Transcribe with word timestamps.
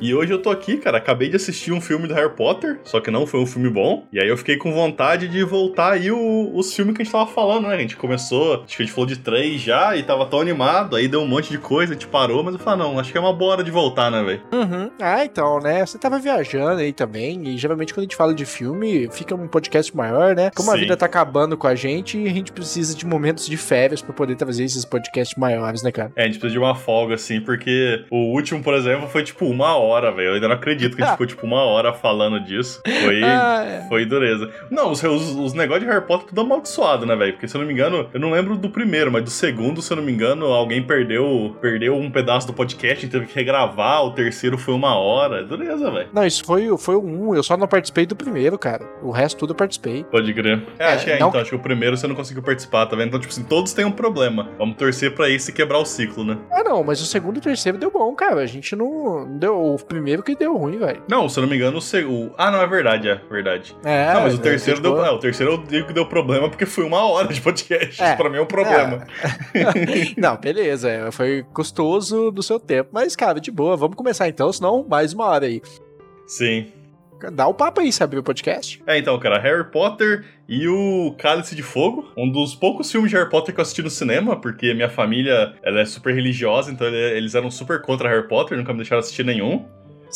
E 0.00 0.14
hoje 0.14 0.32
eu 0.32 0.40
tô 0.40 0.50
aqui, 0.50 0.76
cara. 0.76 0.98
Acabei 0.98 1.28
de 1.28 1.36
assistir 1.36 1.72
um 1.72 1.80
filme 1.80 2.06
do 2.06 2.14
Harry 2.14 2.30
Potter, 2.30 2.78
só 2.84 3.00
que 3.00 3.10
não 3.10 3.26
foi 3.26 3.40
um 3.40 3.46
filme 3.46 3.68
bom. 3.68 4.06
E 4.12 4.20
aí 4.20 4.28
eu 4.28 4.36
fiquei 4.36 4.56
com 4.56 4.72
vontade 4.72 5.26
de 5.26 5.42
voltar 5.42 5.92
aí 5.92 6.10
o, 6.10 6.50
os 6.54 6.72
filmes 6.72 6.94
que 6.94 7.02
a 7.02 7.04
gente 7.04 7.12
tava 7.12 7.26
falando, 7.26 7.68
né? 7.68 7.74
A 7.74 7.78
gente 7.78 7.96
começou, 7.96 8.62
acho 8.64 8.76
que 8.76 8.82
a 8.82 8.86
gente 8.86 8.94
falou 8.94 9.06
de 9.06 9.16
três 9.16 9.60
já 9.60 9.96
e 9.96 10.02
tava 10.02 10.26
tão 10.26 10.40
animado, 10.40 10.94
aí 10.94 11.08
deu 11.08 11.20
um 11.20 11.26
monte 11.26 11.50
de 11.50 11.58
coisa, 11.58 11.92
a 11.92 11.94
gente 11.94 12.06
parou, 12.06 12.44
mas 12.44 12.54
eu 12.54 12.60
falei, 12.60 12.86
não, 12.86 12.98
acho 12.98 13.10
que 13.10 13.18
é 13.18 13.20
uma 13.20 13.32
boa 13.32 13.52
hora 13.52 13.64
de 13.64 13.70
voltar, 13.70 14.10
né, 14.10 14.22
velho? 14.22 14.42
Uhum. 14.52 14.90
Ah, 15.00 15.24
então, 15.24 15.58
né? 15.60 15.84
Você 15.84 15.98
tava 15.98 16.18
viajando 16.18 16.80
aí 16.80 16.92
também, 16.92 17.48
e 17.48 17.58
geralmente 17.58 17.92
quando 17.92 18.00
a 18.00 18.04
gente 18.04 18.16
fala 18.16 18.34
de 18.34 18.44
filme, 18.44 19.08
fica 19.10 19.34
um 19.34 19.48
podcast 19.48 19.96
maior, 19.96 20.34
né? 20.34 20.50
Como 20.54 20.70
Sim. 20.70 20.76
a 20.76 20.80
vida 20.80 20.96
tá 20.96 21.06
acabando 21.06 21.56
com 21.56 21.66
a 21.66 21.74
gente, 21.74 22.24
a 22.26 22.32
gente 22.32 22.52
precisa 22.52 22.94
de 22.94 23.04
momentos 23.04 23.46
de 23.46 23.56
férias 23.56 24.00
pra 24.00 24.12
poder 24.12 24.36
trazer 24.36 24.64
esses 24.64 24.84
podcasts 24.84 25.36
maiores, 25.36 25.82
né, 25.82 25.90
cara? 25.90 26.12
É, 26.14 26.22
a 26.22 26.26
gente 26.26 26.38
precisa 26.38 26.52
de 26.52 26.58
uma 26.58 26.74
folga, 26.74 27.14
assim, 27.14 27.40
porque 27.40 28.04
o 28.10 28.32
último, 28.32 28.62
por 28.62 28.74
exemplo, 28.74 29.08
foi 29.08 29.24
tipo 29.24 29.46
uma 29.46 29.76
hora, 29.76 29.87
velho. 30.10 30.28
Eu 30.28 30.34
ainda 30.34 30.48
não 30.48 30.54
acredito 30.54 30.96
que 30.96 31.02
a 31.02 31.06
gente 31.06 31.12
ficou 31.18 31.26
tipo 31.26 31.46
uma 31.46 31.62
hora 31.64 31.92
falando 31.92 32.40
disso. 32.40 32.80
Foi. 33.04 33.22
Ah, 33.22 33.64
é. 33.64 33.88
Foi 33.88 34.04
dureza. 34.04 34.50
Não, 34.70 34.90
os, 34.92 35.02
os, 35.02 35.30
os 35.34 35.52
negócios 35.54 35.84
de 35.84 35.90
Harry 35.90 36.06
Potter 36.06 36.28
tudo 36.28 36.40
amaldiçoado, 36.40 37.06
né, 37.06 37.14
velho? 37.16 37.32
Porque 37.32 37.48
se 37.48 37.56
eu 37.56 37.60
não 37.60 37.66
me 37.66 37.72
engano, 37.72 38.08
eu 38.12 38.20
não 38.20 38.30
lembro 38.30 38.56
do 38.56 38.68
primeiro, 38.70 39.10
mas 39.10 39.24
do 39.24 39.30
segundo, 39.30 39.80
se 39.82 39.92
eu 39.92 39.96
não 39.96 40.04
me 40.04 40.12
engano, 40.12 40.46
alguém 40.46 40.82
perdeu 40.82 41.56
perdeu 41.60 41.94
um 41.96 42.10
pedaço 42.10 42.46
do 42.46 42.52
podcast 42.52 43.04
e 43.04 43.08
teve 43.08 43.26
que 43.26 43.34
regravar. 43.34 44.04
O 44.04 44.12
terceiro 44.12 44.58
foi 44.58 44.74
uma 44.74 44.96
hora. 44.96 45.40
É 45.40 45.42
dureza, 45.44 45.90
velho. 45.90 46.08
Não, 46.12 46.26
isso 46.26 46.44
foi, 46.44 46.76
foi 46.78 46.94
o 46.96 47.04
um, 47.04 47.34
eu 47.34 47.42
só 47.42 47.56
não 47.56 47.66
participei 47.66 48.06
do 48.06 48.16
primeiro, 48.16 48.58
cara. 48.58 48.84
O 49.02 49.10
resto 49.10 49.38
tudo 49.38 49.50
eu 49.52 49.56
participei. 49.56 50.04
Pode 50.04 50.32
crer. 50.34 50.62
É, 50.78 50.84
É, 50.84 50.92
acho 50.94 51.04
que 51.04 51.10
é, 51.10 51.18
não- 51.18 51.28
então. 51.28 51.40
Acho 51.40 51.50
que 51.50 51.56
o 51.56 51.60
primeiro 51.60 51.96
você 51.96 52.06
não 52.06 52.14
conseguiu 52.14 52.42
participar, 52.42 52.86
tá 52.86 52.96
vendo? 52.96 53.08
Então, 53.08 53.20
tipo 53.20 53.32
assim, 53.32 53.44
todos 53.44 53.72
têm 53.72 53.84
um 53.84 53.92
problema. 53.92 54.48
Vamos 54.58 54.76
torcer 54.76 55.14
pra 55.14 55.28
esse 55.30 55.52
quebrar 55.52 55.78
o 55.78 55.84
ciclo, 55.84 56.24
né? 56.24 56.36
Ah, 56.50 56.62
não, 56.64 56.82
mas 56.82 57.00
o 57.00 57.06
segundo 57.06 57.36
e 57.36 57.38
o 57.38 57.42
terceiro 57.42 57.78
deu 57.78 57.90
bom, 57.90 58.12
cara. 58.14 58.40
A 58.40 58.46
gente 58.46 58.74
não. 58.74 59.26
não 59.26 59.38
Deu, 59.38 59.76
o 59.82 59.86
primeiro 59.86 60.22
que 60.22 60.34
deu 60.34 60.56
ruim, 60.56 60.78
velho. 60.78 61.02
Não, 61.08 61.28
se 61.28 61.38
eu 61.38 61.42
não 61.42 61.48
me 61.48 61.56
engano, 61.56 61.78
o 61.78 61.80
segundo. 61.80 62.32
Ah, 62.36 62.50
não, 62.50 62.60
é 62.60 62.66
verdade, 62.66 63.08
é 63.08 63.20
verdade. 63.30 63.76
É, 63.84 64.12
não, 64.14 64.22
mas 64.22 64.34
o 64.34 64.38
é, 64.38 64.40
terceiro 64.40 64.80
deu. 64.80 65.04
É, 65.04 65.10
o 65.10 65.18
terceiro 65.18 65.52
eu 65.52 65.58
digo 65.58 65.86
que 65.88 65.92
deu 65.92 66.06
problema 66.06 66.48
porque 66.48 66.66
foi 66.66 66.84
uma 66.84 67.04
hora 67.06 67.28
de 67.28 67.40
podcast. 67.40 68.02
É. 68.02 68.08
Isso 68.08 68.16
pra 68.18 68.30
mim 68.30 68.38
é 68.38 68.42
um 68.42 68.46
problema. 68.46 69.06
não, 70.16 70.36
beleza. 70.36 70.88
é, 70.88 71.10
Foi 71.10 71.44
custoso 71.52 72.30
do 72.30 72.42
seu 72.42 72.58
tempo. 72.58 72.90
Mas, 72.92 73.14
cara, 73.16 73.40
de 73.40 73.50
boa. 73.50 73.76
Vamos 73.76 73.96
começar 73.96 74.28
então, 74.28 74.52
senão 74.52 74.84
mais 74.88 75.12
uma 75.12 75.26
hora 75.26 75.46
aí. 75.46 75.62
Sim. 76.26 76.72
Dá 77.32 77.46
o 77.46 77.54
papo 77.54 77.80
aí, 77.80 77.92
sabe, 77.92 78.18
o 78.18 78.22
podcast? 78.22 78.82
É, 78.86 78.98
então, 78.98 79.18
cara, 79.18 79.38
Harry 79.38 79.64
Potter 79.70 80.24
e 80.48 80.66
o 80.68 81.14
Cálice 81.18 81.54
de 81.54 81.62
Fogo, 81.62 82.10
um 82.16 82.30
dos 82.30 82.54
poucos 82.54 82.90
filmes 82.90 83.10
de 83.10 83.16
Harry 83.16 83.28
Potter 83.28 83.54
que 83.54 83.60
eu 83.60 83.62
assisti 83.62 83.82
no 83.82 83.90
cinema, 83.90 84.40
porque 84.40 84.72
minha 84.74 84.88
família 84.88 85.54
ela 85.62 85.80
é 85.80 85.84
super 85.84 86.14
religiosa, 86.14 86.70
então 86.72 86.86
ele- 86.86 87.16
eles 87.16 87.34
eram 87.34 87.50
super 87.50 87.82
contra 87.82 88.08
Harry 88.08 88.26
Potter, 88.28 88.56
nunca 88.56 88.72
me 88.72 88.78
deixaram 88.78 89.00
assistir 89.00 89.24
nenhum. 89.24 89.66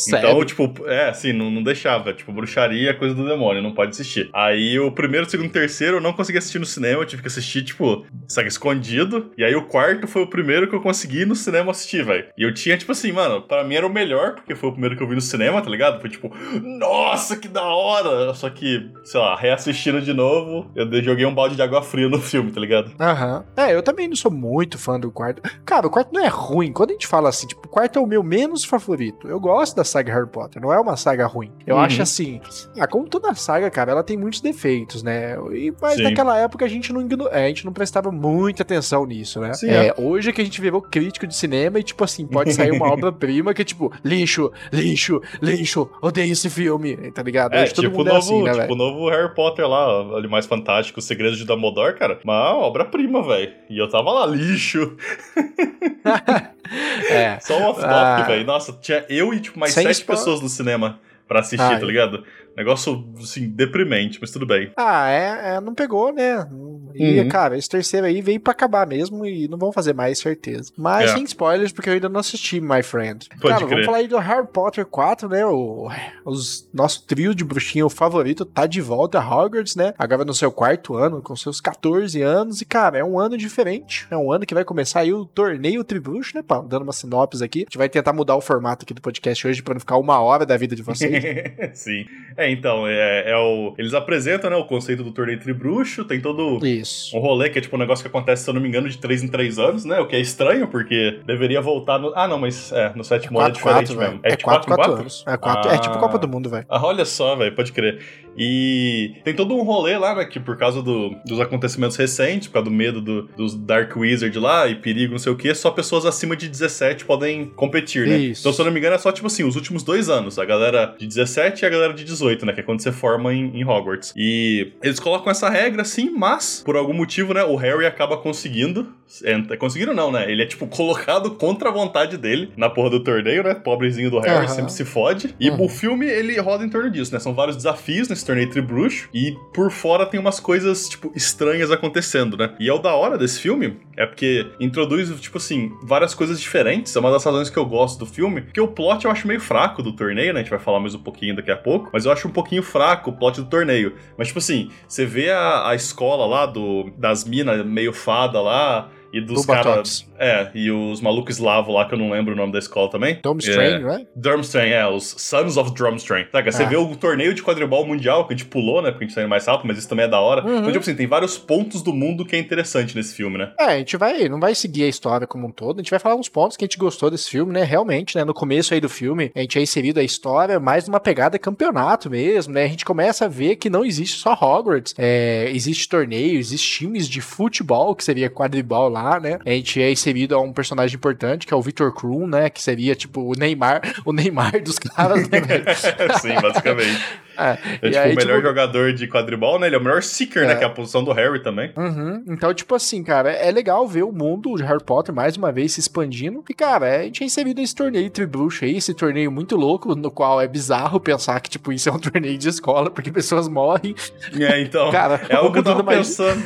Então, 0.08 0.44
tipo, 0.44 0.72
é, 0.86 1.08
assim, 1.08 1.32
não, 1.32 1.50
não 1.50 1.62
deixava. 1.62 2.12
Tipo, 2.12 2.32
bruxaria 2.32 2.90
é 2.90 2.94
coisa 2.94 3.14
do 3.14 3.26
demônio, 3.26 3.62
não 3.62 3.72
pode 3.72 3.90
assistir. 3.90 4.30
Aí 4.32 4.78
o 4.78 4.90
primeiro, 4.90 5.28
segundo 5.28 5.46
e 5.46 5.50
terceiro 5.50 5.96
eu 5.96 6.00
não 6.00 6.12
consegui 6.12 6.38
assistir 6.38 6.58
no 6.58 6.66
cinema, 6.66 7.02
eu 7.02 7.06
tive 7.06 7.22
que 7.22 7.28
assistir, 7.28 7.62
tipo, 7.62 8.04
sabe, 8.28 8.48
escondido. 8.48 9.30
E 9.36 9.44
aí 9.44 9.54
o 9.54 9.66
quarto 9.66 10.06
foi 10.06 10.22
o 10.22 10.26
primeiro 10.26 10.68
que 10.68 10.74
eu 10.74 10.80
consegui 10.80 11.24
no 11.24 11.34
cinema 11.34 11.70
assistir, 11.70 12.04
velho. 12.04 12.26
E 12.36 12.42
eu 12.42 12.52
tinha, 12.52 12.76
tipo 12.76 12.92
assim, 12.92 13.12
mano, 13.12 13.42
pra 13.42 13.64
mim 13.64 13.74
era 13.74 13.86
o 13.86 13.92
melhor, 13.92 14.34
porque 14.34 14.54
foi 14.54 14.68
o 14.70 14.72
primeiro 14.72 14.96
que 14.96 15.02
eu 15.02 15.08
vi 15.08 15.14
no 15.14 15.20
cinema, 15.20 15.60
tá 15.60 15.70
ligado? 15.70 16.00
Foi 16.00 16.10
tipo, 16.10 16.30
nossa, 16.62 17.36
que 17.36 17.48
da 17.48 17.64
hora! 17.64 18.34
Só 18.34 18.48
que, 18.50 18.90
sei 19.04 19.20
lá, 19.20 19.36
reassistindo 19.36 20.00
de 20.00 20.12
novo, 20.12 20.70
eu 20.74 21.02
joguei 21.02 21.26
um 21.26 21.34
balde 21.34 21.56
de 21.56 21.62
água 21.62 21.82
fria 21.82 22.08
no 22.08 22.20
filme, 22.20 22.50
tá 22.50 22.60
ligado? 22.60 22.92
Aham. 23.00 23.44
É, 23.56 23.74
eu 23.74 23.82
também 23.82 24.08
não 24.08 24.16
sou 24.16 24.30
muito 24.30 24.78
fã 24.78 24.98
do 24.98 25.10
quarto. 25.10 25.42
Cara, 25.64 25.86
o 25.86 25.90
quarto 25.90 26.12
não 26.12 26.24
é 26.24 26.28
ruim. 26.28 26.72
Quando 26.72 26.90
a 26.90 26.92
gente 26.94 27.06
fala 27.06 27.28
assim, 27.28 27.46
tipo, 27.46 27.66
o 27.66 27.68
quarto 27.68 27.98
é 27.98 28.02
o 28.02 28.06
meu 28.06 28.22
menos 28.22 28.64
favorito. 28.64 29.28
Eu 29.28 29.40
gosto 29.40 29.76
da 29.76 29.81
saga 29.84 30.12
Harry 30.12 30.28
Potter, 30.28 30.60
não 30.60 30.72
é 30.72 30.78
uma 30.80 30.96
saga 30.96 31.26
ruim. 31.26 31.50
Eu 31.66 31.76
Uhum. 31.76 31.82
acho 31.82 32.02
assim, 32.02 32.40
ah, 32.78 32.86
como 32.86 33.08
toda 33.08 33.34
saga, 33.34 33.70
cara, 33.70 33.92
ela 33.92 34.02
tem 34.02 34.16
muitos 34.16 34.40
defeitos, 34.40 35.02
né? 35.02 35.36
E, 35.52 35.72
mas 35.80 35.94
Sim. 35.96 36.02
naquela 36.04 36.36
época 36.38 36.64
a 36.64 36.68
gente 36.68 36.92
não 36.92 37.00
igno- 37.02 37.28
é, 37.30 37.44
a 37.44 37.48
gente 37.48 37.64
não 37.64 37.72
prestava 37.72 38.10
muita 38.12 38.62
atenção 38.62 39.04
nisso, 39.06 39.40
né? 39.40 39.52
Sim, 39.54 39.70
é, 39.70 39.94
Hoje 39.98 40.30
é 40.30 40.32
que 40.32 40.40
a 40.40 40.44
gente 40.44 40.60
virou 40.60 40.80
crítico 40.82 41.26
de 41.26 41.34
cinema 41.34 41.78
e, 41.78 41.82
tipo 41.82 42.02
assim, 42.04 42.26
pode 42.26 42.52
sair 42.52 42.70
uma 42.70 42.86
obra-prima 42.92 43.52
que 43.54 43.62
é 43.62 43.64
tipo, 43.64 43.92
lixo, 44.04 44.50
lixo, 44.72 45.20
lixo, 45.40 45.88
odeio 46.00 46.32
esse 46.32 46.48
filme, 46.50 46.96
tá 47.12 47.22
ligado? 47.22 47.54
É, 47.54 47.62
Hoje 47.62 47.72
tipo 47.74 47.88
o 47.88 47.98
mundo 47.98 48.10
é 48.10 48.12
novo, 48.14 48.18
assim, 48.18 48.42
né, 48.42 48.52
tipo 48.62 48.72
o 48.72 48.76
novo 48.76 49.08
Harry 49.08 49.34
Potter 49.34 49.66
lá, 49.68 49.86
ó, 49.88 50.16
Animais 50.16 50.46
Fantásticos, 50.46 51.04
Segredos 51.04 51.38
de 51.38 51.44
Dumbledore, 51.44 51.94
cara. 51.96 52.18
Uma 52.24 52.54
obra-prima, 52.56 53.22
velho. 53.22 53.52
E 53.68 53.78
eu 53.78 53.88
tava 53.88 54.10
lá, 54.12 54.26
lixo. 54.26 54.96
É. 57.10 57.38
Só 57.40 57.58
um 57.58 57.64
off-topic, 57.64 57.94
Ah. 57.94 58.22
velho. 58.26 58.44
Nossa, 58.46 58.72
tinha 58.80 59.04
eu 59.08 59.32
e, 59.34 59.40
tipo, 59.40 59.58
mais 59.58 59.72
sete 59.72 59.90
spoiler. 59.90 60.18
pessoas 60.18 60.40
no 60.40 60.48
cinema 60.48 60.98
pra 61.28 61.40
assistir, 61.40 61.62
Ai. 61.62 61.78
tá 61.80 61.86
ligado? 61.86 62.24
Negócio, 62.56 63.08
assim, 63.20 63.48
deprimente, 63.48 64.18
mas 64.20 64.30
tudo 64.30 64.46
bem. 64.46 64.70
Ah, 64.76 65.08
é, 65.10 65.54
é, 65.56 65.60
não 65.60 65.74
pegou, 65.74 66.12
né? 66.12 66.46
E, 66.94 67.20
Uhum. 67.20 67.28
cara, 67.28 67.56
esse 67.56 67.68
terceiro 67.68 68.06
aí 68.06 68.20
veio 68.20 68.38
pra 68.38 68.52
acabar 68.52 68.86
mesmo 68.86 69.24
e 69.24 69.48
não 69.48 69.56
vão 69.56 69.72
fazer 69.72 69.94
mais, 69.94 70.18
certeza. 70.18 70.70
Mas 70.76 71.10
É. 71.10 71.14
sem 71.14 71.24
spoilers, 71.24 71.72
porque 71.72 71.88
eu 71.88 71.94
ainda 71.94 72.08
não 72.10 72.20
assisti, 72.20 72.60
my 72.60 72.82
friend. 72.82 73.28
Pode 73.40 73.40
cara, 73.54 73.56
crer. 73.56 73.68
vamos 73.70 73.86
falar 73.86 73.98
aí 73.98 74.08
do 74.08 74.18
Harry 74.18 74.46
Potter 74.46 74.84
4, 74.84 75.28
né? 75.28 75.46
O 75.46 75.88
os, 76.24 76.68
nosso 76.72 77.06
trio 77.06 77.34
de 77.34 77.44
bruxinho 77.44 77.88
favorito 77.88 78.44
tá 78.44 78.66
de 78.66 78.80
volta 78.82 79.18
a 79.18 79.22
Hogwarts, 79.26 79.74
né? 79.74 79.94
Agora 79.98 80.24
no 80.24 80.34
seu 80.34 80.52
quarto 80.52 80.94
ano, 80.94 81.22
com 81.22 81.34
seus 81.34 81.60
14 81.60 82.20
anos. 82.20 82.60
E, 82.60 82.64
cara, 82.66 82.98
é 82.98 83.04
um 83.04 83.18
ano 83.18 83.36
diferente. 83.38 84.06
É 84.10 84.16
um 84.16 84.30
ano 84.30 84.44
que 84.44 84.54
vai 84.54 84.64
começar 84.64 85.00
aí 85.00 85.12
o 85.12 85.24
torneio 85.24 85.82
Tribruxo, 85.84 86.32
né? 86.36 86.42
Pá, 86.42 86.60
dando 86.60 86.82
uma 86.82 86.92
sinopse 86.92 87.42
aqui. 87.42 87.60
A 87.60 87.64
gente 87.64 87.78
vai 87.78 87.88
tentar 87.88 88.12
mudar 88.12 88.36
o 88.36 88.40
formato 88.42 88.84
aqui 88.84 88.92
do 88.92 89.00
podcast 89.00 89.46
hoje 89.46 89.62
pra 89.62 89.72
não 89.74 89.80
ficar 89.80 89.96
uma 89.96 90.20
hora 90.20 90.44
da 90.44 90.56
vida 90.58 90.76
de 90.76 90.82
vocês. 90.82 91.12
Sim. 91.74 92.04
É, 92.36 92.41
então, 92.50 92.86
é, 92.86 93.30
é 93.30 93.36
o. 93.36 93.74
Eles 93.78 93.94
apresentam, 93.94 94.50
né, 94.50 94.56
o 94.56 94.64
conceito 94.64 95.02
do 95.04 95.12
torneio 95.12 95.38
tribruxo, 95.38 96.04
tem 96.04 96.20
todo 96.20 96.64
Isso. 96.66 97.16
um 97.16 97.20
rolê 97.20 97.50
que 97.50 97.58
é 97.58 97.62
tipo 97.62 97.76
um 97.76 97.78
negócio 97.78 98.02
que 98.02 98.08
acontece, 98.08 98.44
se 98.44 98.50
eu 98.50 98.54
não 98.54 98.60
me 98.60 98.68
engano, 98.68 98.88
de 98.88 98.98
3 98.98 99.22
em 99.22 99.28
3 99.28 99.58
anos, 99.58 99.84
né? 99.84 100.00
O 100.00 100.06
que 100.06 100.16
é 100.16 100.20
estranho, 100.20 100.66
porque 100.68 101.20
deveria 101.26 101.60
voltar 101.60 101.98
no. 101.98 102.12
Ah, 102.14 102.26
não, 102.26 102.38
mas 102.38 102.72
é, 102.72 102.92
no 102.94 103.04
sétimo 103.04 103.38
ano 103.38 103.48
é 103.48 103.52
4, 103.52 103.62
4, 103.62 103.80
diferente 103.84 103.98
velho. 103.98 104.10
mesmo. 104.12 104.20
É 104.24 104.36
de 104.36 104.42
4, 104.44 104.66
4 104.66 104.72
em 104.72 104.76
4 104.86 105.00
anos. 105.00 105.24
É, 105.26 105.36
4, 105.36 105.70
é 105.70 105.78
tipo 105.78 105.94
Ah. 105.94 105.98
Copa 105.98 106.18
do 106.18 106.28
Mundo, 106.28 106.48
velho. 106.50 106.64
Ah, 106.68 106.84
olha 106.84 107.04
só, 107.04 107.36
velho, 107.36 107.54
pode 107.54 107.72
crer. 107.72 108.00
E 108.36 109.14
tem 109.24 109.34
todo 109.34 109.54
um 109.54 109.62
rolê 109.62 109.96
lá, 109.98 110.14
né, 110.14 110.24
que 110.24 110.40
por 110.40 110.56
causa 110.56 110.82
do- 110.82 111.14
dos 111.26 111.40
acontecimentos 111.40 111.96
recentes, 111.96 112.48
por 112.48 112.54
causa 112.54 112.68
do 112.70 112.74
medo 112.74 113.00
do- 113.00 113.22
dos 113.36 113.54
Dark 113.54 113.96
Wizard 113.96 114.36
lá 114.38 114.66
e 114.68 114.74
perigo, 114.76 115.12
não 115.12 115.18
sei 115.18 115.32
o 115.32 115.36
que, 115.36 115.54
só 115.54 115.70
pessoas 115.70 116.06
acima 116.06 116.36
de 116.36 116.48
17 116.48 117.04
podem 117.04 117.46
competir, 117.46 118.06
né? 118.06 118.16
Isso. 118.18 118.40
Então, 118.42 118.52
se 118.52 118.60
eu 118.60 118.64
não 118.64 118.72
me 118.72 118.78
engano, 118.78 118.94
é 118.94 118.98
só, 118.98 119.12
tipo 119.12 119.26
assim, 119.26 119.44
os 119.44 119.56
últimos 119.56 119.82
dois 119.82 120.08
anos. 120.08 120.38
A 120.38 120.44
galera 120.44 120.94
de 120.98 121.06
17 121.06 121.62
e 121.62 121.66
a 121.66 121.70
galera 121.70 121.92
de 121.92 122.04
18, 122.04 122.46
né, 122.46 122.52
que 122.52 122.60
é 122.60 122.62
quando 122.62 122.80
você 122.80 122.92
forma 122.92 123.32
em, 123.34 123.56
em 123.58 123.64
Hogwarts. 123.64 124.12
E 124.16 124.72
eles 124.82 124.98
colocam 125.00 125.30
essa 125.30 125.48
regra, 125.48 125.84
sim, 125.84 126.10
mas, 126.10 126.62
por 126.64 126.76
algum 126.76 126.92
motivo, 126.94 127.32
né, 127.34 127.44
o 127.44 127.56
Harry 127.56 127.86
acaba 127.86 128.16
conseguindo... 128.16 128.86
É, 129.24 129.56
conseguindo 129.56 129.92
não, 129.92 130.10
né? 130.10 130.30
Ele 130.30 130.42
é, 130.42 130.46
tipo, 130.46 130.66
colocado 130.68 131.32
contra 131.32 131.68
a 131.68 131.72
vontade 131.72 132.16
dele 132.16 132.52
na 132.56 132.70
porra 132.70 132.90
do 132.90 133.00
torneio, 133.04 133.42
né? 133.42 133.54
Pobrezinho 133.54 134.10
do 134.10 134.18
Harry, 134.18 134.46
Aham. 134.46 134.48
sempre 134.48 134.72
se 134.72 134.84
fode. 134.84 135.34
E 135.38 135.50
Uhum. 135.50 135.64
o 135.64 135.68
filme, 135.68 136.06
ele 136.06 136.38
roda 136.40 136.64
em 136.64 136.68
torno 136.68 136.90
disso, 136.90 137.12
né? 137.12 137.18
São 137.20 137.34
vários 137.34 137.56
desafios 137.56 138.08
nesse 138.08 138.24
torneio 138.24 138.48
tribruxo. 138.50 139.08
E 139.12 139.36
por 139.52 139.70
fora 139.70 140.06
tem 140.06 140.18
umas 140.18 140.40
coisas, 140.40 140.88
tipo, 140.88 141.12
estranhas 141.14 141.70
acontecendo, 141.70 142.36
né? 142.36 142.54
E 142.58 142.68
é 142.68 142.72
o 142.72 142.78
da 142.78 142.94
hora 142.94 143.18
desse 143.18 143.40
filme, 143.40 143.76
é 143.96 144.06
porque 144.06 144.46
introduz, 144.60 145.08
tipo 145.20 145.38
assim, 145.38 145.72
várias 145.82 146.14
coisas 146.14 146.40
diferentes. 146.40 146.94
É 146.96 147.00
uma 147.00 147.10
das 147.10 147.24
razões 147.24 147.50
que 147.50 147.56
eu 147.58 147.66
gosto 147.66 147.98
do 147.98 148.06
filme. 148.06 148.40
Porque 148.42 148.60
o 148.60 148.68
plot 148.68 149.04
eu 149.04 149.10
acho 149.10 149.26
meio 149.26 149.40
fraco 149.40 149.82
do 149.82 149.92
torneio, 149.92 150.32
né? 150.32 150.40
A 150.40 150.42
gente 150.42 150.50
vai 150.50 150.58
falar 150.58 150.80
mais 150.80 150.94
um 150.94 150.98
pouquinho 151.02 151.36
daqui 151.36 151.50
a 151.50 151.56
pouco. 151.56 151.90
Mas 151.92 152.04
eu 152.04 152.12
acho 152.12 152.26
um 152.28 152.30
pouquinho 152.30 152.62
fraco 152.62 153.10
o 153.10 153.12
plot 153.12 153.40
do 153.40 153.46
torneio. 153.48 153.94
Mas, 154.16 154.28
tipo 154.28 154.38
assim, 154.38 154.70
você 154.88 155.04
vê 155.04 155.30
a, 155.30 155.68
a 155.68 155.74
escola 155.74 156.24
lá 156.26 156.46
do, 156.46 156.90
das 156.96 157.24
minas 157.24 157.64
meio 157.66 157.92
fada 157.92 158.40
lá. 158.40 158.88
E 159.12 159.20
dos 159.20 159.42
Do 159.44 159.46
caras. 159.52 160.06
É, 160.18 160.48
e 160.54 160.70
os 160.70 161.00
malucos 161.00 161.36
eslavos 161.36 161.74
lá, 161.74 161.84
que 161.86 161.94
eu 161.94 161.98
não 161.98 162.10
lembro 162.10 162.32
o 162.32 162.36
nome 162.36 162.52
da 162.52 162.58
escola 162.58 162.88
também. 162.90 163.18
Dome 163.22 163.42
É. 163.44 163.48
Strange, 163.50 163.84
né? 163.84 164.06
Durmstrang, 164.16 164.72
é, 164.72 164.86
os 164.86 165.14
Sons 165.18 165.56
of 165.56 165.74
Drumstrang. 165.74 166.26
Saca? 166.30 166.50
Você 166.52 166.62
Ah. 166.62 166.66
vê 166.66 166.76
o 166.76 166.94
torneio 166.96 167.34
de 167.34 167.42
quadribol 167.42 167.84
mundial, 167.86 168.26
que 168.26 168.32
a 168.32 168.36
gente 168.36 168.46
pulou, 168.48 168.80
né? 168.80 168.90
Porque 168.90 169.04
a 169.04 169.06
gente 169.08 169.14
tá 169.14 169.20
indo 169.22 169.28
mais 169.28 169.46
rápido, 169.46 169.66
mas 169.66 169.78
isso 169.78 169.88
também 169.88 170.04
é 170.04 170.08
da 170.08 170.20
hora. 170.20 170.44
Uhum. 170.46 170.58
Então, 170.58 170.66
tipo 170.72 170.78
assim, 170.78 170.94
tem 170.94 171.06
vários 171.06 171.36
pontos 171.36 171.82
do 171.82 171.92
mundo 171.92 172.24
que 172.24 172.36
é 172.36 172.38
interessante 172.38 172.94
nesse 172.96 173.14
filme, 173.14 173.36
né? 173.36 173.52
É, 173.58 173.64
a 173.64 173.78
gente 173.78 173.96
vai, 173.96 174.28
não 174.28 174.38
vai 174.40 174.54
seguir 174.54 174.84
a 174.84 174.88
história 174.88 175.26
como 175.26 175.46
um 175.46 175.50
todo, 175.50 175.80
a 175.80 175.82
gente 175.82 175.90
vai 175.90 175.98
falar 175.98 176.14
uns 176.14 176.28
pontos 176.28 176.56
que 176.56 176.64
a 176.64 176.66
gente 176.66 176.78
gostou 176.78 177.10
desse 177.10 177.28
filme, 177.28 177.52
né? 177.52 177.64
Realmente, 177.64 178.16
né? 178.16 178.24
No 178.24 178.32
começo 178.32 178.72
aí 178.72 178.80
do 178.80 178.88
filme, 178.88 179.30
a 179.34 179.40
gente 179.40 179.58
é 179.58 179.62
inserido 179.62 179.98
a 180.00 180.04
história 180.04 180.58
mais 180.60 180.86
numa 180.86 181.00
pegada 181.00 181.38
campeonato 181.38 182.08
mesmo, 182.08 182.54
né? 182.54 182.64
A 182.64 182.68
gente 182.68 182.84
começa 182.84 183.24
a 183.24 183.28
ver 183.28 183.56
que 183.56 183.68
não 183.68 183.84
existe 183.84 184.18
só 184.18 184.32
Hogwarts, 184.40 184.94
é, 184.96 185.50
existe 185.52 185.88
torneio, 185.88 186.38
existe 186.38 186.78
times 186.78 187.08
de 187.08 187.20
futebol, 187.20 187.94
que 187.96 188.04
seria 188.04 188.30
quadribol 188.30 188.88
lá, 188.88 189.01
lá, 189.02 189.20
né? 189.20 189.38
A 189.44 189.50
gente 189.50 189.80
é 189.80 189.90
inserido 189.90 190.34
a 190.34 190.40
um 190.40 190.52
personagem 190.52 190.96
importante, 190.96 191.46
que 191.46 191.52
é 191.52 191.56
o 191.56 191.62
Victor 191.62 191.92
Krum, 191.92 192.26
né? 192.26 192.50
Que 192.50 192.62
seria, 192.62 192.94
tipo, 192.94 193.20
o 193.20 193.32
Neymar, 193.34 193.80
o 194.04 194.12
Neymar 194.12 194.62
dos 194.62 194.78
caras, 194.78 195.28
né? 195.28 195.40
Sim, 196.20 196.34
basicamente. 196.40 197.00
É, 197.36 197.58
é 197.80 197.90
tipo 197.90 197.98
aí, 197.98 198.12
o 198.12 198.16
melhor 198.16 198.36
tipo... 198.36 198.48
jogador 198.48 198.92
de 198.92 199.08
quadribol, 199.08 199.58
né? 199.58 199.66
Ele 199.66 199.76
é 199.76 199.78
o 199.78 199.82
melhor 199.82 200.02
seeker, 200.02 200.42
né? 200.42 200.50
é. 200.50 200.54
né? 200.54 200.58
Que 200.58 200.64
é 200.64 200.66
a 200.66 200.70
posição 200.70 201.02
do 201.02 201.12
Harry 201.12 201.42
também. 201.42 201.72
Uhum. 201.76 202.22
Então, 202.28 202.52
tipo 202.52 202.74
assim, 202.74 203.02
cara, 203.02 203.30
é 203.30 203.50
legal 203.50 203.86
ver 203.86 204.02
o 204.02 204.12
mundo 204.12 204.54
de 204.56 204.62
Harry 204.62 204.82
Potter 204.82 205.14
mais 205.14 205.36
uma 205.36 205.50
vez 205.50 205.72
se 205.72 205.80
expandindo. 205.80 206.44
E, 206.48 206.54
cara, 206.54 207.00
a 207.00 207.02
gente 207.04 207.22
é 207.22 207.26
inserido 207.26 207.60
nesse 207.60 207.74
torneio 207.74 208.10
Tribruxo 208.10 208.64
aí, 208.64 208.76
esse 208.76 208.94
torneio 208.94 209.30
muito 209.30 209.56
louco, 209.56 209.94
no 209.94 210.10
qual 210.10 210.40
é 210.40 210.46
bizarro 210.46 211.00
pensar 211.00 211.40
que, 211.40 211.50
tipo, 211.50 211.72
isso 211.72 211.88
é 211.88 211.92
um 211.92 211.98
torneio 212.00 212.36
de 212.36 212.48
escola, 212.48 212.90
porque 212.90 213.10
pessoas 213.10 213.48
morrem. 213.48 213.94
É, 214.38 214.60
então. 214.60 214.90
cara, 214.90 215.20
é 215.28 215.34
algo 215.34 215.52
que 215.52 215.58
eu 215.58 215.64
tava 215.64 215.82
pensando. 215.84 216.42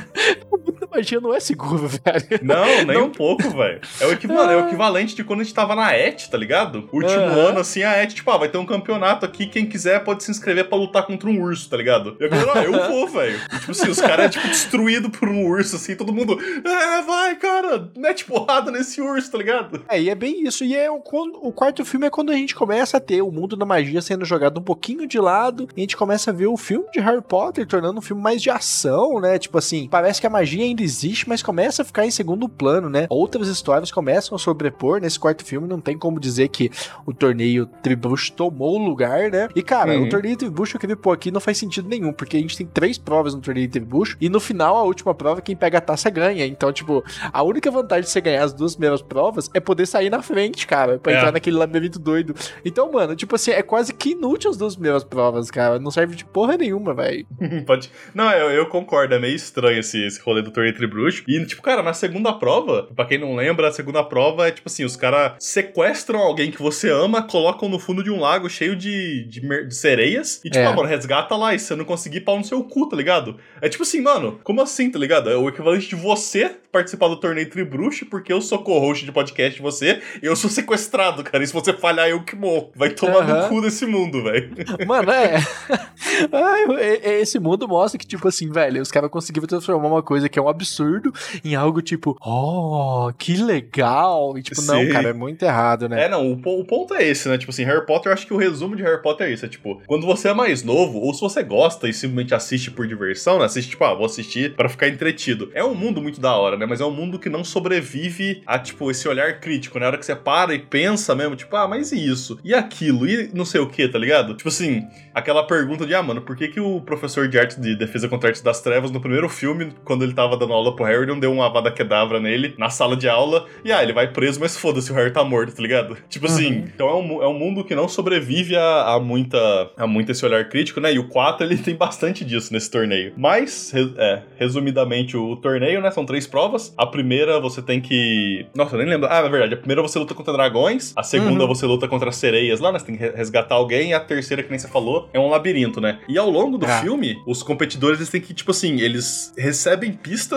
Magia 0.91 1.21
não 1.21 1.35
é 1.35 1.41
seguro, 1.41 1.89
velho. 1.89 2.41
Não, 2.43 2.65
nem 2.85 2.99
não... 2.99 3.07
um 3.07 3.11
pouco, 3.11 3.49
velho. 3.51 3.81
É 4.01 4.07
o, 4.07 4.13
equivalente, 4.13 4.53
é 4.53 4.57
o 4.57 4.67
equivalente 4.67 5.15
de 5.15 5.25
quando 5.25 5.41
a 5.41 5.45
gente 5.45 5.55
tava 5.55 5.75
na 5.75 5.93
ET, 5.93 6.29
tá 6.29 6.37
ligado? 6.37 6.89
Último 6.93 7.21
uhum. 7.21 7.49
ano, 7.49 7.61
assim, 7.61 7.83
a 7.83 8.03
ET, 8.03 8.13
tipo, 8.13 8.31
ah, 8.31 8.39
vai 8.39 8.49
ter 8.49 8.59
um 8.59 8.67
campeonato 8.67 9.25
aqui, 9.25 9.47
quem 9.47 9.67
quiser 9.67 10.05
pode 10.05 10.25
se 10.25 10.31
inscrever 10.31 10.69
pra 10.69 10.79
lutar 10.79 11.07
contra 11.07 11.29
um 11.29 11.41
urso, 11.41 11.69
tá 11.69 11.77
ligado? 11.77 12.17
E 12.21 12.25
eu 12.25 12.31
ah, 12.53 12.63
eu 12.63 12.73
vou, 12.91 13.09
velho. 13.09 13.39
Tipo 13.49 13.71
assim, 13.71 13.89
os 13.89 14.01
caras 14.01 14.27
é, 14.27 14.29
tipo, 14.29 14.49
destruído 14.49 15.11
por 15.11 15.29
um 15.29 15.47
urso, 15.47 15.77
assim, 15.77 15.95
todo 15.95 16.13
mundo, 16.13 16.39
é, 16.41 17.03
vai, 17.03 17.37
cara, 17.37 17.91
mete 17.97 18.25
porrada 18.25 18.71
nesse 18.71 19.01
urso, 19.01 19.31
tá 19.31 19.39
ligado? 19.39 19.85
É, 19.89 20.01
e 20.01 20.11
é 20.11 20.15
bem 20.15 20.47
isso. 20.47 20.65
E 20.65 20.77
é 20.77 20.91
o, 20.91 21.03
o 21.43 21.53
quarto 21.53 21.85
filme 21.85 22.07
é 22.07 22.11
quando 22.11 22.31
a 22.31 22.35
gente 22.35 22.55
começa 22.55 22.97
a 22.97 23.01
ter 23.01 23.23
o 23.23 23.31
mundo 23.31 23.57
da 23.57 23.65
magia 23.65 24.01
sendo 24.03 24.25
jogado 24.25 24.59
um 24.59 24.63
pouquinho 24.63 25.07
de 25.07 25.19
lado, 25.19 25.69
e 25.77 25.81
a 25.81 25.83
gente 25.83 25.97
começa 25.97 26.31
a 26.31 26.35
ver 26.35 26.47
o 26.47 26.57
filme 26.57 26.87
de 26.93 27.01
Harry 27.01 27.23
Potter 27.23 27.67
tornando 27.67 27.99
um 27.99 28.03
filme 28.03 28.23
mais 28.23 28.43
de 28.43 28.51
ação, 28.51 29.21
né? 29.21 29.39
Tipo 29.39 29.59
assim, 29.59 29.89
parece 29.89 30.21
que 30.21 30.27
a 30.27 30.31
magia 30.31 30.65
ainda 30.77 30.83
existe, 30.83 31.29
mas 31.29 31.43
começa 31.43 31.83
a 31.83 31.85
ficar 31.85 32.05
em 32.05 32.11
segundo 32.11 32.49
plano, 32.49 32.91
né? 32.91 33.07
Outras 33.09 33.49
histórias 33.49 33.91
começam 33.91 34.37
a 34.37 34.39
sobrepor 34.39 35.01
nesse 35.01 35.19
quarto 35.19 35.45
filme, 35.45 35.67
não 35.67 35.81
tem 35.81 35.99
como 35.99 36.21
dizer 36.21 36.49
que 36.49 36.71
o 37.07 37.13
torneio 37.13 37.67
Tribush 37.83 38.31
tomou 38.31 38.79
o 38.79 38.85
lugar, 38.85 39.31
né? 39.31 39.49
E 39.57 39.63
cara, 39.63 39.97
uhum. 39.97 40.05
o 40.05 40.09
torneio 40.09 40.37
Tribush 40.37 40.75
eu 40.75 40.81
queria 40.81 40.97
pôr 40.97 41.13
aqui 41.13 41.31
não 41.31 41.41
faz 41.41 41.57
sentido 41.57 41.89
nenhum, 41.89 42.13
porque 42.13 42.37
a 42.37 42.41
gente 42.41 42.57
tem 42.57 42.67
três 42.67 42.99
provas 42.99 43.35
no 43.35 43.41
torneio 43.41 43.69
Tribush 43.69 44.17
e 44.21 44.29
no 44.29 44.39
final 44.39 44.77
a 44.77 44.83
última 44.83 45.15
prova 45.15 45.41
quem 45.41 45.57
pega 45.57 45.79
a 45.79 45.81
taça 45.81 46.11
ganha. 46.11 46.47
Então, 46.47 46.73
tipo, 46.73 47.03
a 47.33 47.43
única 47.43 47.71
vantagem 47.71 48.05
de 48.05 48.11
você 48.11 48.21
ganhar 48.21 48.45
as 48.45 48.53
duas 48.53 48.75
primeiras 48.75 49.01
provas 49.01 49.51
é 49.55 49.61
poder 49.61 49.87
sair 49.87 50.11
na 50.11 50.23
frente, 50.23 50.67
cara, 50.67 50.99
pra 50.99 51.13
é. 51.13 51.17
entrar 51.17 51.33
naquele 51.33 51.57
labirinto 51.57 51.99
doido. 51.99 52.35
Então, 52.65 52.91
mano, 52.93 53.17
tipo 53.17 53.35
assim, 53.35 53.53
é 53.53 53.63
quase 53.63 53.95
que 53.95 54.11
inútil 54.11 54.51
as 54.51 54.57
duas 54.57 54.75
primeiras 54.75 55.05
provas, 55.05 55.51
cara. 55.51 55.79
Não 55.79 55.91
serve 55.91 56.15
de 56.15 56.25
porra 56.25 56.57
nenhuma, 56.57 56.93
velho. 56.95 57.27
Pode. 57.67 57.91
Não, 58.15 58.31
eu, 58.33 58.51
eu 58.51 58.67
concordo, 58.67 59.15
é 59.15 59.19
meio 59.19 59.35
estranho 59.35 59.79
esse, 59.79 60.05
esse 60.05 60.21
rolê 60.21 60.43
do 60.43 60.51
torneio 60.51 60.66
Tribruxo. 60.73 61.25
E, 61.27 61.45
tipo, 61.47 61.63
cara, 61.63 61.83
na 61.83 61.93
segunda 61.93 62.33
prova, 62.33 62.89
pra 62.95 63.05
quem 63.05 63.19
não 63.19 63.35
lembra, 63.35 63.69
a 63.69 63.73
segunda 63.73 64.03
prova 64.03 64.49
é 64.49 64.51
tipo 64.51 64.69
assim: 64.69 64.85
os 64.85 64.97
caras 64.97 65.33
sequestram 65.39 66.21
alguém 66.21 66.51
que 66.51 66.63
você 66.63 66.91
ama, 66.91 67.23
colocam 67.23 67.69
no 67.69 67.79
fundo 67.79 68.03
de 68.03 68.11
um 68.11 68.21
lago 68.21 68.49
cheio 68.49 68.77
de, 68.77 69.25
de, 69.25 69.41
de 69.67 69.75
sereias 69.75 70.41
e, 70.45 70.51
tipo, 70.51 70.65
é. 70.65 70.67
ah, 70.67 70.73
mano, 70.73 70.89
resgata 70.89 71.37
lá 71.37 71.55
e 71.55 71.59
se 71.59 71.67
você 71.67 71.77
não 71.77 71.85
conseguir, 71.85 72.21
pau 72.21 72.39
no 72.39 72.45
seu 72.45 72.63
cu, 72.65 72.89
tá 72.89 72.97
ligado? 72.97 73.37
É 73.61 73.69
tipo 73.69 73.83
assim, 73.83 74.01
mano, 74.01 74.41
como 74.43 74.61
assim, 74.61 74.91
tá 74.91 74.99
ligado? 74.99 75.31
É 75.31 75.37
o 75.37 75.49
equivalente 75.49 75.89
de 75.89 75.97
você 75.97 76.57
participar 76.71 77.09
do 77.09 77.17
torneio 77.17 77.49
Tribruxo 77.49 78.07
porque 78.07 78.33
eu 78.33 78.41
sou 78.41 78.59
co-host 78.59 79.05
de 79.05 79.13
podcast 79.13 79.57
de 79.57 79.63
você 79.63 80.01
e 80.23 80.27
eu 80.27 80.37
sou 80.37 80.51
sequestrado, 80.51 81.25
cara. 81.25 81.43
E 81.43 81.47
se 81.47 81.53
você 81.53 81.73
falhar, 81.73 82.09
eu 82.09 82.23
que 82.23 82.37
morro. 82.37 82.71
Vai 82.75 82.91
tomar 82.91 83.27
uhum. 83.27 83.43
no 83.43 83.49
cu 83.49 83.61
desse 83.63 83.87
mundo, 83.87 84.23
velho. 84.23 84.51
Mano, 84.87 85.11
é. 85.11 85.37
Ai, 86.33 87.21
esse 87.21 87.39
mundo 87.39 87.67
mostra 87.67 87.99
que, 87.99 88.07
tipo 88.07 88.29
assim, 88.29 88.51
velho, 88.51 88.83
os 88.83 88.91
caras 88.91 89.11
conseguiram 89.11 89.47
transformar 89.47 89.89
uma 89.89 90.03
coisa 90.03 90.29
que 90.29 90.39
é 90.39 90.43
um 90.43 90.49
absurdo 90.57 91.13
em 91.45 91.55
algo 91.55 91.81
tipo, 91.81 92.17
oh, 92.25 93.13
que 93.17 93.37
legal. 93.37 94.37
E 94.37 94.43
tipo, 94.43 94.61
Sim. 94.61 94.67
não, 94.67 94.93
cara, 94.93 95.11
é 95.11 95.13
muito 95.13 95.43
errado, 95.43 95.89
né? 95.89 96.05
É, 96.05 96.09
não, 96.09 96.33
o, 96.33 96.61
o, 96.61 96.65
ponto 96.65 96.95
é 96.95 97.07
esse, 97.07 97.29
né? 97.29 97.39
Tipo 97.39 97.51
assim, 97.51 97.65
Harry 97.65 97.85
Potter, 97.87 98.11
eu 98.11 98.15
acho 98.15 98.27
que 98.27 98.35
o 98.35 98.37
resumo 98.37 98.75
de 98.75 98.83
Harry 98.83 99.03
Potter 99.03 99.29
é 99.29 99.33
isso. 99.33 99.45
É 99.45 99.49
tipo, 99.49 99.81
quando 99.87 100.07
você 100.07 100.29
é 100.29 100.35
mais 100.35 100.63
novo, 100.63 100.99
ou 100.99 101.15
se 101.15 101.21
você 101.21 101.43
gosta 101.43 101.89
e 101.89 101.93
simplesmente 101.93 102.35
assiste 102.35 102.71
por 102.71 102.87
diversão, 102.87 103.39
né? 103.39 103.45
Assiste, 103.45 103.71
tipo, 103.71 103.85
ah, 103.85 103.95
vou 103.95 104.07
assistir 104.07 104.55
para 104.55 104.69
ficar 104.69 104.89
entretido. 104.89 105.51
É 105.55 105.65
um 105.65 105.75
mundo 105.75 106.01
muito 106.03 106.21
da 106.21 106.35
hora, 106.37 106.57
né? 106.57 106.67
Mas 106.67 106.81
é 106.81 106.85
um 106.85 106.91
mundo 106.91 107.19
que 107.19 107.29
não 107.29 107.45
sobrevive 107.45 108.43
a, 108.47 108.59
tipo, 108.59 108.91
esse 108.91 109.09
olhar 109.09 109.41
crítico, 109.41 109.79
né? 109.79 109.85
Na 109.85 109.89
hora 109.89 109.99
que 109.99 110.07
você 110.07 110.17
para 110.17 110.55
e 110.55 110.59
pensa 110.59 111.15
mesmo, 111.15 111.37
tipo, 111.37 111.55
ah, 111.55 111.69
mas 111.69 111.93
e 111.93 112.05
isso? 112.05 112.39
E 112.43 112.53
aquilo? 112.53 113.07
E 113.07 113.31
não 113.33 113.45
sei 113.45 113.61
o 113.61 113.69
que, 113.69 113.87
tá 113.89 113.99
ligado? 113.99 114.35
Tipo 114.35 114.49
assim, 114.49 114.87
aquela 115.15 115.47
pergunta 115.47 115.87
de, 115.87 115.95
ah, 115.95 116.03
mano, 116.03 116.23
por 116.23 116.37
que, 116.37 116.49
que 116.49 116.61
o 116.61 116.81
professor 116.81 117.29
de 117.29 117.39
arte 117.39 117.61
de 117.61 117.77
defesa 117.77 118.09
contra 118.09 118.31
artes 118.31 118.43
das 118.43 118.61
trevas, 118.61 118.91
no 118.91 119.01
primeiro 119.01 119.29
filme, 119.29 119.73
quando 119.85 120.05
ele 120.05 120.15
tava 120.15 120.37
dando 120.37 120.46
aula 120.55 120.75
pro 120.75 120.85
Harry, 120.85 121.07
não 121.07 121.19
deu 121.19 121.33
uma 121.33 121.47
avada 121.47 121.71
quedavra 121.71 122.21
nele 122.21 122.55
na 122.59 122.71
sala 122.71 122.97
de 122.97 123.09
aula, 123.09 123.47
e 123.65 123.73
ah, 123.73 123.83
ele 123.83 123.93
vai 123.93 124.09
preso, 124.09 124.41
mas 124.41 124.57
foda-se, 124.57 124.91
o 124.93 124.95
Harry 124.95 125.11
tá 125.11 125.25
morto, 125.25 125.55
tá 125.55 125.63
ligado? 125.63 125.97
Tipo 126.09 126.27
assim, 126.27 126.53
uhum. 126.53 126.65
então 126.75 126.89
é 126.89 126.95
um, 126.95 127.23
é 127.23 127.29
um 127.29 127.39
mundo 127.39 127.65
que 127.65 127.75
não 127.75 127.89
sobrevive 127.89 128.57
a, 128.57 128.95
a, 128.95 129.01
muita, 129.01 129.39
a 129.77 129.87
muito 129.87 130.13
esse 130.13 130.25
olhar 130.25 130.49
crítico, 130.49 130.81
né? 130.81 130.93
E 130.93 130.99
o 130.99 131.09
4, 131.09 131.47
ele 131.47 131.59
tem 131.63 131.75
bastante 131.75 132.25
disso 132.25 132.53
nesse 132.53 132.71
torneio. 132.71 133.13
Mas, 133.17 133.73
é, 133.75 134.23
resumidamente, 134.37 135.17
o, 135.17 135.31
o 135.31 135.37
torneio, 135.37 135.81
né, 135.81 135.91
são 135.91 136.05
três 136.05 136.27
provas. 136.27 136.73
A 136.77 136.87
primeira 136.87 137.39
você 137.41 137.61
tem 137.61 137.81
que. 137.81 138.47
Nossa, 138.55 138.75
eu 138.75 138.79
nem 138.79 138.89
lembro. 138.89 139.09
Ah, 139.11 139.23
na 139.23 139.29
verdade, 139.29 139.55
a 139.55 139.57
primeira 139.57 139.83
você 139.83 139.99
luta 139.99 140.15
contra 140.15 140.33
dragões, 140.33 140.93
a 140.97 141.03
segunda 141.03 141.43
uhum. 141.43 141.49
você 141.49 141.67
luta 141.67 141.89
contra 141.89 142.11
sereias 142.13 142.61
lá, 142.61 142.73
né? 142.73 142.79
Você 142.79 142.87
tem 142.87 142.97
que 142.97 143.09
resgatar 143.09 143.55
alguém, 143.55 143.91
e 143.91 143.95
a 143.95 144.01
terceira, 144.01 144.43
que 144.43 144.51
nem 144.51 144.59
você 144.59 144.69
falou, 144.69 145.09
é 145.13 145.19
um 145.19 145.29
labirinto, 145.29 145.81
né? 145.81 145.99
E 146.09 146.17
ao 146.19 146.31
longo 146.31 146.59
do 146.59 146.67
ah. 146.67 146.81
filme, 146.81 147.17
os 147.27 147.43
competidores 147.43 147.99
eles 147.99 148.11
têm 148.11 148.21
que, 148.21 148.35
tipo 148.35 148.51
assim, 148.51 148.81
eles 148.81 149.33
recebem 149.37 149.93
pistas. 149.93 150.36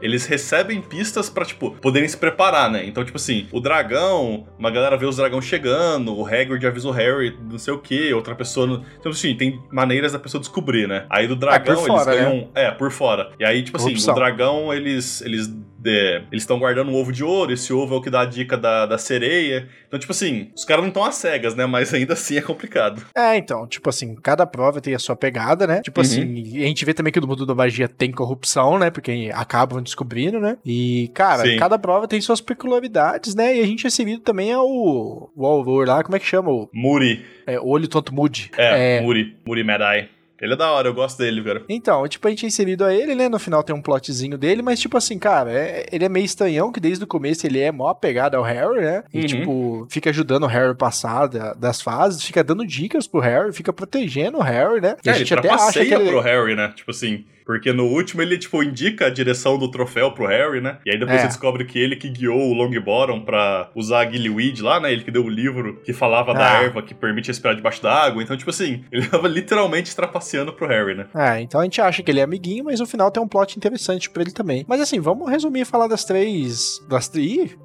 Eles 0.00 0.26
recebem 0.26 0.80
pistas 0.80 1.28
para 1.28 1.44
tipo, 1.44 1.70
poderem 1.72 2.08
se 2.08 2.16
preparar, 2.16 2.70
né? 2.70 2.84
Então, 2.86 3.04
tipo 3.04 3.16
assim, 3.16 3.46
o 3.50 3.60
dragão, 3.60 4.46
uma 4.58 4.70
galera 4.70 4.96
vê 4.96 5.06
os 5.06 5.16
dragões 5.16 5.44
chegando, 5.44 6.16
o 6.16 6.26
Hagrid 6.26 6.66
avisa 6.66 6.88
o 6.88 6.90
Harry, 6.90 7.36
não 7.50 7.58
sei 7.58 7.72
o 7.72 7.78
que, 7.78 8.12
outra 8.12 8.34
pessoa. 8.34 8.66
Não... 8.66 8.84
Então, 8.98 9.10
assim, 9.12 9.34
tem 9.34 9.60
maneiras 9.72 10.12
da 10.12 10.18
pessoa 10.18 10.40
descobrir, 10.40 10.86
né? 10.86 11.06
Aí 11.08 11.26
do 11.26 11.34
ah, 11.34 11.36
dragão, 11.36 11.74
é, 11.74 11.86
fora, 11.86 12.12
eles 12.12 12.24
ganham. 12.24 12.36
Né? 12.36 12.48
É, 12.54 12.70
por 12.70 12.90
fora. 12.90 13.30
E 13.38 13.44
aí, 13.44 13.62
tipo 13.62 13.76
assim, 13.76 13.92
Opção. 13.92 14.14
o 14.14 14.16
dragão, 14.16 14.72
eles. 14.72 15.20
eles 15.22 15.52
é, 15.86 16.22
eles 16.30 16.42
estão 16.42 16.58
guardando 16.58 16.90
um 16.90 16.94
ovo 16.94 17.12
de 17.12 17.24
ouro, 17.24 17.52
esse 17.52 17.72
ovo 17.72 17.94
é 17.94 17.98
o 17.98 18.00
que 18.02 18.10
dá 18.10 18.22
a 18.22 18.26
dica 18.26 18.56
da, 18.56 18.86
da 18.86 18.98
sereia. 18.98 19.68
Então, 19.86 19.98
tipo 19.98 20.12
assim, 20.12 20.50
os 20.54 20.64
caras 20.64 20.82
não 20.82 20.88
estão 20.88 21.04
às 21.04 21.14
cegas, 21.14 21.54
né? 21.54 21.66
Mas 21.66 21.92
ainda 21.94 22.12
assim 22.14 22.36
é 22.36 22.42
complicado. 22.42 23.02
É, 23.14 23.36
então, 23.36 23.66
tipo 23.66 23.88
assim, 23.88 24.14
cada 24.16 24.46
prova 24.46 24.80
tem 24.80 24.94
a 24.94 24.98
sua 24.98 25.16
pegada, 25.16 25.66
né? 25.66 25.80
Tipo 25.82 26.00
uhum. 26.00 26.06
assim, 26.06 26.62
a 26.62 26.66
gente 26.66 26.84
vê 26.84 26.92
também 26.92 27.12
que 27.12 27.20
no 27.20 27.26
mundo 27.26 27.46
da 27.46 27.54
magia 27.54 27.88
tem 27.88 28.10
corrupção, 28.10 28.78
né? 28.78 28.90
Porque 28.90 29.30
acabam 29.34 29.82
descobrindo, 29.82 30.40
né? 30.40 30.58
E, 30.64 31.10
cara, 31.14 31.42
Sim. 31.42 31.56
cada 31.56 31.78
prova 31.78 32.08
tem 32.08 32.20
suas 32.20 32.40
peculiaridades, 32.40 33.34
né? 33.34 33.56
E 33.56 33.60
a 33.60 33.66
gente 33.66 33.86
é 33.86 33.90
seguido 33.90 34.22
também 34.22 34.52
ao 34.52 34.66
o 34.66 35.46
Auror 35.46 35.86
lá, 35.86 36.02
como 36.02 36.16
é 36.16 36.18
que 36.18 36.26
chama? 36.26 36.50
O... 36.50 36.68
Muri. 36.72 37.24
É, 37.46 37.58
Olho 37.60 37.88
Tonto 37.88 38.14
Mude. 38.14 38.50
É, 38.56 38.96
é, 38.96 39.00
Muri. 39.00 39.36
Muri 39.46 39.64
Medai. 39.64 40.08
Ele 40.40 40.52
é 40.52 40.56
da 40.56 40.70
hora, 40.70 40.88
eu 40.88 40.94
gosto 40.94 41.18
dele, 41.18 41.42
cara. 41.42 41.62
Então, 41.68 42.06
tipo, 42.06 42.26
a 42.26 42.30
gente 42.30 42.44
é 42.44 42.48
inserido 42.48 42.84
a 42.84 42.94
ele, 42.94 43.14
né? 43.14 43.28
No 43.28 43.38
final 43.38 43.62
tem 43.62 43.74
um 43.74 43.80
plotzinho 43.80 44.36
dele, 44.36 44.62
mas, 44.62 44.78
tipo 44.78 44.96
assim, 44.96 45.18
cara, 45.18 45.50
é, 45.50 45.86
ele 45.90 46.04
é 46.04 46.08
meio 46.08 46.24
estranhão, 46.24 46.70
que 46.70 46.80
desde 46.80 47.04
o 47.04 47.06
começo 47.06 47.46
ele 47.46 47.58
é 47.58 47.72
mó 47.72 47.88
apegado 47.88 48.34
ao 48.34 48.42
Harry, 48.42 48.80
né? 48.80 49.04
E, 49.12 49.20
uhum. 49.20 49.26
tipo, 49.26 49.86
fica 49.90 50.10
ajudando 50.10 50.44
o 50.44 50.46
Harry 50.48 50.72
a 50.72 50.74
passar 50.74 51.26
da, 51.26 51.54
das 51.54 51.80
fases, 51.80 52.22
fica 52.22 52.44
dando 52.44 52.66
dicas 52.66 53.06
pro 53.06 53.20
Harry, 53.20 53.52
fica 53.52 53.72
protegendo 53.72 54.38
o 54.38 54.42
Harry, 54.42 54.80
né? 54.80 54.96
E 55.04 55.08
é, 55.08 55.12
a 55.12 55.14
gente 55.14 55.32
até 55.32 55.48
acha 55.48 55.84
que 55.84 55.94
ele... 55.94 56.10
pro 56.10 56.20
Harry, 56.20 56.54
né? 56.54 56.72
Tipo 56.76 56.90
assim, 56.90 57.24
porque 57.46 57.72
no 57.72 57.84
último 57.84 58.20
ele, 58.20 58.36
tipo, 58.36 58.60
indica 58.60 59.06
a 59.06 59.10
direção 59.10 59.56
do 59.56 59.70
troféu 59.70 60.10
pro 60.10 60.26
Harry, 60.26 60.60
né? 60.60 60.78
E 60.84 60.90
aí 60.90 60.98
depois 60.98 61.18
é. 61.18 61.22
você 61.22 61.28
descobre 61.28 61.64
que 61.64 61.78
ele 61.78 61.94
que 61.94 62.10
guiou 62.10 62.50
o 62.50 62.52
Longbottom 62.52 63.20
pra 63.20 63.70
usar 63.74 64.00
a 64.00 64.10
Gillyweed 64.10 64.60
lá, 64.62 64.80
né? 64.80 64.92
Ele 64.92 65.04
que 65.04 65.12
deu 65.12 65.24
o 65.24 65.28
livro 65.28 65.80
que 65.84 65.92
falava 65.92 66.32
ah. 66.32 66.34
da 66.34 66.62
erva 66.62 66.82
que 66.82 66.92
permite 66.92 67.28
respirar 67.28 67.54
debaixo 67.54 67.80
da 67.80 67.94
água. 67.94 68.20
Então, 68.20 68.36
tipo 68.36 68.50
assim, 68.50 68.84
ele 68.90 69.06
tava 69.06 69.28
literalmente 69.28 69.94
trapaceando 69.94 70.52
pro 70.52 70.66
Harry, 70.66 70.96
né? 70.96 71.06
É, 71.14 71.40
então 71.40 71.60
a 71.60 71.64
gente 71.64 71.80
acha 71.80 72.02
que 72.02 72.10
ele 72.10 72.18
é 72.18 72.24
amiguinho, 72.24 72.64
mas 72.64 72.80
no 72.80 72.86
final 72.86 73.10
tem 73.12 73.22
um 73.22 73.28
plot 73.28 73.56
interessante 73.56 74.10
pra 74.10 74.22
ele 74.22 74.32
também. 74.32 74.64
Mas 74.66 74.80
assim, 74.80 74.98
vamos 74.98 75.30
resumir 75.30 75.60
e 75.60 75.64
falar 75.64 75.86
das 75.86 76.04
três. 76.04 76.84
Das, 76.88 77.14
ih, 77.14 77.56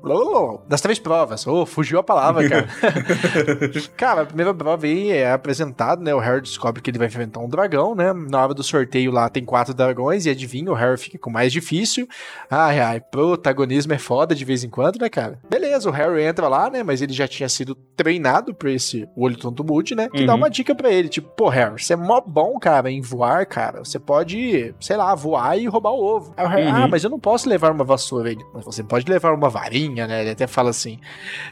das 0.70 0.82
três 0.82 1.00
provas. 1.00 1.48
Oh, 1.48 1.66
fugiu 1.66 1.98
a 1.98 2.04
palavra, 2.04 2.48
cara. 2.48 2.68
cara, 3.98 4.22
a 4.22 4.26
primeira 4.26 4.54
prova 4.54 4.86
aí 4.86 5.10
é 5.10 5.32
apresentado, 5.32 6.04
né? 6.04 6.14
O 6.14 6.20
Harry 6.20 6.42
descobre 6.42 6.82
que 6.82 6.92
ele 6.92 7.00
vai 7.00 7.08
enfrentar 7.08 7.40
um 7.40 7.50
dragão, 7.50 7.96
né? 7.96 8.14
Na 8.14 8.44
hora 8.44 8.54
do 8.54 8.62
sorteio 8.62 9.12
lá 9.12 9.28
tem 9.28 9.44
quatro 9.44 9.71
quatro 9.72 9.74
dragões 9.74 10.25
e 10.25 10.30
adivinha, 10.30 10.72
o 10.72 10.75
Harry 10.75 10.98
fica 10.98 11.18
com 11.18 11.30
mais 11.30 11.51
difícil. 11.51 12.08
Ai, 12.50 12.80
ai, 12.80 13.00
protagonismo 13.00 13.94
é 13.94 13.98
foda 13.98 14.36
de 14.36 14.46
vez 14.46 14.63
em 14.63 14.70
quando, 14.70 15.00
né, 15.00 15.10
cara? 15.10 15.40
Beleza, 15.50 15.90
o 15.90 15.92
Harry 15.92 16.24
entra 16.24 16.48
lá, 16.48 16.70
né? 16.70 16.84
Mas 16.84 17.01
ele 17.01 17.13
já 17.13 17.28
tinha 17.28 17.48
sido 17.50 17.75
treinado 17.96 18.54
por 18.54 18.70
esse 18.70 19.08
olho 19.16 19.38
tonto 19.38 19.63
Moody, 19.63 19.96
né? 19.96 20.10
Que 20.10 20.22
uhum. 20.22 20.25
dá 20.25 20.36
uma 20.36 20.50
dica 20.50 20.75
para 20.75 20.92
ele, 20.92 21.10
tipo, 21.10 21.30
pô, 21.30 21.50
Harry, 21.50 21.82
você 21.82 21.94
é 21.94 21.96
mó 21.96 22.22
bom, 22.22 22.60
cara, 22.60 22.92
em 22.92 23.01
voar, 23.01 23.46
cara. 23.46 23.80
Você 23.80 24.00
pode, 24.00 24.74
sei 24.80 24.98
lá, 24.98 25.13
voar 25.16 25.58
e 25.58 25.68
roubar 25.68 25.92
o 25.92 26.04
ovo. 26.04 26.34
Aí 26.38 26.46
o 26.46 26.50
Harry, 26.50 26.68
uhum. 26.68 26.84
ah, 26.84 26.88
mas 26.88 27.04
eu 27.04 27.10
não 27.10 27.20
posso 27.20 27.50
levar 27.50 27.72
uma 27.72 27.84
vassoura. 27.84 28.32
Ele, 28.32 28.44
mas 28.54 28.66
você 28.66 28.84
pode 28.84 29.10
levar 29.10 29.34
uma 29.34 29.50
varinha, 29.50 30.08
né? 30.08 30.22
Ele 30.22 30.32
até 30.32 30.48
fala 30.48 30.70
assim. 30.70 31.00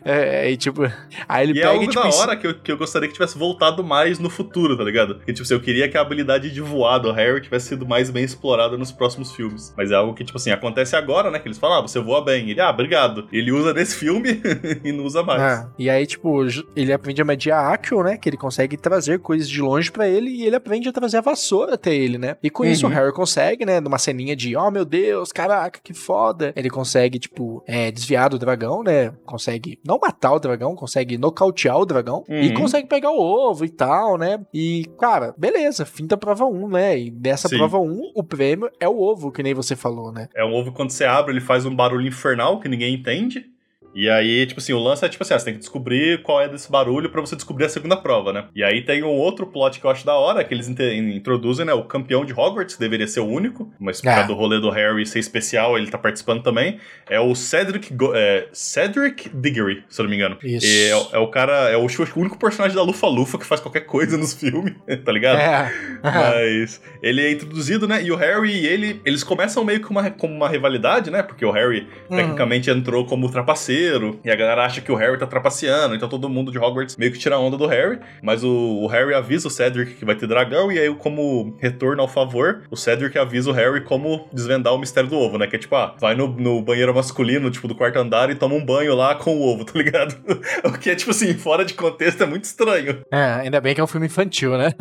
É, 0.04 0.50
e 0.52 0.58
tipo, 0.58 0.84
aí 1.28 1.48
ele 1.50 1.60
e 1.60 1.62
é 1.62 1.64
pega 1.64 1.68
é 1.68 1.72
algo 1.74 1.84
e 1.84 1.88
tipo. 1.88 2.02
da 2.02 2.16
hora 2.16 2.36
que 2.36 2.48
eu, 2.48 2.60
que 2.60 2.72
eu 2.72 2.78
gostaria 2.78 3.08
que 3.08 3.14
tivesse 3.14 3.38
voltado 3.38 3.84
mais 3.84 4.20
no 4.20 4.30
futuro, 4.30 4.78
tá 4.78 4.84
ligado? 4.84 5.20
Que 5.20 5.34
tipo, 5.34 5.46
se 5.46 5.54
eu 5.54 5.60
queria 5.60 5.90
que 5.90 5.98
a 5.98 6.02
habilidade 6.02 6.52
de 6.52 6.62
voar 6.62 7.00
do 7.00 7.12
Harry 7.12 7.42
tivesse 7.42 7.70
sido 7.70 7.86
mais 7.86 8.09
mais 8.10 8.12
bem 8.12 8.24
explorada 8.24 8.78
nos 8.78 8.92
próximos 8.92 9.32
filmes. 9.32 9.74
Mas 9.78 9.92
é 9.92 9.96
algo 9.96 10.14
que, 10.14 10.24
tipo 10.24 10.38
assim, 10.38 10.52
acontece 10.52 10.96
agora, 10.96 11.32
né? 11.32 11.40
Que 11.40 11.48
eles 11.48 11.58
falam, 11.58 11.80
ah, 11.80 11.82
você 11.82 12.00
voa 12.00 12.24
bem. 12.24 12.50
Ele, 12.50 12.60
ah, 12.60 12.70
obrigado. 12.70 13.28
Ele 13.32 13.52
usa 13.52 13.74
nesse 13.74 13.96
filme 13.96 14.42
e 14.84 14.92
não 14.92 15.06
usa 15.06 15.24
mais. 15.24 15.42
Ah, 15.42 15.70
e 15.78 15.90
aí, 15.90 16.06
tipo, 16.06 16.46
ele 16.76 16.92
aprende 16.92 17.22
a 17.22 17.26
medir 17.26 17.52
a 17.52 17.72
Action, 17.74 18.04
né? 18.04 18.18
Que 18.18 18.30
ele 18.30 18.38
consegue 18.38 18.76
trazer 18.76 19.20
coisas 19.20 19.48
de 19.48 19.62
longe 19.62 19.92
para 19.92 20.08
ele 20.08 20.30
e 20.30 20.46
ele 20.46 20.56
aprende 20.56 20.90
a 20.90 20.92
trazer 20.92 21.18
a 21.18 21.22
vassoura 21.22 21.76
até 21.76 21.94
ele, 21.94 22.18
né? 22.18 22.36
E 22.44 22.50
com 22.50 22.64
uhum. 22.64 22.70
isso 22.70 22.86
o 22.86 22.90
Harry 22.90 23.14
consegue, 23.14 23.66
né? 23.66 23.80
Numa 23.80 23.98
ceninha 23.98 24.36
de, 24.36 24.56
oh 24.56 24.72
meu 24.72 24.86
Deus, 24.86 25.32
caraca, 25.32 25.80
que 25.84 25.94
foda. 25.94 26.54
Ele 26.56 26.70
consegue, 26.70 27.20
tipo, 27.20 27.64
é, 27.68 27.92
desviar 27.92 28.30
do 28.30 28.40
dragão, 28.40 28.84
né? 28.84 29.14
Consegue 29.26 29.80
não 29.86 30.00
matar 30.00 30.34
o 30.34 30.40
dragão, 30.40 30.76
consegue 30.76 31.18
nocautear 31.18 31.78
o 31.78 31.86
dragão 31.86 32.24
uhum. 32.28 32.42
e 32.42 32.54
consegue 32.54 32.88
pegar 32.88 33.12
o 33.12 33.20
ovo 33.20 33.66
e 33.66 33.70
tal, 33.70 34.18
né? 34.18 34.40
E, 34.54 34.86
cara, 35.00 35.34
beleza, 35.38 35.86
fim 35.86 36.06
da 36.06 36.18
prova 36.18 36.46
1, 36.46 36.68
né? 36.70 37.00
E 37.00 37.12
nessa 37.12 37.48
Sim. 37.48 37.58
prova 37.58 37.80
1, 37.80 37.99
o 38.16 38.24
prêmio 38.24 38.70
é 38.80 38.88
o 38.88 39.00
ovo, 39.00 39.32
que 39.32 39.44
nem 39.44 39.54
você 39.54 39.76
falou, 39.76 40.12
né? 40.12 40.28
É 40.36 40.44
um 40.44 40.54
ovo 40.54 40.72
quando 40.72 40.92
você 40.92 41.06
abre, 41.06 41.34
ele 41.34 41.42
faz 41.42 41.66
um 41.66 41.76
barulho 41.76 42.08
infernal 42.08 42.60
que 42.60 42.68
ninguém 42.68 42.94
entende. 42.94 43.50
E 43.94 44.10
aí, 44.10 44.46
tipo 44.46 44.60
assim, 44.60 44.74
o 44.74 44.80
lance 44.80 45.04
é 45.04 45.10
tipo 45.10 45.24
assim, 45.24 45.34
ah, 45.34 45.40
você 45.40 45.46
tem 45.46 45.54
que 45.54 45.60
descobrir 45.60 46.22
qual 46.22 46.42
é 46.42 46.48
desse 46.48 46.72
barulho 46.72 47.10
para 47.10 47.22
você 47.22 47.36
descobrir 47.36 47.66
a 47.66 47.70
segunda 47.70 47.98
prova, 47.98 48.32
né? 48.32 48.46
E 48.56 48.64
aí 48.64 48.84
tem 48.84 49.04
um 49.04 49.08
outro 49.08 49.48
plot 49.48 49.80
que 49.80 49.86
eu 49.86 49.90
acho 49.90 50.06
da 50.06 50.14
hora, 50.14 50.44
que 50.44 50.54
eles 50.54 50.68
introduzem, 50.68 51.66
né? 51.66 51.74
O 51.74 51.84
campeão 51.84 52.24
de 52.26 52.34
Hogwarts, 52.34 52.78
deveria 52.78 53.08
ser 53.08 53.20
o 53.22 53.26
único, 53.26 53.72
mas 53.80 54.00
por 54.02 54.08
causa 54.08 54.28
do 54.28 54.36
rolê 54.36 54.60
do 54.60 54.70
Harry 54.70 55.06
ser 55.06 55.20
especial, 55.20 55.78
ele 55.78 55.90
tá 55.90 55.98
participando 55.98 56.44
também. 56.44 56.80
É 57.10 57.20
o 57.20 57.34
Cedric, 57.36 57.94
Go 57.94 58.14
é, 58.16 58.48
Cedric 58.54 59.30
Diggory, 59.34 59.84
se 59.90 60.00
eu 60.00 60.04
não 60.04 60.10
me 60.10 60.16
engano. 60.16 60.38
Isso. 60.44 60.66
É, 60.66 61.18
é 61.18 61.18
o 61.18 61.28
cara, 61.28 61.70
é 61.70 61.78
o, 61.78 61.86
o, 61.86 62.20
único 62.20 62.38
personagem 62.38 62.76
da 62.76 62.84
Lufa 62.84 63.08
Lufa 63.08 63.38
que 63.38 63.46
faz 63.46 63.60
qualquer 63.60 63.82
coisa 63.82 64.18
nos 64.18 64.34
filmes, 64.34 64.74
tá 65.04 65.12
ligado? 65.12 65.40
É. 65.40 65.72
mas 66.04 66.82
ele 67.02 67.22
é 67.22 67.32
introduzido, 67.32 67.88
né? 67.88 68.04
E 68.04 68.12
o 68.12 68.16
Harry 68.16 68.52
e 68.52 68.68
ele, 68.68 69.02
eles 69.06 69.24
começam 69.24 69.64
meio 69.64 69.82
que 69.82 69.90
uma, 69.90 70.10
como 70.12 70.34
uma 70.34 70.48
rivalidade, 70.48 71.10
né? 71.10 71.24
Porque 71.24 71.46
o 71.46 71.52
Harry, 71.52 71.88
uhum. 72.10 72.18
tecnicamente, 72.18 72.70
entrou 72.70 73.06
como 73.06 73.30
trapaceiro 73.30 73.79
e 74.24 74.32
a 74.32 74.36
galera 74.36 74.66
acha 74.66 74.82
que 74.82 74.92
o 74.92 74.96
Harry 74.96 75.18
tá 75.18 75.26
trapaceando, 75.26 75.96
então 75.96 76.10
todo 76.10 76.30
mundo 76.30 76.52
de 76.52 76.60
Hogwarts 76.60 76.98
meio 76.98 77.12
que 77.12 77.20
tira 77.20 77.36
a 77.36 77.40
onda 77.40 77.58
do 77.58 77.66
Harry, 77.66 78.00
mas 78.22 78.44
o, 78.44 78.50
o, 78.84 78.88
Harry 78.88 79.14
avisa 79.14 79.48
o 79.48 79.52
Cedric 79.52 79.96
que 79.96 80.06
vai 80.06 80.16
ter 80.16 80.28
dragão, 80.28 80.72
e 80.72 80.80
aí, 80.80 80.94
como 80.96 81.56
retorno 81.60 82.02
ao 82.02 82.08
favor, 82.08 82.64
o 82.70 82.76
Cedric 82.76 83.18
avisa 83.18 83.50
o 83.50 83.54
Harry 83.54 83.84
como 83.84 84.28
desvendar 84.34 84.74
o 84.74 84.78
mistério 84.78 85.10
do 85.10 85.18
ovo, 85.18 85.38
né? 85.38 85.48
Que 85.48 85.56
é 85.56 85.60
tipo, 85.60 85.76
ah, 85.76 85.96
vai 86.00 86.16
no, 86.16 86.28
no 86.28 86.62
banheiro 86.62 86.94
masculino, 86.94 87.50
tipo, 87.50 87.68
do 87.68 87.76
quarto 87.76 87.98
andar 87.98 88.30
e 88.30 88.36
toma 88.36 88.56
um 88.56 88.66
banho 88.66 88.96
lá 88.96 89.16
com 89.16 89.36
o 89.36 89.42
ovo, 89.42 89.66
tá 89.66 89.74
ligado? 89.78 90.16
o 90.64 90.78
que 90.78 90.90
é, 90.90 90.96
tipo 90.96 91.12
assim, 91.12 91.34
fora 91.34 91.64
de 91.64 91.74
contexto 91.74 92.24
é 92.24 92.26
muito 92.26 92.46
estranho. 92.46 93.02
É, 93.12 93.24
ainda 93.42 93.62
bem 93.62 93.74
que 93.74 93.82
é 93.82 93.84
um 93.84 93.88
filme 93.88 94.08
infantil, 94.08 94.58
né? 94.58 94.74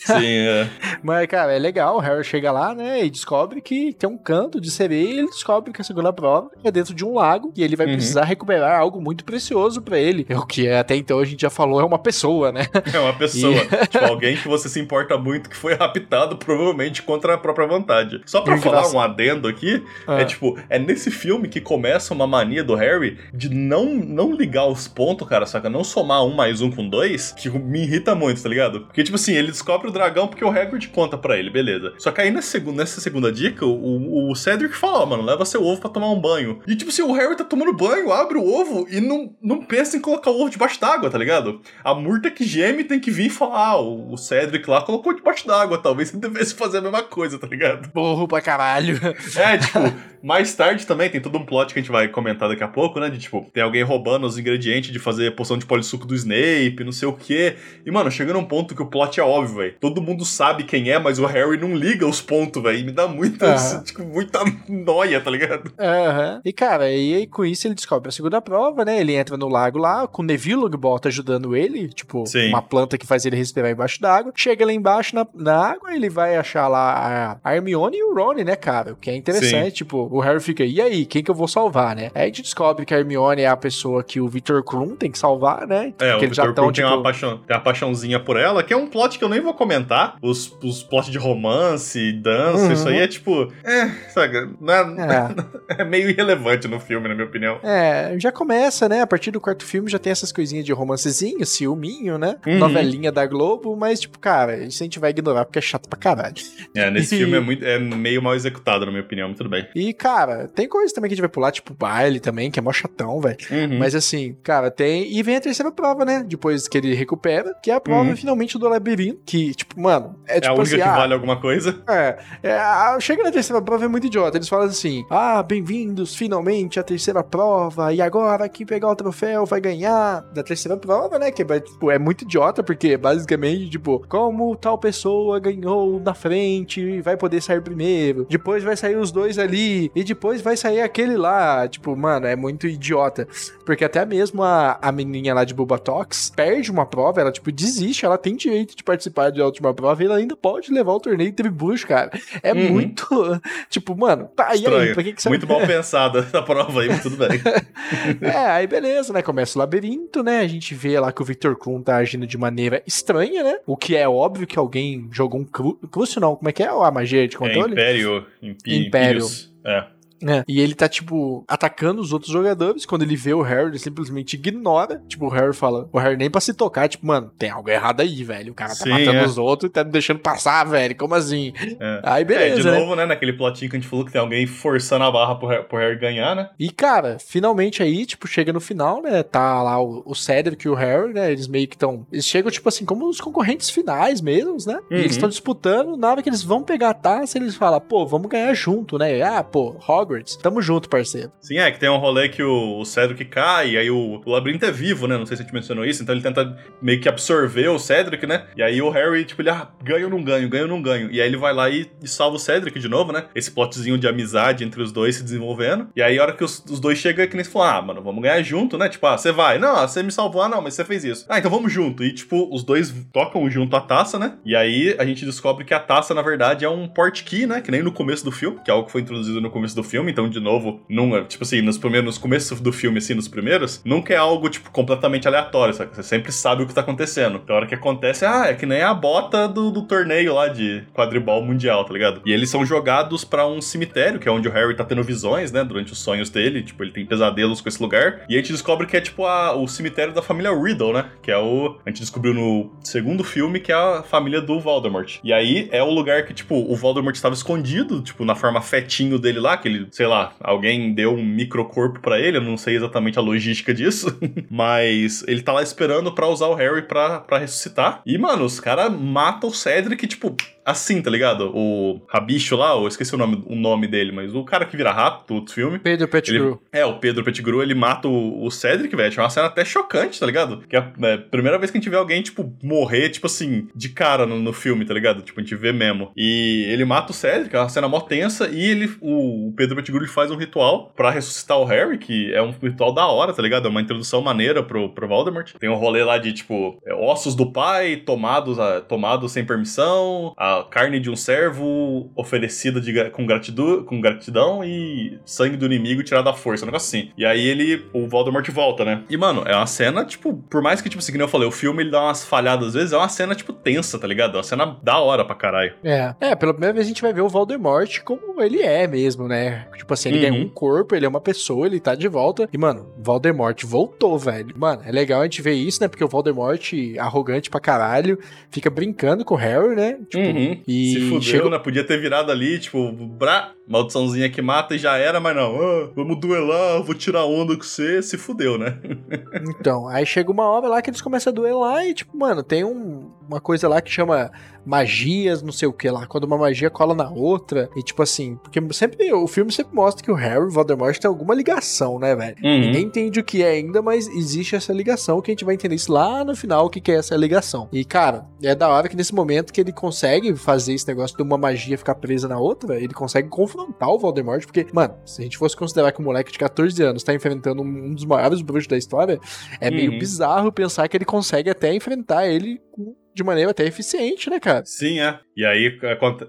Sim, 0.00 0.26
é. 0.26 0.68
mas, 1.02 1.26
cara, 1.26 1.52
é 1.52 1.58
legal, 1.58 1.96
o 1.96 2.00
Harry 2.00 2.24
chega 2.24 2.50
lá, 2.50 2.74
né, 2.74 3.04
e 3.04 3.10
descobre 3.10 3.60
que 3.60 3.92
tem 3.92 4.08
um 4.08 4.18
canto 4.18 4.60
de 4.60 4.70
sereia 4.70 5.08
e 5.08 5.18
ele 5.18 5.28
descobre 5.28 5.72
que 5.72 5.80
a 5.80 5.84
segunda 5.84 6.12
prova 6.12 6.50
é 6.62 6.70
dentro 6.70 6.94
de 6.94 7.04
um 7.04 7.14
lago 7.14 7.52
e 7.56 7.62
ele 7.62 7.76
vai 7.76 7.86
uhum. 7.86 7.94
precisar 7.94 8.24
recuperar 8.38 8.78
algo 8.78 9.00
muito 9.00 9.24
precioso 9.24 9.82
para 9.82 9.98
ele. 9.98 10.24
É 10.28 10.38
o 10.38 10.46
que 10.46 10.68
até 10.68 10.94
então 10.94 11.18
a 11.18 11.24
gente 11.24 11.42
já 11.42 11.50
falou, 11.50 11.80
é 11.80 11.84
uma 11.84 11.98
pessoa, 11.98 12.52
né? 12.52 12.66
É 12.94 12.98
uma 12.98 13.12
pessoa. 13.12 13.54
E... 13.54 13.86
tipo, 13.86 14.04
alguém 14.06 14.36
que 14.36 14.48
você 14.48 14.68
se 14.68 14.80
importa 14.80 15.18
muito, 15.18 15.50
que 15.50 15.56
foi 15.56 15.74
raptado, 15.74 16.36
provavelmente 16.36 17.02
contra 17.02 17.34
a 17.34 17.38
própria 17.38 17.66
vontade. 17.66 18.22
Só 18.24 18.40
pra 18.40 18.56
falar 18.58 18.88
um 18.90 19.00
adendo 19.00 19.48
aqui, 19.48 19.84
é. 20.06 20.22
é 20.22 20.24
tipo, 20.24 20.58
é 20.70 20.78
nesse 20.78 21.10
filme 21.10 21.48
que 21.48 21.60
começa 21.60 22.14
uma 22.14 22.26
mania 22.26 22.62
do 22.62 22.74
Harry 22.74 23.18
de 23.32 23.48
não, 23.50 23.86
não 23.94 24.32
ligar 24.32 24.66
os 24.66 24.86
pontos, 24.86 25.28
cara, 25.28 25.44
saca? 25.44 25.68
Não 25.68 25.82
somar 25.84 26.24
um 26.24 26.34
mais 26.34 26.60
um 26.60 26.70
com 26.70 26.88
dois, 26.88 27.32
que 27.32 27.50
me 27.50 27.82
irrita 27.82 28.14
muito, 28.14 28.42
tá 28.42 28.48
ligado? 28.48 28.82
Porque, 28.82 29.02
tipo 29.02 29.16
assim, 29.16 29.34
ele 29.34 29.48
descobre 29.48 29.88
o 29.88 29.92
dragão 29.92 30.28
porque 30.28 30.44
o 30.44 30.48
Hagrid 30.48 30.88
conta 30.88 31.18
pra 31.18 31.36
ele, 31.36 31.50
beleza. 31.50 31.92
Só 31.98 32.10
que 32.10 32.20
aí 32.20 32.30
nessa 32.30 32.50
segunda, 32.50 32.78
nessa 32.78 33.00
segunda 33.00 33.30
dica, 33.32 33.66
o, 33.66 34.30
o 34.30 34.34
Cedric 34.34 34.74
fala, 34.74 35.02
ó, 35.02 35.06
mano, 35.06 35.22
leva 35.22 35.44
seu 35.44 35.64
ovo 35.64 35.80
pra 35.80 35.90
tomar 35.90 36.10
um 36.10 36.20
banho. 36.20 36.60
E, 36.66 36.74
tipo 36.74 36.90
assim, 36.90 37.02
o 37.02 37.12
Harry 37.12 37.36
tá 37.36 37.44
tomando 37.44 37.72
banho, 37.72 38.12
abre 38.28 38.38
o 38.38 38.46
ovo 38.46 38.86
e 38.90 39.00
não, 39.00 39.34
não 39.42 39.64
pensa 39.64 39.96
em 39.96 40.00
colocar 40.00 40.30
o 40.30 40.40
ovo 40.40 40.50
debaixo 40.50 40.78
d'água, 40.78 41.10
tá 41.10 41.16
ligado? 41.16 41.60
A 41.82 41.94
murta 41.94 42.30
que 42.30 42.44
geme 42.44 42.84
tem 42.84 43.00
que 43.00 43.10
vir 43.10 43.26
e 43.26 43.30
falar: 43.30 43.70
ah, 43.70 43.80
o 43.80 44.16
Cedric 44.16 44.68
lá 44.68 44.82
colocou 44.82 45.14
debaixo 45.14 45.46
d'água, 45.46 45.78
talvez 45.78 46.10
ele 46.10 46.20
devesse 46.20 46.54
fazer 46.54 46.78
a 46.78 46.82
mesma 46.82 47.02
coisa, 47.02 47.38
tá 47.38 47.46
ligado? 47.46 47.88
Porro 47.90 48.28
pra 48.28 48.40
caralho. 48.40 48.98
É, 49.36 49.58
tipo, 49.58 49.78
mais 50.22 50.54
tarde 50.54 50.86
também 50.86 51.08
tem 51.08 51.20
todo 51.20 51.38
um 51.38 51.44
plot 51.44 51.72
que 51.72 51.78
a 51.78 51.82
gente 51.82 51.92
vai 51.92 52.08
comentar 52.08 52.48
daqui 52.48 52.62
a 52.62 52.68
pouco, 52.68 52.98
né? 53.00 53.08
De 53.10 53.18
tipo, 53.18 53.46
tem 53.52 53.62
alguém 53.62 53.82
roubando 53.82 54.26
os 54.26 54.38
ingredientes 54.38 54.92
de 54.92 54.98
fazer 54.98 55.34
poção 55.34 55.56
de 55.56 55.66
polissuco 55.66 56.06
do 56.06 56.14
Snape, 56.14 56.84
não 56.84 56.92
sei 56.92 57.08
o 57.08 57.12
quê. 57.12 57.56
E, 57.84 57.90
mano, 57.90 58.10
chega 58.10 58.32
num 58.32 58.44
ponto 58.44 58.74
que 58.74 58.82
o 58.82 58.86
plot 58.86 59.20
é 59.20 59.22
óbvio, 59.22 59.56
velho. 59.56 59.74
Todo 59.80 60.02
mundo 60.02 60.24
sabe 60.24 60.64
quem 60.64 60.90
é, 60.90 60.98
mas 60.98 61.18
o 61.18 61.26
Harry 61.26 61.58
não 61.58 61.74
liga 61.74 62.06
os 62.06 62.20
pontos, 62.20 62.62
velho. 62.62 62.84
Me 62.84 62.92
dá 62.92 63.06
muita, 63.06 63.54
uhum. 63.54 63.82
tipo, 63.82 64.04
muita 64.04 64.40
noia, 64.68 65.20
tá 65.20 65.30
ligado? 65.30 65.72
Aham. 65.78 66.34
Uhum. 66.34 66.40
E, 66.44 66.52
cara, 66.52 66.90
e 66.90 67.14
aí 67.14 67.26
com 67.26 67.44
isso 67.44 67.66
ele 67.66 67.74
descobre 67.74 68.08
a 68.08 68.12
segunda 68.12 68.40
prova, 68.40 68.84
né? 68.84 69.00
Ele 69.00 69.14
entra 69.14 69.36
no 69.36 69.48
lago 69.48 69.78
lá, 69.78 70.06
com 70.06 70.22
o 70.22 70.24
Neville 70.24 70.56
Longbottom 70.56 71.08
ajudando 71.08 71.56
ele, 71.56 71.88
tipo, 71.88 72.26
Sim. 72.26 72.48
uma 72.48 72.62
planta 72.62 72.98
que 72.98 73.06
faz 73.06 73.24
ele 73.24 73.36
respirar 73.36 73.70
embaixo 73.70 74.00
d'água. 74.00 74.32
Chega 74.34 74.64
lá 74.64 74.72
embaixo 74.72 75.14
na, 75.14 75.26
na 75.34 75.56
água, 75.56 75.94
ele 75.94 76.08
vai 76.08 76.36
achar 76.36 76.68
lá 76.68 77.38
a 77.42 77.54
Hermione 77.54 77.98
e 77.98 78.02
o 78.02 78.14
Rony, 78.14 78.44
né, 78.44 78.56
cara? 78.56 78.92
O 78.92 78.96
que 78.96 79.10
é 79.10 79.16
interessante, 79.16 79.70
Sim. 79.70 79.74
tipo, 79.76 80.07
o 80.10 80.20
Harry 80.20 80.40
fica, 80.40 80.64
e 80.64 80.80
aí, 80.80 81.06
quem 81.06 81.22
que 81.22 81.30
eu 81.30 81.34
vou 81.34 81.48
salvar, 81.48 81.94
né? 81.94 82.10
Aí 82.14 82.22
a 82.22 82.26
gente 82.26 82.42
descobre 82.42 82.84
que 82.84 82.94
a 82.94 82.98
Hermione 82.98 83.42
é 83.42 83.48
a 83.48 83.56
pessoa 83.56 84.02
que 84.02 84.20
o 84.20 84.28
Victor 84.28 84.62
Krum 84.62 84.96
tem 84.96 85.10
que 85.10 85.18
salvar, 85.18 85.66
né? 85.66 85.92
É, 85.98 86.16
o 86.16 86.20
Victor 86.20 86.54
Krum 86.54 86.72
tem, 86.72 86.72
tipo... 86.72 86.88
uma 86.88 87.02
paixão, 87.02 87.38
tem 87.38 87.56
uma 87.56 87.62
paixãozinha 87.62 88.20
por 88.20 88.36
ela, 88.36 88.62
que 88.62 88.72
é 88.72 88.76
um 88.76 88.86
plot 88.86 89.18
que 89.18 89.24
eu 89.24 89.28
nem 89.28 89.40
vou 89.40 89.54
comentar. 89.54 90.16
Os, 90.22 90.56
os 90.62 90.82
plots 90.82 91.10
de 91.10 91.18
romance, 91.18 92.12
dança, 92.12 92.64
uhum. 92.64 92.72
isso 92.72 92.88
aí 92.88 92.98
é 92.98 93.06
tipo, 93.06 93.52
é, 93.64 93.88
sabe, 94.10 94.36
é, 94.36 94.42
é. 94.42 95.78
é 95.82 95.84
meio 95.84 96.10
irrelevante 96.10 96.66
no 96.66 96.80
filme, 96.80 97.08
na 97.08 97.14
minha 97.14 97.26
opinião. 97.26 97.58
É, 97.62 98.14
já 98.18 98.32
começa, 98.32 98.88
né? 98.88 99.02
A 99.02 99.06
partir 99.06 99.30
do 99.30 99.40
quarto 99.40 99.64
filme 99.64 99.90
já 99.90 99.98
tem 99.98 100.10
essas 100.10 100.32
coisinhas 100.32 100.64
de 100.64 100.72
romancezinho, 100.72 101.44
ciúminho, 101.44 102.18
né? 102.18 102.36
Uhum. 102.46 102.58
Novelinha 102.58 103.12
da 103.12 103.26
Globo, 103.26 103.76
mas, 103.76 104.00
tipo, 104.00 104.18
cara, 104.18 104.56
isso 104.64 104.82
a 104.82 104.84
gente 104.84 104.98
vai 104.98 105.10
ignorar 105.10 105.44
porque 105.44 105.58
é 105.58 105.62
chato 105.62 105.88
pra 105.88 105.98
caralho. 105.98 106.36
É, 106.74 106.90
nesse 106.90 107.14
e... 107.14 107.18
filme 107.18 107.36
é, 107.36 107.40
muito, 107.40 107.64
é 107.64 107.78
meio 107.78 108.22
mal 108.22 108.34
executado, 108.34 108.86
na 108.86 108.90
minha 108.90 109.02
opinião, 109.02 109.28
mas 109.28 109.36
tudo 109.36 109.50
bem. 109.50 109.66
E, 109.74 109.92
cara, 109.98 110.48
tem 110.48 110.68
coisa 110.68 110.94
também 110.94 111.08
que 111.08 111.14
a 111.14 111.16
gente 111.16 111.22
vai 111.22 111.28
pular, 111.28 111.50
tipo 111.50 111.74
baile 111.74 112.20
também, 112.20 112.50
que 112.50 112.58
é 112.58 112.62
mó 112.62 112.72
chatão, 112.72 113.20
velho. 113.20 113.36
Uhum. 113.50 113.78
Mas 113.78 113.94
assim, 113.94 114.36
cara, 114.42 114.70
tem. 114.70 115.12
E 115.12 115.22
vem 115.22 115.36
a 115.36 115.40
terceira 115.40 115.70
prova, 115.70 116.04
né? 116.04 116.24
Depois 116.26 116.68
que 116.68 116.78
ele 116.78 116.94
recupera, 116.94 117.54
que 117.62 117.70
é 117.70 117.74
a 117.74 117.80
prova 117.80 118.08
uhum. 118.10 118.16
finalmente 118.16 118.56
do 118.58 118.68
labirinto. 118.68 119.20
Que, 119.26 119.54
tipo, 119.54 119.80
mano, 119.80 120.16
é, 120.26 120.40
tipo. 120.40 120.46
É 120.46 120.48
a 120.48 120.52
única 120.52 120.62
assim, 120.62 120.76
que 120.76 120.82
ah, 120.82 120.96
vale 120.96 121.14
alguma 121.14 121.40
coisa. 121.40 121.82
É. 121.88 122.18
é 122.42 123.00
chega 123.00 123.22
na 123.22 123.32
terceira 123.32 123.60
prova 123.60 123.84
é 123.84 123.88
muito 123.88 124.06
idiota. 124.06 124.38
Eles 124.38 124.48
falam 124.48 124.66
assim: 124.66 125.04
ah, 125.10 125.42
bem-vindos 125.42 126.14
finalmente 126.14 126.78
à 126.78 126.82
terceira 126.82 127.22
prova. 127.22 127.92
E 127.92 128.00
agora 128.00 128.48
quem 128.48 128.64
pegar 128.64 128.88
o 128.88 128.96
troféu 128.96 129.44
vai 129.44 129.60
ganhar. 129.60 130.22
Da 130.32 130.42
terceira 130.42 130.76
prova, 130.76 131.18
né? 131.18 131.30
Que 131.30 131.42
é, 131.42 131.60
tipo, 131.60 131.90
é 131.90 131.98
muito 131.98 132.22
idiota, 132.22 132.62
porque 132.62 132.96
basicamente, 132.96 133.70
tipo, 133.70 134.04
como 134.08 134.54
tal 134.56 134.78
pessoa 134.78 135.40
ganhou 135.40 136.00
na 136.00 136.14
frente, 136.14 137.00
vai 137.00 137.16
poder 137.16 137.40
sair 137.40 137.60
primeiro. 137.60 138.26
Depois 138.28 138.62
vai 138.62 138.76
sair 138.76 138.96
os 138.96 139.10
dois 139.10 139.38
ali. 139.38 139.87
E 139.94 140.04
depois 140.04 140.40
vai 140.40 140.56
sair 140.56 140.80
aquele 140.80 141.16
lá. 141.16 141.66
Tipo, 141.68 141.96
mano, 141.96 142.26
é 142.26 142.36
muito 142.36 142.66
idiota. 142.66 143.26
Porque 143.64 143.84
até 143.84 144.04
mesmo 144.04 144.42
a, 144.42 144.78
a 144.80 144.92
menininha 144.92 145.34
lá 145.34 145.44
de 145.44 145.54
Bubatox 145.54 146.32
perde 146.34 146.70
uma 146.70 146.86
prova, 146.86 147.20
ela, 147.20 147.32
tipo, 147.32 147.50
desiste. 147.52 148.04
Ela 148.04 148.18
tem 148.18 148.36
direito 148.36 148.76
de 148.76 148.82
participar 148.82 149.30
da 149.30 149.44
última 149.44 149.72
prova 149.74 150.02
e 150.02 150.06
ela 150.06 150.16
ainda 150.16 150.36
pode 150.36 150.72
levar 150.72 150.92
o 150.92 151.00
torneio 151.00 151.32
Tribush, 151.32 151.84
cara. 151.84 152.10
É 152.42 152.52
uhum. 152.52 152.70
muito. 152.70 153.08
Tipo, 153.68 153.96
mano, 153.96 154.30
tá 154.34 154.48
aí, 154.48 154.66
aí 154.66 154.94
pra 154.94 155.02
que, 155.02 155.12
que 155.12 155.22
você. 155.22 155.28
Muito 155.28 155.46
mal 155.46 155.60
pensada 155.66 156.20
essa 156.20 156.42
prova 156.42 156.80
aí, 156.80 156.88
mas 156.88 157.02
tudo 157.02 157.16
bem. 157.16 157.40
é, 158.22 158.36
aí 158.50 158.66
beleza, 158.66 159.12
né? 159.12 159.22
Começa 159.22 159.58
o 159.58 159.60
labirinto, 159.60 160.22
né? 160.22 160.40
A 160.40 160.46
gente 160.46 160.74
vê 160.74 160.98
lá 160.98 161.12
que 161.12 161.20
o 161.20 161.24
Victor 161.24 161.56
Krum 161.56 161.82
tá 161.82 161.96
agindo 161.96 162.26
de 162.26 162.38
maneira 162.38 162.82
estranha, 162.86 163.42
né? 163.42 163.58
O 163.66 163.76
que 163.76 163.96
é 163.96 164.08
óbvio 164.08 164.46
que 164.46 164.58
alguém 164.58 165.08
jogou 165.12 165.40
um 165.40 165.44
cru... 165.44 165.74
Crucio, 165.90 166.20
não. 166.20 166.36
Como 166.36 166.48
é 166.48 166.52
que 166.52 166.62
é 166.62 166.68
a 166.68 166.90
magia 166.90 167.26
de 167.26 167.36
é 167.36 167.38
controle? 167.38 167.72
É 167.72 167.74
Império. 167.74 168.26
Império. 168.66 169.26
É. 169.68 169.97
É. 170.22 170.44
E 170.48 170.60
ele 170.60 170.74
tá, 170.74 170.88
tipo, 170.88 171.44
atacando 171.46 172.00
os 172.00 172.12
outros 172.12 172.32
jogadores. 172.32 172.86
Quando 172.86 173.02
ele 173.02 173.16
vê 173.16 173.34
o 173.34 173.42
Harry, 173.42 173.68
ele 173.68 173.78
simplesmente 173.78 174.34
ignora. 174.34 175.02
Tipo, 175.08 175.26
o 175.26 175.28
Harry 175.28 175.54
fala, 175.54 175.88
o 175.92 175.98
Harry 175.98 176.16
nem 176.16 176.30
pra 176.30 176.40
se 176.40 176.54
tocar, 176.54 176.88
tipo, 176.88 177.06
mano, 177.06 177.30
tem 177.38 177.50
algo 177.50 177.68
errado 177.68 178.00
aí, 178.00 178.22
velho. 178.24 178.52
O 178.52 178.54
cara 178.54 178.70
tá 178.70 178.84
Sim, 178.84 178.90
matando 178.90 179.18
é. 179.18 179.24
os 179.24 179.38
outros 179.38 179.68
e 179.68 179.72
tá 179.72 179.84
me 179.84 179.90
deixando 179.90 180.20
passar, 180.20 180.64
velho. 180.64 180.96
Como 180.96 181.14
assim? 181.14 181.52
É. 181.80 182.00
Aí 182.02 182.24
beleza. 182.24 182.60
É, 182.60 182.62
de 182.62 182.70
né? 182.70 182.78
novo, 182.78 182.96
né? 182.96 183.06
Naquele 183.06 183.32
plotinho 183.32 183.70
que 183.70 183.76
a 183.76 183.80
gente 183.80 183.88
falou 183.88 184.04
que 184.04 184.12
tem 184.12 184.20
alguém 184.20 184.46
forçando 184.46 185.04
a 185.04 185.10
barra 185.10 185.34
pro 185.34 185.48
Harry, 185.48 185.64
pro 185.64 185.78
Harry 185.78 185.98
ganhar, 185.98 186.34
né? 186.34 186.50
E, 186.58 186.70
cara, 186.70 187.18
finalmente 187.18 187.82
aí, 187.82 188.04
tipo, 188.04 188.26
chega 188.26 188.52
no 188.52 188.60
final, 188.60 189.02
né? 189.02 189.22
Tá 189.22 189.62
lá 189.62 189.80
o, 189.80 190.02
o 190.04 190.14
Cedric 190.14 190.66
e 190.66 190.70
o 190.70 190.74
Harry, 190.74 191.12
né? 191.12 191.30
Eles 191.30 191.46
meio 191.46 191.68
que 191.68 191.76
estão. 191.76 192.06
Eles 192.12 192.26
chegam, 192.26 192.50
tipo 192.50 192.68
assim, 192.68 192.84
como 192.84 193.08
os 193.08 193.20
concorrentes 193.20 193.70
finais 193.70 194.20
mesmo, 194.20 194.56
né? 194.66 194.78
Uhum. 194.90 194.96
E 194.96 195.00
eles 195.00 195.12
estão 195.12 195.28
disputando. 195.28 195.96
Na 195.96 196.10
hora 196.10 196.22
que 196.22 196.28
eles 196.28 196.42
vão 196.42 196.62
pegar 196.62 196.90
a 196.90 196.94
taça, 196.94 197.38
eles 197.38 197.54
falam, 197.54 197.80
pô, 197.80 198.06
vamos 198.06 198.28
ganhar 198.28 198.52
junto, 198.54 198.98
né? 198.98 199.20
Ah, 199.22 199.42
pô, 199.42 199.76
Hogwarts 199.86 200.07
Hogwarts, 200.08 200.36
tamo 200.36 200.62
junto, 200.62 200.88
parceiro. 200.88 201.30
Sim, 201.40 201.58
é 201.58 201.70
que 201.70 201.78
tem 201.78 201.88
um 201.88 201.98
rolê 201.98 202.28
que 202.28 202.42
o, 202.42 202.78
o 202.78 202.84
Cedric 202.84 203.24
cai, 203.26 203.72
e 203.72 203.78
aí 203.78 203.90
o, 203.90 204.20
o 204.24 204.30
labirinto 204.30 204.64
é 204.64 204.72
vivo, 204.72 205.06
né? 205.06 205.18
Não 205.18 205.26
sei 205.26 205.36
se 205.36 205.42
a 205.42 205.44
gente 205.44 205.54
mencionou 205.54 205.84
isso, 205.84 206.02
então 206.02 206.14
ele 206.14 206.22
tenta 206.22 206.56
meio 206.80 207.00
que 207.00 207.08
absorver 207.08 207.68
o 207.68 207.78
Cedric, 207.78 208.26
né? 208.26 208.46
E 208.56 208.62
aí 208.62 208.80
o 208.80 208.90
Harry, 208.90 209.24
tipo, 209.24 209.42
ele, 209.42 209.50
ah, 209.50 209.68
ou 210.02 210.10
não 210.10 210.22
ganho, 210.22 210.48
ganho 210.48 210.64
ou 210.64 210.68
não 210.68 210.80
ganho. 210.80 211.10
E 211.10 211.20
aí 211.20 211.28
ele 211.28 211.36
vai 211.36 211.52
lá 211.52 211.68
e, 211.68 211.90
e, 212.02 212.08
salva 212.08 212.36
o 212.36 212.38
Cedric 212.38 212.78
de 212.78 212.88
novo, 212.88 213.12
né? 213.12 213.26
Esse 213.34 213.50
plotzinho 213.50 213.98
de 213.98 214.08
amizade 214.08 214.64
entre 214.64 214.82
os 214.82 214.90
dois 214.90 215.16
se 215.16 215.22
desenvolvendo. 215.22 215.88
E 215.94 216.02
aí 216.02 216.18
a 216.18 216.22
hora 216.22 216.32
que 216.32 216.44
os, 216.44 216.64
os 216.70 216.80
dois 216.80 216.98
chegam, 216.98 217.24
é 217.24 217.26
que 217.26 217.36
nem 217.36 217.44
se 217.44 217.50
falam, 217.50 217.68
ah, 217.68 217.82
mano, 217.82 218.02
vamos 218.02 218.22
ganhar 218.22 218.42
junto, 218.42 218.78
né? 218.78 218.88
Tipo, 218.88 219.06
ah, 219.06 219.18
você 219.18 219.30
vai. 219.30 219.58
Não, 219.58 219.76
você 219.76 220.02
me 220.02 220.10
salvou, 220.10 220.42
ah, 220.42 220.48
não, 220.48 220.62
mas 220.62 220.74
você 220.74 220.84
fez 220.84 221.04
isso. 221.04 221.26
Ah, 221.28 221.38
então 221.38 221.50
vamos 221.50 221.72
junto. 221.72 222.02
E, 222.02 222.14
tipo, 222.14 222.48
os 222.54 222.64
dois 222.64 222.94
tocam 223.12 223.48
junto 223.50 223.76
a 223.76 223.80
taça, 223.80 224.18
né? 224.18 224.34
E 224.44 224.56
aí 224.56 224.96
a 224.98 225.04
gente 225.04 225.24
descobre 225.24 225.64
que 225.64 225.74
a 225.74 225.80
taça, 225.80 226.14
na 226.14 226.22
verdade, 226.22 226.64
é 226.64 226.68
um 226.68 226.88
portkey, 226.88 227.46
né? 227.46 227.60
Que 227.60 227.70
nem 227.70 227.82
no 227.82 227.92
começo 227.92 228.24
do 228.24 228.32
filme, 228.32 228.58
que 228.64 228.70
é 228.70 228.74
algo 228.74 228.86
que 228.86 228.92
foi 228.92 229.00
introduzido 229.00 229.40
no 229.40 229.50
começo 229.50 229.74
do 229.74 229.82
filme. 229.82 229.97
Então, 230.06 230.28
de 230.28 230.38
novo, 230.38 230.82
não, 230.88 231.24
tipo 231.24 231.44
assim, 231.44 231.62
nos 231.62 231.78
primeiros, 231.78 232.04
nos 232.04 232.18
começos 232.18 232.60
do 232.60 232.72
filme, 232.72 232.98
assim, 232.98 233.14
nos 233.14 233.28
primeiros, 233.28 233.80
nunca 233.84 234.12
é 234.12 234.16
algo, 234.16 234.48
tipo, 234.50 234.70
completamente 234.70 235.26
aleatório, 235.26 235.72
sabe? 235.72 235.94
Você 235.94 236.02
sempre 236.02 236.30
sabe 236.30 236.62
o 236.62 236.66
que 236.66 236.74
tá 236.74 236.82
acontecendo. 236.82 237.40
Então, 237.42 237.56
a 237.56 237.60
hora 237.60 237.66
que 237.66 237.74
acontece, 237.74 238.26
ah, 238.26 238.46
é 238.48 238.54
que 238.54 238.66
nem 238.66 238.82
a 238.82 238.92
bota 238.92 239.48
do, 239.48 239.70
do 239.70 239.82
torneio 239.82 240.34
lá 240.34 240.48
de 240.48 240.84
quadribol 240.92 241.42
mundial, 241.42 241.84
tá 241.84 241.92
ligado? 241.92 242.20
E 242.26 242.32
eles 242.32 242.50
são 242.50 242.66
jogados 242.66 243.24
para 243.24 243.46
um 243.46 243.60
cemitério, 243.60 244.20
que 244.20 244.28
é 244.28 244.32
onde 244.32 244.48
o 244.48 244.50
Harry 244.50 244.74
tá 244.74 244.84
tendo 244.84 245.02
visões, 245.02 245.52
né? 245.52 245.64
Durante 245.64 245.92
os 245.92 245.98
sonhos 245.98 246.28
dele. 246.28 246.62
Tipo, 246.62 246.82
ele 246.82 246.92
tem 246.92 247.06
pesadelos 247.06 247.60
com 247.60 247.68
esse 247.68 247.80
lugar. 247.80 248.22
E 248.28 248.34
a 248.34 248.38
gente 248.38 248.52
descobre 248.52 248.86
que 248.86 248.96
é, 248.96 249.00
tipo, 249.00 249.24
a, 249.24 249.54
o 249.54 249.66
cemitério 249.66 250.12
da 250.12 250.20
família 250.20 250.52
Riddle, 250.52 250.92
né? 250.92 251.06
Que 251.22 251.30
é 251.30 251.38
o. 251.38 251.78
A 251.86 251.90
gente 251.90 252.00
descobriu 252.00 252.34
no 252.34 252.70
segundo 252.82 253.24
filme 253.24 253.60
que 253.60 253.72
é 253.72 253.74
a 253.74 254.02
família 254.02 254.40
do 254.40 254.58
Voldemort. 254.60 255.18
E 255.22 255.32
aí 255.32 255.68
é 255.70 255.82
o 255.82 255.90
lugar 255.90 256.24
que, 256.24 256.34
tipo, 256.34 256.54
o 256.54 256.74
Voldemort 256.76 257.14
estava 257.14 257.34
escondido, 257.34 258.00
tipo, 258.02 258.24
na 258.24 258.34
forma 258.34 258.60
fetinho 258.60 259.18
dele 259.18 259.40
lá, 259.40 259.56
que 259.56 259.68
ele, 259.68 259.87
sei 259.90 260.06
lá, 260.06 260.32
alguém 260.40 260.92
deu 260.92 261.14
um 261.14 261.24
microcorpo 261.24 262.00
para 262.00 262.18
ele, 262.18 262.38
eu 262.38 262.42
não 262.42 262.56
sei 262.56 262.76
exatamente 262.76 263.18
a 263.18 263.22
logística 263.22 263.72
disso, 263.74 264.18
mas 264.50 265.24
ele 265.26 265.42
tá 265.42 265.52
lá 265.52 265.62
esperando 265.62 266.12
para 266.12 266.26
usar 266.26 266.46
o 266.46 266.54
Harry 266.54 266.82
pra, 266.82 267.20
pra 267.20 267.38
ressuscitar. 267.38 268.02
E, 268.04 268.16
mano, 268.18 268.44
os 268.44 268.60
caras 268.60 268.92
matam 268.92 269.50
o 269.50 269.54
Cedric, 269.54 270.06
tipo, 270.06 270.34
assim, 270.68 271.00
tá 271.00 271.10
ligado? 271.10 271.50
O 271.54 272.02
Rabicho 272.08 272.54
lá, 272.54 272.72
eu 272.74 272.86
esqueci 272.86 273.14
o 273.14 273.18
nome, 273.18 273.42
o 273.46 273.54
nome 273.54 273.86
dele, 273.86 274.12
mas 274.12 274.34
o 274.34 274.44
cara 274.44 274.66
que 274.66 274.76
vira 274.76 274.92
rato 274.92 275.40
do 275.40 275.50
filme. 275.50 275.78
Pedro 275.78 276.06
Pettigrew. 276.06 276.60
Ele, 276.72 276.82
é, 276.82 276.84
o 276.84 276.98
Pedro 276.98 277.24
Pettigrew, 277.24 277.62
ele 277.62 277.74
mata 277.74 278.06
o, 278.06 278.44
o 278.44 278.50
Cedric, 278.50 278.94
velho. 278.94 279.14
É 279.16 279.20
uma 279.20 279.30
cena 279.30 279.46
até 279.46 279.64
chocante, 279.64 280.20
tá 280.20 280.26
ligado? 280.26 280.62
Que 280.68 280.76
é 280.76 280.80
a 280.80 280.92
é, 281.06 281.16
primeira 281.16 281.58
vez 281.58 281.70
que 281.70 281.78
a 281.78 281.80
gente 281.80 281.88
vê 281.88 281.96
alguém, 281.96 282.20
tipo, 282.20 282.54
morrer, 282.62 283.08
tipo 283.08 283.26
assim, 283.26 283.68
de 283.74 283.88
cara 283.88 284.26
no, 284.26 284.38
no, 284.38 284.52
filme, 284.52 284.84
tá 284.84 284.92
ligado? 284.92 285.22
Tipo, 285.22 285.40
a 285.40 285.42
gente 285.42 285.56
vê 285.56 285.72
mesmo. 285.72 286.12
E 286.14 286.66
ele 286.68 286.84
mata 286.84 287.12
o 287.12 287.14
Cedric, 287.14 287.56
é 287.56 287.58
uma 287.58 287.68
cena 287.70 287.88
mó 287.88 288.00
tensa, 288.00 288.48
e 288.48 288.62
ele, 288.62 288.92
o, 289.00 289.48
o 289.48 289.52
Pedro 289.52 289.76
Pettigrew, 289.76 290.02
ele 290.02 290.10
faz 290.10 290.30
um 290.30 290.36
ritual 290.36 290.92
para 290.94 291.10
ressuscitar 291.10 291.58
o 291.58 291.64
Harry, 291.64 291.96
que 291.96 292.32
é 292.34 292.42
um 292.42 292.50
ritual 292.50 292.92
da 292.92 293.06
hora, 293.06 293.32
tá 293.32 293.42
ligado? 293.42 293.66
É 293.66 293.70
uma 293.70 293.80
introdução 293.80 294.20
maneira 294.20 294.62
pro, 294.62 294.90
pro 294.90 295.08
Voldemort. 295.08 295.54
Tem 295.58 295.70
um 295.70 295.76
rolê 295.76 296.04
lá 296.04 296.18
de, 296.18 296.32
tipo, 296.34 296.78
é, 296.84 296.94
ossos 296.94 297.34
do 297.34 297.50
pai 297.50 297.96
tomados, 297.96 298.58
a, 298.58 298.80
tomados 298.82 299.32
sem 299.32 299.44
permissão, 299.44 300.34
a 300.36 300.57
carne 300.64 301.00
de 301.00 301.10
um 301.10 301.16
servo 301.16 302.10
oferecido 302.14 302.80
de, 302.80 303.10
com, 303.10 303.26
gratidão, 303.26 303.84
com 303.84 304.00
gratidão 304.00 304.64
e 304.64 305.18
sangue 305.24 305.56
do 305.56 305.66
inimigo 305.66 306.02
tirado 306.02 306.28
à 306.28 306.34
força, 306.34 306.64
um 306.64 306.66
negócio 306.66 306.88
assim. 306.88 307.10
E 307.16 307.24
aí 307.24 307.46
ele, 307.46 307.86
o 307.92 308.06
Voldemort 308.08 308.48
volta, 308.50 308.84
né? 308.84 309.02
E, 309.08 309.16
mano, 309.16 309.42
é 309.46 309.54
uma 309.54 309.66
cena, 309.66 310.04
tipo, 310.04 310.34
por 310.48 310.62
mais 310.62 310.80
que, 310.80 310.88
tipo 310.88 311.00
assim, 311.00 311.12
como 311.12 311.24
eu 311.24 311.28
falei, 311.28 311.48
o 311.48 311.52
filme 311.52 311.82
ele 311.82 311.90
dá 311.90 312.02
umas 312.02 312.24
falhadas 312.24 312.68
às 312.68 312.74
vezes, 312.74 312.92
é 312.92 312.96
uma 312.96 313.08
cena, 313.08 313.34
tipo, 313.34 313.52
tensa, 313.52 313.98
tá 313.98 314.06
ligado? 314.06 314.34
É 314.34 314.36
uma 314.38 314.42
cena 314.42 314.76
da 314.82 314.98
hora 314.98 315.24
pra 315.24 315.34
caralho. 315.34 315.74
É. 315.82 316.14
É, 316.20 316.34
pela 316.34 316.52
primeira 316.52 316.74
vez 316.74 316.86
a 316.86 316.88
gente 316.88 317.02
vai 317.02 317.12
ver 317.12 317.20
o 317.20 317.28
Voldemort 317.28 318.00
como 318.04 318.40
ele 318.40 318.62
é 318.62 318.86
mesmo, 318.86 319.28
né? 319.28 319.66
Tipo 319.76 319.94
assim, 319.94 320.10
ele 320.10 320.30
uhum. 320.30 320.42
um 320.42 320.48
corpo, 320.48 320.94
ele 320.94 321.06
é 321.06 321.08
uma 321.08 321.20
pessoa, 321.20 321.66
ele 321.66 321.80
tá 321.80 321.94
de 321.94 322.08
volta. 322.08 322.48
E, 322.52 322.58
mano, 322.58 322.92
Voldemort 322.98 323.62
voltou, 323.64 324.18
velho. 324.18 324.54
Mano, 324.56 324.82
é 324.84 324.92
legal 324.92 325.20
a 325.20 325.24
gente 325.24 325.42
ver 325.42 325.54
isso, 325.54 325.80
né? 325.80 325.88
Porque 325.88 326.04
o 326.04 326.08
Voldemort, 326.08 326.72
arrogante 326.98 327.50
pra 327.50 327.60
caralho, 327.60 328.18
fica 328.50 328.70
brincando 328.70 329.24
com 329.24 329.34
o 329.34 329.38
Harry, 329.38 329.74
né? 329.74 329.98
Tipo, 330.08 330.26
uhum. 330.26 330.37
E 330.66 330.92
Se 330.92 331.00
fudeu, 331.08 331.22
chegou... 331.22 331.50
né? 331.50 331.58
Podia 331.58 331.84
ter 331.84 332.00
virado 332.00 332.30
ali, 332.30 332.58
tipo, 332.58 332.90
brá, 332.92 333.52
maldiçãozinha 333.66 334.30
que 334.30 334.40
mata 334.40 334.74
e 334.74 334.78
já 334.78 334.96
era, 334.96 335.20
mas 335.20 335.34
não. 335.34 335.60
Ah, 335.60 335.90
vamos 335.94 336.18
duelar, 336.20 336.82
vou 336.82 336.94
tirar 336.94 337.24
onda 337.24 337.56
com 337.56 337.62
você, 337.62 338.02
se 338.02 338.16
fudeu, 338.16 338.58
né? 338.58 338.78
então, 339.48 339.88
aí 339.88 340.06
chega 340.06 340.30
uma 340.30 340.48
hora 340.48 340.68
lá 340.68 340.82
que 340.82 340.90
eles 340.90 341.00
começam 341.00 341.32
a 341.32 341.34
duelar 341.34 341.86
e, 341.86 341.94
tipo, 341.94 342.16
mano, 342.16 342.42
tem 342.42 342.64
um, 342.64 343.10
uma 343.28 343.40
coisa 343.40 343.68
lá 343.68 343.80
que 343.80 343.90
chama 343.90 344.30
magias, 344.64 345.42
não 345.42 345.52
sei 345.52 345.66
o 345.66 345.72
que 345.72 345.88
lá, 345.90 346.06
quando 346.06 346.24
uma 346.24 346.36
magia 346.36 346.68
cola 346.68 346.94
na 346.94 347.08
outra, 347.10 347.70
e 347.74 347.82
tipo 347.82 348.02
assim, 348.02 348.36
porque 348.36 348.60
sempre 348.72 349.12
o 349.14 349.26
filme 349.26 349.50
sempre 349.50 349.74
mostra 349.74 350.04
que 350.04 350.10
o 350.10 350.14
Harry 350.14 350.44
e 350.44 350.48
o 350.48 350.50
Voldemort 350.50 350.98
tem 350.98 351.08
alguma 351.08 351.34
ligação, 351.34 351.98
né, 351.98 352.14
velho? 352.14 352.36
Uhum. 352.44 352.60
Ninguém 352.60 352.82
entende 352.82 353.18
o 353.18 353.24
que 353.24 353.42
é 353.42 353.50
ainda, 353.52 353.80
mas 353.80 354.06
existe 354.08 354.56
essa 354.56 354.72
ligação 354.72 355.22
que 355.22 355.30
a 355.30 355.32
gente 355.32 355.44
vai 355.44 355.54
entender 355.54 355.74
isso 355.74 355.90
lá 355.90 356.22
no 356.22 356.36
final, 356.36 356.66
o 356.66 356.70
que, 356.70 356.80
que 356.80 356.92
é 356.92 356.96
essa 356.96 357.16
ligação. 357.16 357.68
E, 357.72 357.82
cara, 357.82 358.26
é 358.42 358.54
da 358.54 358.68
hora 358.68 358.88
que 358.88 358.96
nesse 358.96 359.14
momento 359.14 359.52
que 359.52 359.60
ele 359.60 359.72
consegue 359.72 360.36
fazer 360.36 360.74
esse 360.74 360.86
negócio 360.86 361.16
de 361.16 361.22
uma 361.22 361.38
magia 361.38 361.78
ficar 361.78 361.94
presa 361.94 362.28
na 362.28 362.38
outra, 362.38 362.76
ele 362.76 362.92
consegue 362.92 363.28
confrontar 363.28 363.88
o 363.88 363.98
Voldemort, 363.98 364.44
porque, 364.44 364.66
mano, 364.72 364.94
se 365.06 365.22
a 365.22 365.24
gente 365.24 365.38
fosse 365.38 365.56
considerar 365.56 365.92
que 365.92 366.02
um 366.02 366.04
moleque 366.04 366.30
de 366.30 366.38
14 366.38 366.82
anos 366.82 367.02
tá 367.02 367.14
enfrentando 367.14 367.62
um 367.62 367.94
dos 367.94 368.04
maiores 368.04 368.42
bruxos 368.42 368.68
da 368.68 368.76
história, 368.76 369.18
é 369.60 369.70
meio 369.70 369.92
uhum. 369.92 369.98
bizarro 369.98 370.52
pensar 370.52 370.88
que 370.88 370.96
ele 370.96 371.06
consegue 371.06 371.48
até 371.48 371.74
enfrentar 371.74 372.26
ele 372.26 372.60
com 372.70 372.94
de 373.18 373.24
maneira 373.24 373.50
até 373.50 373.64
eficiente, 373.66 374.30
né, 374.30 374.38
cara? 374.38 374.64
Sim, 374.64 375.00
é. 375.00 375.18
E 375.36 375.44
aí 375.44 375.78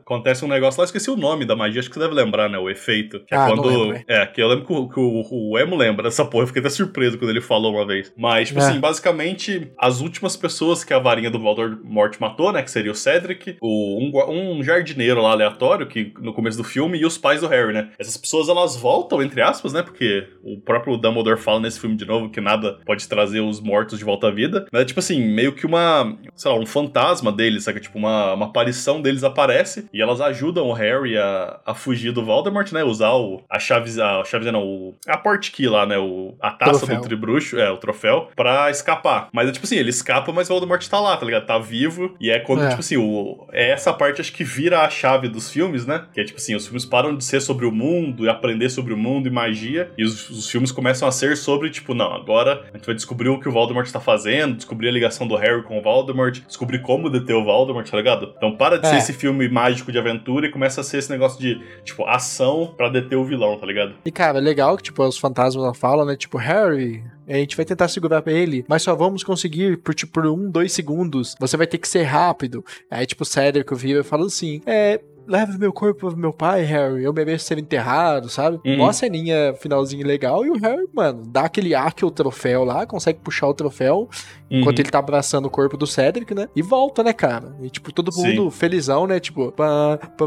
acontece 0.03 0.43
um 0.43 0.47
negócio 0.47 0.79
lá, 0.79 0.85
esqueci 0.85 1.09
o 1.09 1.15
nome 1.15 1.45
da 1.45 1.55
magia, 1.55 1.79
acho 1.79 1.89
que 1.89 1.95
você 1.95 2.01
deve 2.01 2.13
lembrar, 2.13 2.49
né? 2.49 2.57
O 2.59 2.69
efeito. 2.69 3.19
Que 3.25 3.33
é 3.33 3.37
ah, 3.37 3.47
quando. 3.47 3.67
Lembro, 3.67 4.03
é. 4.07 4.21
é, 4.21 4.25
que 4.25 4.39
eu 4.39 4.47
lembro 4.47 4.65
que, 4.65 4.73
o, 4.73 4.87
que 4.87 4.99
o, 4.99 5.51
o, 5.51 5.57
Emo 5.57 5.75
lembra 5.75 6.03
dessa 6.03 6.25
porra, 6.25 6.43
eu 6.43 6.47
fiquei 6.47 6.59
até 6.59 6.69
surpreso 6.69 7.17
quando 7.17 7.31
ele 7.31 7.41
falou 7.41 7.73
uma 7.73 7.87
vez. 7.87 8.13
Mas, 8.15 8.49
tipo 8.49 8.59
é. 8.59 8.63
assim, 8.63 8.79
basicamente, 8.79 9.71
as 9.79 9.99
últimas 9.99 10.35
pessoas 10.35 10.83
que 10.83 10.93
a 10.93 10.99
varinha 10.99 11.31
do 11.31 11.39
Voldemort 11.39 12.19
matou, 12.19 12.51
né? 12.51 12.61
Que 12.61 12.69
seria 12.69 12.91
o 12.91 12.95
Cedric, 12.95 13.57
o, 13.61 13.99
um, 13.99 14.57
um 14.57 14.63
jardineiro 14.63 15.21
lá 15.21 15.31
aleatório, 15.31 15.87
que 15.87 16.13
no 16.19 16.33
começo 16.33 16.57
do 16.57 16.63
filme, 16.63 16.99
e 16.99 17.05
os 17.05 17.17
pais 17.17 17.41
do 17.41 17.47
Harry, 17.47 17.73
né? 17.73 17.89
Essas 17.97 18.17
pessoas 18.17 18.47
elas 18.49 18.75
voltam, 18.75 19.23
entre 19.23 19.41
aspas, 19.41 19.73
né? 19.73 19.81
Porque 19.81 20.27
o 20.43 20.59
próprio 20.59 20.97
Dumbledore 20.97 21.39
fala 21.39 21.59
nesse 21.59 21.79
filme 21.79 21.95
de 21.95 22.05
novo 22.05 22.29
que 22.29 22.41
nada 22.41 22.79
pode 22.85 23.07
trazer 23.07 23.39
os 23.39 23.59
mortos 23.59 23.97
de 23.97 24.05
volta 24.05 24.27
à 24.27 24.31
vida. 24.31 24.67
Mas, 24.71 24.85
tipo 24.85 24.99
assim, 24.99 25.19
meio 25.19 25.53
que 25.53 25.65
uma. 25.65 26.15
sei 26.35 26.51
lá, 26.51 26.57
um 26.57 26.65
fantasma 26.79 27.31
deles, 27.31 27.63
sabe? 27.63 27.79
Tipo, 27.79 27.97
uma, 27.97 28.33
uma 28.33 28.45
aparição 28.45 29.01
deles 29.01 29.23
aparece 29.23 29.87
e 29.93 30.01
elas 30.01 30.21
ajudam 30.21 30.67
o 30.67 30.73
Harry 30.73 31.17
a, 31.17 31.59
a 31.65 31.73
fugir 31.73 32.11
do 32.11 32.23
Voldemort, 32.23 32.71
né? 32.71 32.83
Usar 32.83 33.13
o, 33.13 33.41
a 33.49 33.59
chave, 33.59 34.01
a 34.01 34.23
chave 34.23 34.49
não, 34.51 34.63
o, 34.63 34.95
a 35.07 35.17
portkey 35.17 35.67
lá, 35.67 35.85
né? 35.85 35.97
O, 35.97 36.35
a 36.41 36.51
taça 36.51 36.79
troféu. 36.79 36.97
do 36.97 37.03
tribruxo, 37.03 37.59
é, 37.59 37.69
o 37.69 37.77
troféu, 37.77 38.29
pra 38.35 38.69
escapar. 38.69 39.29
Mas 39.33 39.49
é 39.49 39.51
tipo 39.51 39.65
assim, 39.65 39.75
ele 39.75 39.89
escapa, 39.89 40.31
mas 40.31 40.49
o 40.49 40.53
Voldemort 40.53 40.85
tá 40.87 40.99
lá, 40.99 41.17
tá 41.17 41.25
ligado? 41.25 41.45
Tá 41.45 41.59
vivo. 41.59 42.15
E 42.19 42.29
é 42.29 42.39
quando, 42.39 42.63
é. 42.63 42.69
tipo 42.69 42.79
assim, 42.79 42.97
o, 42.97 43.47
é 43.51 43.69
essa 43.69 43.93
parte 43.93 44.21
acho 44.21 44.33
que 44.33 44.43
vira 44.43 44.81
a 44.81 44.89
chave 44.89 45.27
dos 45.27 45.51
filmes, 45.51 45.85
né? 45.85 46.05
Que 46.13 46.21
é 46.21 46.23
tipo 46.23 46.37
assim, 46.37 46.55
os 46.55 46.65
filmes 46.65 46.85
param 46.85 47.15
de 47.15 47.23
ser 47.23 47.41
sobre 47.41 47.65
o 47.65 47.71
mundo 47.71 48.25
e 48.25 48.29
aprender 48.29 48.69
sobre 48.69 48.93
o 48.93 48.97
mundo 48.97 49.27
e 49.27 49.31
magia. 49.31 49.91
E 49.97 50.03
os, 50.03 50.29
os 50.29 50.49
filmes 50.49 50.71
começam 50.71 51.07
a 51.07 51.11
ser 51.11 51.35
sobre, 51.35 51.69
tipo, 51.69 51.93
não, 51.93 52.13
agora 52.13 52.63
a 52.73 52.77
gente 52.77 52.85
vai 52.85 52.95
descobrir 52.95 53.29
o 53.29 53.39
que 53.39 53.49
o 53.49 53.51
Voldemort 53.51 53.89
tá 53.91 53.99
fazendo, 53.99 54.55
descobrir 54.55 54.89
a 54.89 54.91
ligação 54.91 55.27
do 55.27 55.35
Harry 55.35 55.63
com 55.63 55.77
o 55.77 55.81
Voldemort, 55.81 56.39
descobrir 56.59 56.81
como 56.81 57.09
deter 57.09 57.35
o 57.35 57.43
Voldemort, 57.43 57.89
tá 57.89 57.95
ligado? 57.95 58.33
Então 58.35 58.55
para 58.55 58.77
de 58.77 58.85
é. 58.85 58.89
ser 58.89 58.97
esse 58.97 59.13
filme 59.13 59.47
mágico 59.47 59.91
de 59.91 59.97
aventura 59.97 60.47
e 60.47 60.51
começa 60.51 60.81
a 60.81 60.83
ser 60.83 60.97
esse 60.97 61.09
negócio 61.09 61.39
de, 61.39 61.61
tipo, 61.83 62.05
ação 62.05 62.73
para 62.75 62.89
deter 62.89 63.17
o 63.17 63.23
vilão, 63.23 63.57
tá 63.57 63.65
ligado? 63.65 63.93
E 64.05 64.11
cara, 64.11 64.39
é 64.39 64.41
legal 64.41 64.75
que, 64.75 64.83
tipo, 64.83 65.01
os 65.03 65.17
fantasmas 65.17 65.77
falam, 65.77 66.05
né? 66.05 66.17
Tipo, 66.17 66.37
Harry, 66.37 67.01
a 67.27 67.33
gente 67.35 67.55
vai 67.55 67.65
tentar 67.65 67.87
segurar 67.87 68.21
ele, 68.27 68.65
mas 68.67 68.83
só 68.83 68.93
vamos 68.93 69.23
conseguir 69.23 69.77
por 69.77 69.95
tipo 69.95 70.11
por 70.11 70.25
um, 70.25 70.49
dois 70.49 70.73
segundos. 70.73 71.35
Você 71.39 71.55
vai 71.55 71.67
ter 71.67 71.77
que 71.77 71.87
ser 71.87 72.03
rápido. 72.03 72.65
Aí, 72.91 73.05
tipo, 73.05 73.23
o 73.23 73.25
Cedric 73.25 73.73
vira 73.75 74.01
e 74.01 74.03
fala 74.03 74.25
assim: 74.25 74.61
É, 74.65 74.99
leva 75.29 75.55
meu 75.57 75.71
corpo 75.71 76.07
pro 76.07 76.17
meu 76.17 76.33
pai, 76.33 76.63
Harry, 76.63 77.03
eu 77.03 77.13
mereço 77.13 77.45
ser 77.45 77.59
enterrado, 77.59 78.27
sabe? 78.27 78.59
Uhum. 78.65 78.77
Mó 78.77 78.91
ceninha 78.91 79.53
finalzinho 79.53 80.05
legal. 80.05 80.43
E 80.43 80.49
o 80.49 80.57
Harry, 80.57 80.87
mano, 80.91 81.23
dá 81.27 81.41
aquele 81.41 81.75
arque 81.75 82.03
o 82.03 82.09
troféu 82.09 82.63
lá, 82.63 82.85
consegue 82.87 83.19
puxar 83.19 83.47
o 83.47 83.53
troféu 83.53 84.09
uhum. 84.51 84.59
enquanto 84.59 84.79
ele 84.79 84.89
tá 84.89 84.99
abraçando 84.99 85.45
o 85.45 85.49
corpo 85.49 85.77
do 85.77 85.87
Cedric, 85.87 86.33
né? 86.33 86.47
E 86.55 86.61
volta, 86.61 87.03
né, 87.03 87.13
cara? 87.13 87.55
E, 87.61 87.69
tipo, 87.69 87.91
todo 87.91 88.15
mundo 88.15 88.51
Sim. 88.51 88.51
felizão, 88.51 89.07
né? 89.07 89.19
Tipo, 89.19 89.51
pá, 89.51 89.97
pá, 89.97 90.25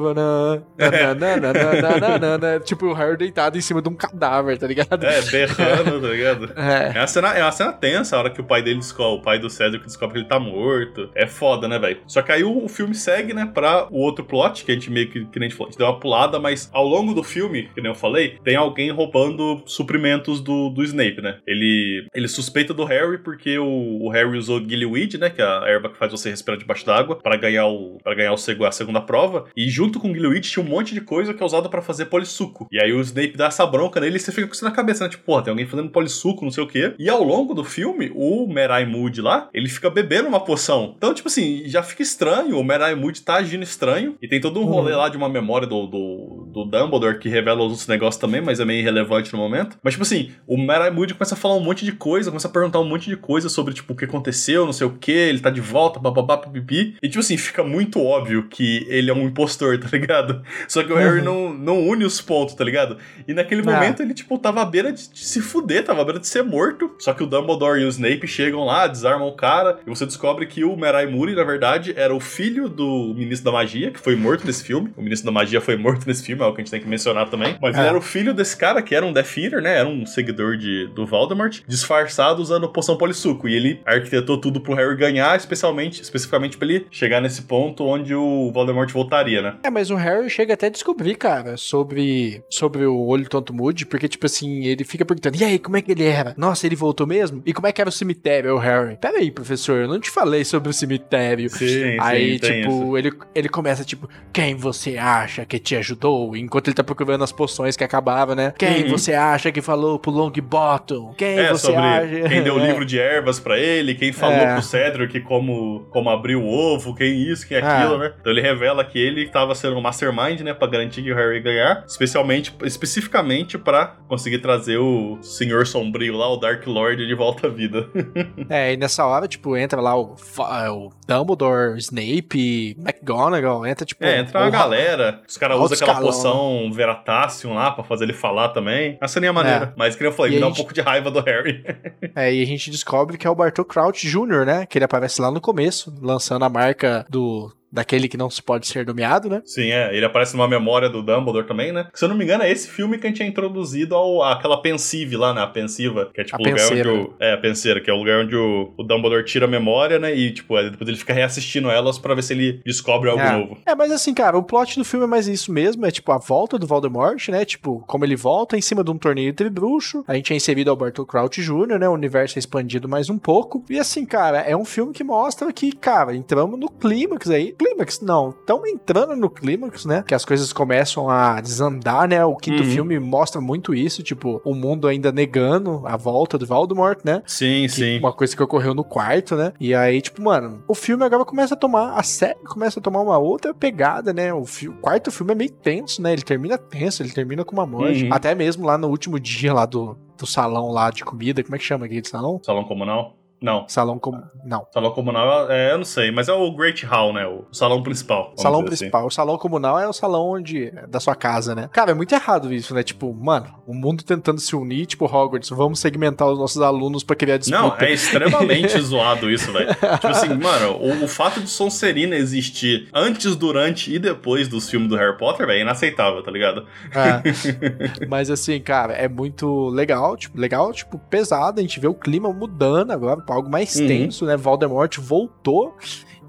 tipo, 2.64 2.86
o 2.86 2.92
Harry 2.92 3.16
deitado 3.16 3.58
em 3.58 3.60
cima 3.60 3.80
de 3.82 3.88
um 3.88 3.94
cadáver, 3.94 4.58
tá 4.58 4.66
ligado? 4.66 5.04
É, 5.04 5.22
berrando, 5.22 6.00
tá 6.00 6.08
ligado? 6.08 6.52
É. 6.56 6.92
É 6.94 7.00
uma, 7.00 7.06
cena, 7.06 7.34
é 7.34 7.42
uma 7.42 7.52
cena 7.52 7.72
tensa 7.72 8.16
a 8.16 8.18
hora 8.18 8.30
que 8.30 8.40
o 8.40 8.44
pai 8.44 8.62
dele 8.62 8.78
descobre, 8.78 9.20
o 9.20 9.22
pai 9.22 9.38
do 9.38 9.50
Cedric 9.50 9.84
descobre 9.84 10.14
que 10.14 10.18
ele 10.20 10.28
tá 10.28 10.38
morto. 10.38 11.10
É 11.14 11.26
foda, 11.26 11.68
né, 11.68 11.78
velho? 11.78 12.00
Só 12.06 12.22
que 12.22 12.32
aí 12.32 12.44
o, 12.44 12.64
o 12.64 12.68
filme 12.68 12.94
segue, 12.94 13.32
né, 13.32 13.50
pra 13.52 13.86
o 13.90 13.98
outro 13.98 14.24
plot 14.24 14.64
que 14.64 14.70
a 14.70 14.74
gente 14.74 14.90
meio 14.90 15.10
que, 15.10 15.24
que 15.26 15.38
nem 15.38 15.46
a 15.46 15.50
gente 15.50 15.56
falou, 15.56 15.68
a 15.68 15.70
gente 15.70 15.78
deu 15.78 15.86
uma 15.86 15.98
pulada, 15.98 16.38
mas 16.38 16.70
ao 16.72 16.86
longo 16.86 17.14
do 17.14 17.22
filme, 17.22 17.68
que 17.74 17.80
nem 17.80 17.90
eu 17.90 17.94
falei, 17.94 18.38
tem 18.44 18.56
alguém 18.56 18.90
roubando 18.90 19.62
suprimentos 19.66 20.40
do, 20.40 20.70
do 20.70 20.82
Snape, 20.84 21.20
né? 21.20 21.38
Ele, 21.46 22.06
ele 22.14 22.28
suspeita 22.28 22.72
do 22.74 22.84
Harry 22.84 23.18
porque 23.18 23.58
o, 23.58 23.98
o 24.02 24.08
Harry 24.12 24.38
usou 24.38 24.60
Gillyweed, 24.60 25.18
né? 25.18 25.30
Que 25.30 25.42
é 25.42 25.44
a 25.44 25.64
erva 25.66 25.88
que 25.88 25.98
faz 25.98 26.12
você 26.12 26.30
respirar 26.30 26.58
debaixo 26.58 26.86
d'água, 26.86 27.16
para 27.16 27.36
ganhar, 27.36 27.66
o, 27.66 27.98
pra 28.02 28.14
ganhar 28.14 28.32
o, 28.32 28.64
a 28.64 28.72
segunda 28.72 29.00
prova. 29.00 29.46
E 29.56 29.68
junto 29.68 29.98
com 29.98 30.10
o 30.10 30.14
Gillyweed 30.14 30.48
tinha 30.48 30.64
um 30.64 30.68
monte 30.68 30.94
de 30.94 31.00
coisa 31.00 31.34
que 31.34 31.42
é 31.42 31.46
usada 31.46 31.68
para 31.68 31.82
fazer 31.82 32.06
polissuco. 32.06 32.68
E 32.70 32.80
aí 32.80 32.92
o 32.92 33.00
Snape 33.00 33.36
dá 33.36 33.46
essa 33.46 33.66
bronca 33.66 34.00
nele 34.00 34.16
e 34.16 34.20
você 34.20 34.32
fica 34.32 34.46
com 34.46 34.54
isso 34.54 34.64
na 34.64 34.70
cabeça, 34.70 35.04
né? 35.04 35.10
Tipo, 35.10 35.24
porra, 35.24 35.42
tem 35.42 35.50
alguém 35.50 35.66
fazendo 35.66 35.90
polissuco, 35.90 36.44
não 36.44 36.52
sei 36.52 36.62
o 36.62 36.66
quê. 36.66 36.94
E 36.98 37.08
ao 37.08 37.22
longo 37.22 37.54
do 37.54 37.64
filme, 37.64 38.12
o 38.14 38.46
Merai 38.46 38.84
Moody 38.84 39.20
lá, 39.20 39.48
ele 39.52 39.68
fica 39.68 39.90
bebendo 39.90 40.28
uma 40.28 40.40
poção. 40.40 40.94
Então, 40.96 41.14
tipo 41.14 41.28
assim, 41.28 41.62
já 41.66 41.82
fica 41.82 42.02
estranho, 42.02 42.58
o 42.58 42.64
Merai 42.64 42.94
Moody 42.94 43.22
tá 43.22 43.36
agindo 43.36 43.62
estranho. 43.62 44.16
E 44.20 44.28
tem 44.28 44.40
todo 44.40 44.60
um 44.60 44.64
rolê 44.64 44.92
uhum. 44.92 44.98
lá 44.98 45.08
de 45.08 45.16
uma 45.16 45.28
memória 45.28 45.66
do, 45.66 45.86
do, 45.86 46.50
do 46.52 46.64
Dumbledore 46.64 47.18
que 47.18 47.28
revela 47.28 47.60
os 47.60 47.70
outros 47.70 47.88
negócios 47.88 48.20
também, 48.20 48.40
mas 48.40 48.60
é 48.60 48.64
meio 48.64 48.80
irrelevante 48.80 49.32
no 49.32 49.38
momento. 49.38 49.78
Mas, 49.82 49.94
tipo 49.94 50.02
assim, 50.02 50.30
o 50.46 50.56
Merai 50.56 50.90
Moody 50.90 51.14
começa 51.14 51.34
a 51.34 51.38
falar 51.38 51.56
um 51.56 51.60
monte 51.60 51.84
de 51.84 51.92
coisa, 51.92 52.30
começa 52.30 52.48
a 52.48 52.50
perguntar 52.50 52.80
um 52.80 52.88
monte 52.88 53.08
de 53.08 53.16
coisa 53.16 53.48
sobre, 53.48 53.74
tipo, 53.74 53.92
o 53.92 53.96
que 54.02 54.06
aconteceu, 54.06 54.66
não 54.66 54.72
sei 54.72 54.86
o 54.86 54.90
que, 54.90 55.12
ele 55.12 55.38
tá 55.38 55.48
de 55.48 55.60
volta, 55.60 56.00
bababá, 56.00 56.36
pipipi. 56.36 56.96
E, 57.00 57.08
tipo 57.08 57.20
assim, 57.20 57.36
fica 57.36 57.62
muito 57.62 58.02
óbvio 58.02 58.48
que 58.48 58.84
ele 58.88 59.10
é 59.10 59.14
um 59.14 59.22
impostor, 59.22 59.78
tá 59.80 59.88
ligado? 59.92 60.42
Só 60.66 60.82
que 60.82 60.92
o 60.92 60.96
uhum. 60.96 61.00
Harry 61.00 61.22
não, 61.22 61.54
não 61.54 61.80
une 61.88 62.04
os 62.04 62.20
pontos, 62.20 62.54
tá 62.54 62.64
ligado? 62.64 62.98
E 63.26 63.32
naquele 63.32 63.62
ah. 63.62 63.72
momento 63.72 64.02
ele, 64.02 64.12
tipo, 64.12 64.36
tava 64.38 64.62
à 64.62 64.64
beira 64.64 64.92
de, 64.92 65.08
de, 65.08 65.24
se 65.24 65.40
fuder, 65.40 65.84
tava 65.84 66.02
à 66.02 66.04
beira 66.04 66.18
de 66.18 66.26
ser 66.26 66.42
morto. 66.42 66.94
Só 66.98 67.12
que 67.12 67.22
o 67.22 67.26
Dumbledore 67.26 67.80
e 67.80 67.84
o 67.84 67.88
Snape 67.88 68.26
chegam 68.26 68.64
lá, 68.64 68.86
desarmam 68.86 69.28
o 69.28 69.36
cara, 69.36 69.78
e 69.86 69.90
você 69.90 70.04
descobre 70.04 70.46
que 70.46 70.64
o 70.64 70.76
Merai 70.76 71.06
Moody, 71.06 71.34
na 71.34 71.44
verdade, 71.44 71.94
era 71.96 72.14
o 72.14 72.20
filho 72.20 72.68
do 72.68 73.14
Ministro 73.16 73.50
da 73.50 73.52
Magia, 73.52 73.90
que 73.90 74.00
foi 74.00 74.16
morto 74.16 74.44
nesse 74.44 74.64
filme. 74.64 74.92
O 74.96 75.02
Ministro 75.02 75.26
da 75.26 75.32
Magia 75.32 75.60
foi 75.60 75.76
morto 75.76 76.06
nesse 76.06 76.24
filme, 76.24 76.42
é 76.42 76.44
algo 76.44 76.56
que 76.56 76.62
a 76.62 76.64
gente 76.64 76.72
tem 76.72 76.80
que 76.80 76.88
mencionar 76.88 77.28
também. 77.30 77.56
Mas 77.60 77.76
é. 77.76 77.80
ele 77.80 77.88
era 77.88 77.98
o 77.98 78.02
filho 78.02 78.34
desse 78.34 78.56
cara, 78.56 78.82
que 78.82 78.94
era 78.94 79.06
um 79.06 79.12
Death 79.12 79.38
Eater, 79.38 79.62
né? 79.62 79.78
Era 79.78 79.88
um 79.88 80.04
seguidor 80.04 80.56
de, 80.56 80.88
do 80.88 81.06
Voldemort, 81.06 81.60
disfarçado 81.68 82.42
usando 82.42 82.68
poção 82.68 82.96
polissuco. 82.96 83.48
E 83.48 83.54
ele 83.54 83.80
arquitetou 83.92 84.38
tudo 84.38 84.60
pro 84.60 84.74
Harry 84.74 84.96
ganhar, 84.96 85.36
especialmente, 85.36 86.02
especificamente 86.02 86.56
pra 86.56 86.68
ele 86.68 86.86
chegar 86.90 87.20
nesse 87.20 87.42
ponto 87.42 87.84
onde 87.84 88.14
o 88.14 88.50
Voldemort 88.52 88.90
voltaria, 88.92 89.42
né? 89.42 89.54
É, 89.62 89.70
mas 89.70 89.90
o 89.90 89.96
Harry 89.96 90.28
chega 90.28 90.54
até 90.54 90.66
a 90.66 90.70
descobrir, 90.70 91.14
cara, 91.16 91.56
sobre, 91.56 92.42
sobre 92.50 92.84
o 92.84 93.06
olho 93.06 93.28
tonto 93.28 93.52
Moody, 93.52 93.86
porque, 93.86 94.08
tipo 94.08 94.26
assim, 94.26 94.66
ele 94.66 94.84
fica 94.84 95.04
perguntando, 95.04 95.36
e 95.36 95.44
aí, 95.44 95.58
como 95.58 95.76
é 95.76 95.82
que 95.82 95.92
ele 95.92 96.04
era? 96.04 96.34
Nossa, 96.36 96.66
ele 96.66 96.76
voltou 96.76 97.06
mesmo? 97.06 97.42
E 97.44 97.52
como 97.52 97.66
é 97.66 97.72
que 97.72 97.80
era 97.80 97.90
o 97.90 97.92
cemitério, 97.92 98.54
o 98.54 98.58
Harry? 98.58 98.96
Pera 98.96 99.18
aí, 99.18 99.30
professor, 99.30 99.82
eu 99.82 99.88
não 99.88 100.00
te 100.00 100.10
falei 100.10 100.44
sobre 100.44 100.70
o 100.70 100.72
cemitério. 100.72 101.48
Sim, 101.50 101.96
aí, 102.00 102.38
sim, 102.38 102.62
tipo, 102.62 102.96
ele, 102.96 103.12
ele 103.34 103.48
começa, 103.48 103.84
tipo, 103.84 104.08
quem 104.32 104.54
você 104.54 104.96
acha 104.96 105.44
que 105.44 105.58
te 105.58 105.76
ajudou? 105.76 106.36
Enquanto 106.36 106.68
ele 106.68 106.74
tá 106.74 106.84
procurando 106.84 107.24
as 107.24 107.32
poções 107.32 107.76
que 107.76 107.84
acabavam, 107.84 108.34
né? 108.34 108.54
Quem 108.58 108.84
uhum. 108.84 108.90
você 108.90 109.14
acha 109.14 109.50
que 109.50 109.60
falou 109.60 109.98
pro 109.98 110.10
Longbottom? 110.10 111.14
Quem 111.16 111.38
é, 111.38 111.50
você 111.50 111.72
acha? 111.74 112.28
Quem 112.28 112.42
deu 112.42 112.56
o 112.56 112.60
é. 112.62 112.66
livro 112.68 112.84
de 112.84 112.98
ervas 112.98 113.40
para 113.40 113.58
ele, 113.58 113.81
quem 113.94 114.12
falou 114.12 114.36
é. 114.36 114.54
pro 114.54 114.62
Cedric 114.62 115.20
como, 115.20 115.86
como 115.90 116.10
abrir 116.10 116.36
o 116.36 116.46
ovo, 116.46 116.94
quem 116.94 117.22
isso, 117.22 117.46
quem 117.46 117.58
aquilo, 117.58 117.96
é. 117.96 117.98
né? 117.98 118.14
Então 118.20 118.32
ele 118.32 118.40
revela 118.40 118.84
que 118.84 118.98
ele 118.98 119.28
tava 119.28 119.54
sendo 119.54 119.76
um 119.76 119.80
mastermind, 119.80 120.40
né, 120.40 120.54
pra 120.54 120.68
garantir 120.68 121.02
que 121.02 121.12
o 121.12 121.16
Harry 121.16 121.40
ganhar, 121.40 121.84
especialmente, 121.86 122.54
especificamente 122.64 123.58
para 123.58 123.96
conseguir 124.08 124.38
trazer 124.38 124.78
o 124.78 125.18
Senhor 125.22 125.66
Sombrio 125.66 126.16
lá, 126.16 126.32
o 126.32 126.36
Dark 126.36 126.66
Lord, 126.66 127.06
de 127.06 127.14
volta 127.14 127.46
à 127.46 127.50
vida. 127.50 127.88
é, 128.48 128.72
e 128.72 128.76
nessa 128.76 129.04
hora, 129.04 129.26
tipo, 129.26 129.56
entra 129.56 129.80
lá 129.80 129.96
o, 129.96 130.14
o 130.14 130.90
Dumbledore, 131.06 131.78
Snape, 131.78 132.76
McGonagall, 132.78 133.66
entra, 133.66 133.84
tipo... 133.84 134.04
É, 134.04 134.18
entra 134.18 134.40
uma 134.40 134.50
galera, 134.50 135.20
os 135.26 135.36
caras 135.36 135.58
usam 135.58 135.76
aquela 135.76 136.00
poção 136.00 136.70
Veratasium 136.72 137.54
lá 137.54 137.70
pra 137.70 137.84
fazer 137.84 138.04
ele 138.04 138.12
falar 138.12 138.50
também. 138.50 138.98
Essa 139.00 139.20
nem 139.20 139.28
é 139.28 139.32
maneira. 139.32 139.66
É. 139.66 139.72
Mas, 139.76 139.96
que 139.96 140.04
eu 140.04 140.12
falei, 140.12 140.32
e 140.32 140.34
me 140.36 140.40
dá 140.40 140.46
gente... 140.46 140.54
um 140.54 140.56
pouco 140.56 140.74
de 140.74 140.80
raiva 140.80 141.10
do 141.10 141.20
Harry. 141.20 141.64
é, 142.14 142.32
e 142.32 142.42
a 142.42 142.46
gente 142.46 142.70
descobre 142.70 143.16
que 143.16 143.26
é 143.26 143.30
o 143.30 143.34
Bartol 143.34 143.64
Crouch 143.72 144.06
Jr., 144.06 144.44
né? 144.44 144.66
Que 144.66 144.76
ele 144.76 144.84
aparece 144.84 145.20
lá 145.22 145.30
no 145.30 145.40
começo, 145.40 145.92
lançando 146.02 146.44
a 146.44 146.48
marca 146.50 147.06
do 147.08 147.50
daquele 147.72 148.08
que 148.08 148.16
não 148.16 148.28
se 148.28 148.42
pode 148.42 148.66
ser 148.66 148.86
nomeado, 148.86 149.28
né? 149.28 149.42
Sim, 149.44 149.70
é. 149.70 149.94
Ele 149.96 150.04
aparece 150.04 150.36
numa 150.36 150.46
memória 150.46 150.88
do 150.88 151.02
Dumbledore 151.02 151.46
também, 151.46 151.72
né? 151.72 151.88
Se 151.94 152.04
eu 152.04 152.08
não 152.08 152.16
me 152.16 152.24
engano, 152.24 152.44
é 152.44 152.50
esse 152.50 152.68
filme 152.68 152.98
que 152.98 153.06
a 153.06 153.10
gente 153.10 153.22
é 153.22 153.26
introduzido 153.26 153.94
ao, 153.94 154.22
àquela 154.22 154.60
pensive 154.60 155.16
lá, 155.16 155.32
né? 155.32 155.40
A 155.40 155.46
pensiva, 155.46 156.10
que 156.12 156.20
é 156.20 156.24
tipo 156.24 156.36
o 156.36 156.44
lugar 156.44 156.56
penseira. 156.56 156.92
onde 156.92 157.00
o. 157.00 157.14
É, 157.18 157.32
a 157.32 157.38
penseira, 157.38 157.80
que 157.80 157.90
é 157.90 157.92
o 157.92 157.96
lugar 157.96 158.24
onde 158.24 158.36
o, 158.36 158.72
o 158.76 158.82
Dumbledore 158.82 159.24
tira 159.24 159.46
a 159.46 159.48
memória, 159.48 159.98
né? 159.98 160.14
E, 160.14 160.32
tipo, 160.32 160.60
depois 160.62 160.88
ele 160.88 160.98
fica 160.98 161.12
reassistindo 161.12 161.70
elas 161.70 161.98
para 161.98 162.14
ver 162.14 162.22
se 162.22 162.34
ele 162.34 162.60
descobre 162.64 163.08
algo 163.08 163.22
é. 163.22 163.32
novo. 163.32 163.58
É, 163.64 163.74
mas 163.74 163.90
assim, 163.90 164.12
cara, 164.12 164.36
o 164.36 164.42
plot 164.42 164.78
do 164.78 164.84
filme 164.84 165.06
é 165.06 165.08
mais 165.08 165.26
isso 165.26 165.52
mesmo. 165.52 165.86
É 165.86 165.90
tipo 165.90 166.12
a 166.12 166.18
volta 166.18 166.58
do 166.58 166.66
Voldemort, 166.66 167.28
né? 167.28 167.44
Tipo, 167.44 167.82
como 167.86 168.04
ele 168.04 168.16
volta 168.16 168.56
em 168.56 168.60
cima 168.60 168.84
de 168.84 168.90
um 168.90 168.98
torneio 168.98 169.30
entre 169.30 169.48
bruxo. 169.48 170.04
A 170.06 170.14
gente 170.14 170.32
é 170.32 170.36
inserido 170.36 170.70
ao 170.70 170.76
Bartol 170.76 171.06
Crouch 171.06 171.42
Jr., 171.42 171.78
né? 171.78 171.88
O 171.88 171.92
universo 171.92 172.38
é 172.38 172.40
expandido 172.40 172.88
mais 172.88 173.08
um 173.08 173.18
pouco. 173.18 173.64
E 173.70 173.78
assim, 173.78 174.04
cara, 174.04 174.40
é 174.40 174.56
um 174.56 174.64
filme 174.64 174.92
que 174.92 175.04
mostra 175.04 175.52
que, 175.52 175.72
cara, 175.72 176.14
entramos 176.14 176.58
no 176.58 176.68
clímax 176.68 177.30
aí. 177.30 177.54
Clímax, 177.62 178.00
não 178.00 178.30
estão 178.30 178.66
entrando 178.66 179.14
no 179.14 179.30
clímax, 179.30 179.84
né? 179.84 180.02
Que 180.06 180.14
as 180.14 180.24
coisas 180.24 180.52
começam 180.52 181.08
a 181.08 181.40
desandar, 181.40 182.08
né? 182.08 182.24
O 182.24 182.36
quinto 182.36 182.62
uhum. 182.62 182.70
filme 182.70 182.98
mostra 182.98 183.40
muito 183.40 183.72
isso, 183.74 184.02
tipo, 184.02 184.40
o 184.44 184.54
mundo 184.54 184.88
ainda 184.88 185.12
negando 185.12 185.82
a 185.84 185.96
volta 185.96 186.36
do 186.36 186.44
Voldemort, 186.44 186.98
né? 187.04 187.22
Sim, 187.24 187.62
que, 187.62 187.68
sim. 187.68 187.98
Uma 187.98 188.12
coisa 188.12 188.36
que 188.36 188.42
ocorreu 188.42 188.74
no 188.74 188.82
quarto, 188.82 189.36
né? 189.36 189.52
E 189.60 189.74
aí, 189.74 190.00
tipo, 190.00 190.20
mano, 190.20 190.62
o 190.66 190.74
filme 190.74 191.04
agora 191.04 191.24
começa 191.24 191.54
a 191.54 191.56
tomar, 191.56 191.92
a 191.92 192.02
série 192.02 192.34
começa 192.44 192.80
a 192.80 192.82
tomar 192.82 193.00
uma 193.00 193.18
outra 193.18 193.54
pegada, 193.54 194.12
né? 194.12 194.34
O, 194.34 194.44
fi 194.44 194.68
o 194.68 194.74
quarto 194.74 195.12
filme 195.12 195.32
é 195.32 195.36
meio 195.36 195.52
tenso, 195.52 196.02
né? 196.02 196.12
Ele 196.12 196.22
termina 196.22 196.58
tenso, 196.58 197.02
ele 197.02 197.12
termina 197.12 197.44
com 197.44 197.52
uma 197.52 197.66
morte. 197.66 198.04
Uhum. 198.04 198.12
Até 198.12 198.34
mesmo 198.34 198.66
lá 198.66 198.76
no 198.76 198.88
último 198.88 199.20
dia 199.20 199.52
lá 199.52 199.66
do, 199.66 199.96
do 200.18 200.26
salão 200.26 200.70
lá 200.70 200.90
de 200.90 201.04
comida, 201.04 201.42
como 201.42 201.54
é 201.54 201.58
que 201.58 201.64
chama 201.64 201.86
aquele 201.86 202.06
salão? 202.06 202.40
Salão 202.44 202.64
comunal? 202.64 203.21
Não. 203.42 203.68
Salão 203.68 203.98
como. 203.98 204.22
Não. 204.44 204.66
Salão 204.72 204.92
comunal, 204.92 205.50
é, 205.50 205.72
eu 205.72 205.78
não 205.78 205.84
sei, 205.84 206.10
mas 206.10 206.28
é 206.28 206.32
o 206.32 206.50
Great 206.52 206.86
Hall, 206.86 207.12
né? 207.12 207.26
O 207.26 207.46
salão 207.52 207.82
principal. 207.82 208.32
Salão 208.36 208.60
assim. 208.60 208.66
principal. 208.66 209.00
Assim. 209.00 209.08
O 209.08 209.10
salão 209.10 209.38
comunal 209.38 209.78
é 209.78 209.88
o 209.88 209.92
salão 209.92 210.30
onde. 210.30 210.72
da 210.88 211.00
sua 211.00 211.14
casa, 211.14 211.54
né? 211.54 211.68
Cara, 211.72 211.90
é 211.90 211.94
muito 211.94 212.14
errado 212.14 212.52
isso, 212.52 212.74
né? 212.74 212.82
Tipo, 212.82 213.12
mano, 213.12 213.62
o 213.66 213.74
mundo 213.74 214.04
tentando 214.04 214.40
se 214.40 214.54
unir, 214.54 214.86
tipo, 214.86 215.04
Hogwarts, 215.04 215.50
vamos 215.50 215.80
segmentar 215.80 216.28
os 216.28 216.38
nossos 216.38 216.60
alunos 216.62 217.02
pra 217.02 217.16
criar 217.16 217.36
disputa. 217.36 217.62
Não, 217.62 217.76
é 217.78 217.90
extremamente 217.92 218.78
zoado 218.80 219.30
isso, 219.30 219.52
velho. 219.52 219.68
Tipo 219.74 220.06
assim, 220.06 220.28
mano, 220.34 220.76
o, 220.76 221.04
o, 221.04 221.08
fato 221.08 221.40
de 221.40 221.48
Sonserina 221.48 222.16
existir 222.16 222.88
antes, 222.92 223.34
durante 223.36 223.94
e 223.94 223.98
depois 223.98 224.48
dos 224.48 224.68
filmes 224.70 224.88
do 224.88 224.96
Harry 224.96 225.16
Potter, 225.16 225.46
velho, 225.46 225.58
é 225.58 225.62
inaceitável, 225.62 226.22
tá 226.22 226.30
ligado? 226.30 226.66
É. 226.94 228.06
mas 228.08 228.30
assim, 228.30 228.60
cara, 228.60 228.92
é 228.92 229.08
muito 229.08 229.68
legal, 229.68 230.16
tipo, 230.16 230.38
legal, 230.38 230.72
tipo, 230.72 230.98
pesado, 230.98 231.58
a 231.58 231.62
gente 231.62 231.80
vê 231.80 231.88
o 231.88 231.94
clima 231.94 232.32
mudando 232.32 232.90
agora 232.90 233.20
algo 233.32 233.50
mais 233.50 233.74
uhum. 233.76 233.86
tenso, 233.86 234.24
né? 234.26 234.36
Voldemort 234.36 234.98
voltou 234.98 235.74